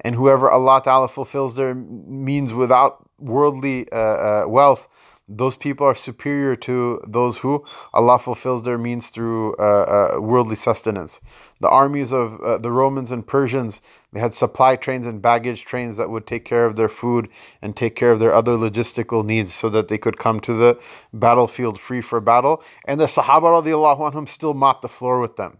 And 0.02 0.16
whoever 0.16 0.52
Allah 0.52 0.82
Ta'ala 0.84 1.08
fulfills 1.08 1.56
their 1.56 1.74
means 1.74 2.54
without 2.54 3.10
worldly 3.18 3.90
uh, 3.94 3.96
uh, 3.96 4.44
wealth, 4.50 4.90
those 5.30 5.56
people 5.56 5.88
are 5.88 5.96
superior 5.96 6.58
to 6.58 7.02
those 7.08 7.38
who 7.38 7.64
Allah 7.94 8.20
fulfills 8.20 8.64
their 8.64 8.78
means 8.78 9.10
through 9.10 9.56
uh, 9.56 10.16
uh, 10.18 10.20
worldly 10.20 10.58
sustenance. 10.58 11.22
The 11.62 11.70
armies 11.70 12.12
of 12.12 12.42
uh, 12.42 12.58
the 12.58 12.74
Romans 12.74 13.10
and 13.10 13.26
Persians, 13.26 13.82
they 14.16 14.22
had 14.22 14.34
supply 14.34 14.78
trains 14.78 15.06
and 15.06 15.22
baggage 15.22 15.66
trains 15.66 15.98
that 15.98 16.10
would 16.10 16.26
take 16.26 16.46
care 16.46 16.66
of 16.66 16.78
their 16.78 16.88
food 16.88 17.28
and 17.62 17.76
take 17.76 17.98
care 17.98 18.14
of 18.14 18.20
their 18.22 18.34
other 18.34 18.54
logistical 18.54 19.26
needs 19.26 19.54
so 19.54 19.68
that 19.68 19.90
they 19.90 19.98
could 19.98 20.18
come 20.18 20.40
to 20.40 20.54
the 20.54 20.80
battlefield 21.12 21.82
free 21.82 22.00
for 22.00 22.22
battle. 22.22 22.64
And 22.86 22.98
the 22.98 23.08
Sahaba 23.08 23.62
radiallahu 23.62 24.14
anhum 24.14 24.30
still 24.30 24.54
mopped 24.54 24.84
the 24.84 24.88
floor 24.88 25.20
with 25.20 25.36
them. 25.36 25.58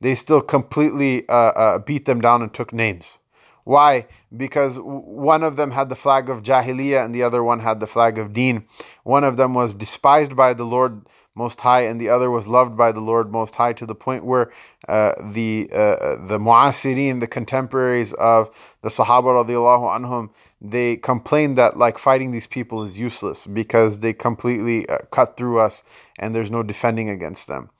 They 0.00 0.14
still 0.14 0.40
completely 0.40 1.28
uh, 1.28 1.32
uh, 1.34 1.78
beat 1.80 2.06
them 2.06 2.22
down 2.22 2.40
and 2.40 2.54
took 2.54 2.72
names. 2.72 3.18
Why? 3.64 4.06
Because 4.34 4.78
one 4.78 5.42
of 5.42 5.56
them 5.56 5.72
had 5.72 5.90
the 5.90 5.94
flag 5.94 6.30
of 6.30 6.42
Jahiliyyah 6.42 7.04
and 7.04 7.14
the 7.14 7.22
other 7.22 7.44
one 7.44 7.60
had 7.60 7.80
the 7.80 7.86
flag 7.86 8.16
of 8.16 8.32
Deen. 8.32 8.64
One 9.02 9.24
of 9.24 9.36
them 9.36 9.52
was 9.52 9.74
despised 9.74 10.34
by 10.34 10.54
the 10.54 10.64
Lord 10.64 11.02
Most 11.34 11.60
High 11.60 11.82
and 11.82 12.00
the 12.00 12.08
other 12.08 12.30
was 12.30 12.48
loved 12.48 12.76
by 12.76 12.92
the 12.92 13.00
Lord 13.00 13.30
Most 13.30 13.54
High 13.54 13.72
to 13.74 13.86
the 13.86 13.94
point 13.94 14.24
where 14.24 14.52
uh, 14.88 15.12
the 15.20 15.68
uh, 15.72 16.26
the 16.26 16.38
Mu'asirin, 16.38 17.20
the 17.20 17.26
contemporaries 17.26 18.12
of 18.14 18.50
the 18.82 18.88
Sahaba 18.88 19.44
radiallahu 19.44 20.00
anhum, 20.00 20.30
they 20.60 20.96
complained 20.96 21.56
that 21.56 21.76
like 21.76 21.98
fighting 21.98 22.32
these 22.32 22.46
people 22.46 22.82
is 22.82 22.98
useless 22.98 23.46
because 23.46 24.00
they 24.00 24.12
completely 24.12 24.88
uh, 24.88 24.98
cut 25.10 25.36
through 25.36 25.60
us 25.60 25.82
and 26.18 26.34
there's 26.34 26.50
no 26.50 26.62
defending 26.62 27.08
against 27.08 27.46
them. 27.46 27.70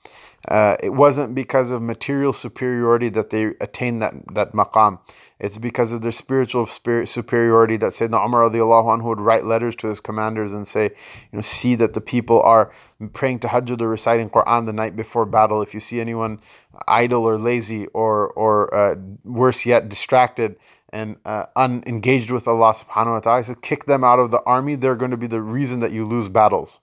Uh, 0.47 0.75
it 0.81 0.89
wasn't 0.89 1.35
because 1.35 1.69
of 1.69 1.81
material 1.81 2.33
superiority 2.33 3.09
that 3.09 3.29
they 3.29 3.51
attained 3.61 4.01
that 4.01 4.13
that 4.33 4.53
maqam. 4.53 4.99
It's 5.39 5.57
because 5.57 5.91
of 5.91 6.01
their 6.01 6.11
spiritual 6.11 6.67
spirit 6.67 7.09
superiority 7.09 7.77
that 7.77 7.93
Sayyidina 7.93 8.25
Umar 8.25 8.49
anhu 8.49 9.03
would 9.03 9.19
write 9.19 9.43
letters 9.43 9.75
to 9.77 9.87
his 9.87 9.99
commanders 9.99 10.53
and 10.53 10.67
say, 10.67 10.83
you 10.83 11.37
know, 11.37 11.41
see 11.41 11.73
that 11.75 11.93
the 11.93 12.01
people 12.01 12.41
are 12.41 12.71
praying 13.13 13.39
tahajjud 13.39 13.81
or 13.81 13.89
reciting 13.89 14.29
Quran 14.29 14.65
the 14.65 14.73
night 14.73 14.95
before 14.95 15.25
battle. 15.25 15.61
If 15.61 15.73
you 15.73 15.79
see 15.79 15.99
anyone 15.99 16.41
idle 16.87 17.23
or 17.23 17.37
lazy 17.37 17.87
or 17.87 18.29
or 18.29 18.73
uh, 18.73 18.95
worse 19.23 19.65
yet, 19.65 19.89
distracted 19.89 20.57
and 20.93 21.17
uh, 21.25 21.45
unengaged 21.55 22.31
with 22.31 22.47
Allah 22.47 22.75
subhanahu 22.75 23.13
wa 23.13 23.19
ta'ala, 23.19 23.41
he 23.41 23.45
said, 23.45 23.61
kick 23.61 23.85
them 23.85 24.03
out 24.03 24.19
of 24.19 24.29
the 24.31 24.41
army. 24.45 24.75
They're 24.75 24.95
going 24.95 25.11
to 25.11 25.17
be 25.17 25.27
the 25.27 25.41
reason 25.41 25.79
that 25.79 25.91
you 25.91 26.05
lose 26.05 26.29
battles. 26.29 26.79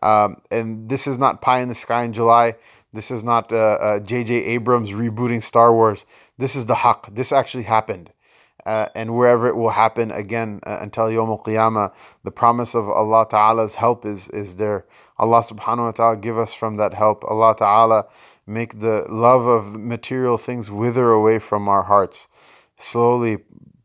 Um, 0.00 0.36
and 0.50 0.88
this 0.88 1.06
is 1.06 1.18
not 1.18 1.42
pie 1.42 1.60
in 1.60 1.68
the 1.68 1.74
sky 1.74 2.04
in 2.04 2.12
July. 2.12 2.54
This 2.92 3.10
is 3.10 3.24
not 3.24 3.48
J.J. 3.48 4.36
Uh, 4.36 4.42
uh, 4.42 4.50
Abrams 4.50 4.90
rebooting 4.90 5.42
Star 5.42 5.72
Wars. 5.72 6.04
This 6.36 6.54
is 6.54 6.66
the 6.66 6.76
haqq. 6.76 7.14
This 7.14 7.32
actually 7.32 7.64
happened. 7.64 8.10
Uh, 8.64 8.86
and 8.94 9.16
wherever 9.16 9.48
it 9.48 9.56
will 9.56 9.70
happen 9.70 10.10
again 10.12 10.60
uh, 10.64 10.78
until 10.80 11.06
Yawm 11.06 11.28
al 11.28 11.38
Qiyamah, 11.38 11.92
the 12.22 12.30
promise 12.30 12.74
of 12.74 12.88
Allah 12.88 13.26
Ta'ala's 13.28 13.74
help 13.74 14.04
is, 14.04 14.28
is 14.28 14.56
there. 14.56 14.84
Allah 15.18 15.42
Subhanahu 15.42 15.84
wa 15.84 15.90
Ta'ala 15.92 16.16
give 16.16 16.38
us 16.38 16.54
from 16.54 16.76
that 16.76 16.94
help. 16.94 17.24
Allah 17.24 17.56
Ta'ala 17.58 18.04
make 18.46 18.80
the 18.80 19.06
love 19.08 19.46
of 19.46 19.74
material 19.74 20.38
things 20.38 20.70
wither 20.70 21.10
away 21.10 21.38
from 21.38 21.68
our 21.68 21.84
hearts. 21.84 22.28
Slowly 22.78 23.38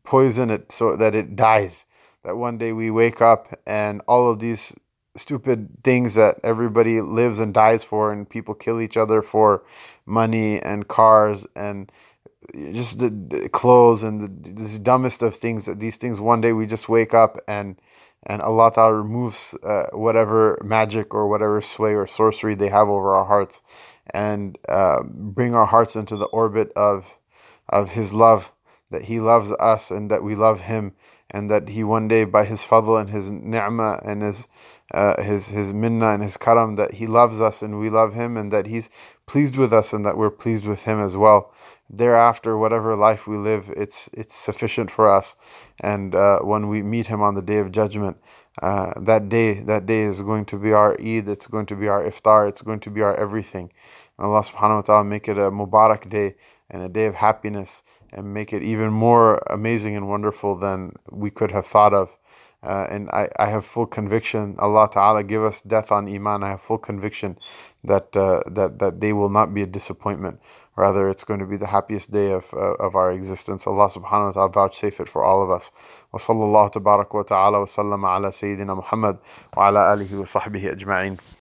poison 0.04 0.50
it 0.50 0.70
so 0.70 0.96
that 0.96 1.14
it 1.14 1.34
dies. 1.34 1.84
That 2.24 2.36
one 2.36 2.58
day 2.58 2.72
we 2.72 2.90
wake 2.90 3.20
up 3.20 3.58
and 3.66 4.00
all 4.06 4.30
of 4.30 4.38
these 4.38 4.74
stupid 5.18 5.68
things 5.84 6.14
that 6.14 6.36
everybody 6.42 7.00
lives 7.00 7.38
and 7.38 7.52
dies 7.52 7.82
for 7.84 8.12
and 8.12 8.28
people 8.28 8.54
kill 8.54 8.80
each 8.80 8.96
other 8.96 9.22
for 9.22 9.62
money 10.06 10.60
and 10.60 10.88
cars 10.88 11.46
and 11.54 11.90
just 12.72 12.98
the, 12.98 13.10
the 13.10 13.48
clothes 13.48 14.02
and 14.02 14.20
the, 14.20 14.62
the, 14.62 14.78
dumbest 14.78 15.22
of 15.22 15.36
things 15.36 15.66
that 15.66 15.80
these 15.80 15.96
things 15.96 16.18
one 16.20 16.40
day 16.40 16.52
we 16.52 16.66
just 16.66 16.88
wake 16.88 17.12
up 17.12 17.36
and 17.46 17.76
and 18.24 18.42
Allah 18.42 18.72
Ta'ala 18.74 18.94
removes 18.94 19.54
uh, 19.62 19.86
whatever 19.92 20.58
magic 20.64 21.14
or 21.14 21.28
whatever 21.28 21.60
sway 21.60 21.94
or 21.94 22.06
sorcery 22.06 22.54
they 22.54 22.68
have 22.68 22.88
over 22.88 23.14
our 23.14 23.26
hearts 23.26 23.60
and 24.10 24.58
uh, 24.68 25.02
bring 25.04 25.54
our 25.54 25.66
hearts 25.66 25.94
into 25.94 26.16
the 26.16 26.26
orbit 26.26 26.72
of 26.74 27.06
of 27.68 27.90
His 27.90 28.12
love 28.12 28.50
that 28.90 29.04
He 29.04 29.20
loves 29.20 29.52
us 29.60 29.90
and 29.90 30.10
that 30.10 30.22
we 30.22 30.34
love 30.34 30.60
Him 30.60 30.94
and 31.30 31.50
that 31.50 31.68
He 31.70 31.84
one 31.84 32.08
day 32.08 32.24
by 32.24 32.44
His 32.44 32.62
fadl 32.62 33.00
and 33.00 33.10
His 33.10 33.30
ni'mah 33.30 34.00
and 34.04 34.22
His 34.22 34.46
uh, 34.92 35.22
his 35.22 35.48
his 35.48 35.72
minna 35.72 36.10
and 36.10 36.22
his 36.22 36.36
karam 36.36 36.76
that 36.76 36.94
he 36.94 37.06
loves 37.06 37.40
us 37.40 37.60
and 37.62 37.78
we 37.78 37.90
love 37.90 38.14
him 38.14 38.36
and 38.36 38.50
that 38.52 38.66
he's 38.66 38.88
pleased 39.26 39.56
with 39.56 39.72
us 39.72 39.92
and 39.92 40.04
that 40.04 40.16
we're 40.16 40.30
pleased 40.30 40.64
with 40.64 40.84
him 40.84 41.00
as 41.00 41.16
well. 41.16 41.52
Thereafter 41.90 42.56
whatever 42.56 42.96
life 42.96 43.26
we 43.26 43.36
live 43.36 43.70
it's 43.76 44.08
it's 44.12 44.34
sufficient 44.34 44.90
for 44.90 45.14
us. 45.14 45.36
And 45.78 46.14
uh, 46.14 46.38
when 46.38 46.68
we 46.68 46.82
meet 46.82 47.08
him 47.08 47.20
on 47.20 47.34
the 47.34 47.42
day 47.42 47.58
of 47.58 47.70
judgment 47.70 48.16
uh, 48.62 48.92
that 49.00 49.28
day 49.28 49.60
that 49.60 49.84
day 49.84 50.00
is 50.00 50.22
going 50.22 50.46
to 50.46 50.56
be 50.56 50.72
our 50.72 50.94
Eid 50.94 51.28
it's 51.28 51.46
going 51.46 51.66
to 51.66 51.76
be 51.76 51.88
our 51.88 52.02
iftar 52.02 52.48
it's 52.48 52.62
going 52.62 52.80
to 52.80 52.90
be 52.90 53.02
our 53.02 53.14
everything. 53.14 53.70
Allah 54.18 54.42
subhanahu 54.42 54.76
wa 54.76 54.80
ta'ala 54.82 55.04
make 55.04 55.28
it 55.28 55.36
a 55.36 55.50
mubarak 55.50 56.08
day 56.08 56.34
and 56.70 56.82
a 56.82 56.88
day 56.88 57.04
of 57.04 57.16
happiness 57.16 57.82
and 58.12 58.32
make 58.32 58.52
it 58.52 58.62
even 58.62 58.90
more 58.90 59.42
amazing 59.48 59.96
and 59.96 60.08
wonderful 60.08 60.56
than 60.56 60.92
we 61.10 61.30
could 61.30 61.50
have 61.50 61.66
thought 61.66 61.94
of. 61.94 62.16
Uh, 62.60 62.86
and 62.90 63.08
I, 63.10 63.28
I 63.38 63.46
have 63.50 63.64
full 63.64 63.86
conviction, 63.86 64.56
Allah 64.58 64.88
Ta'ala 64.92 65.22
give 65.22 65.44
us 65.44 65.62
death 65.62 65.92
on 65.92 66.08
Iman. 66.08 66.42
I 66.42 66.50
have 66.50 66.60
full 66.60 66.78
conviction 66.78 67.38
that, 67.84 68.16
uh, 68.16 68.42
that, 68.50 68.80
that 68.80 69.00
they 69.00 69.12
will 69.12 69.28
not 69.28 69.54
be 69.54 69.62
a 69.62 69.66
disappointment. 69.66 70.40
Rather, 70.74 71.08
it's 71.08 71.22
going 71.22 71.38
to 71.40 71.46
be 71.46 71.56
the 71.56 71.68
happiest 71.68 72.10
day 72.10 72.32
of, 72.32 72.46
uh, 72.52 72.74
of 72.74 72.96
our 72.96 73.12
existence. 73.12 73.66
Allah 73.66 73.88
subhanahu 73.90 74.26
wa 74.26 74.32
ta'ala 74.32 74.48
vouchsafe 74.48 75.00
it 75.00 75.08
for 75.08 75.24
all 75.24 75.42
of 75.42 75.50
us. 75.50 75.70
Wa 76.12 76.18
sallallahu 76.18 77.12
wa 77.12 77.22
ta'ala 77.22 77.60
wa 77.60 77.66
sallama 77.66 78.16
ala 78.16 78.30
Sayyidina 78.30 78.76
Muhammad 78.76 79.18
wa 79.56 79.68
ala 79.68 79.96
alihi 79.96 80.18
wa 80.18 80.24
sahbihi 80.24 80.74
ajma'in. 80.76 81.18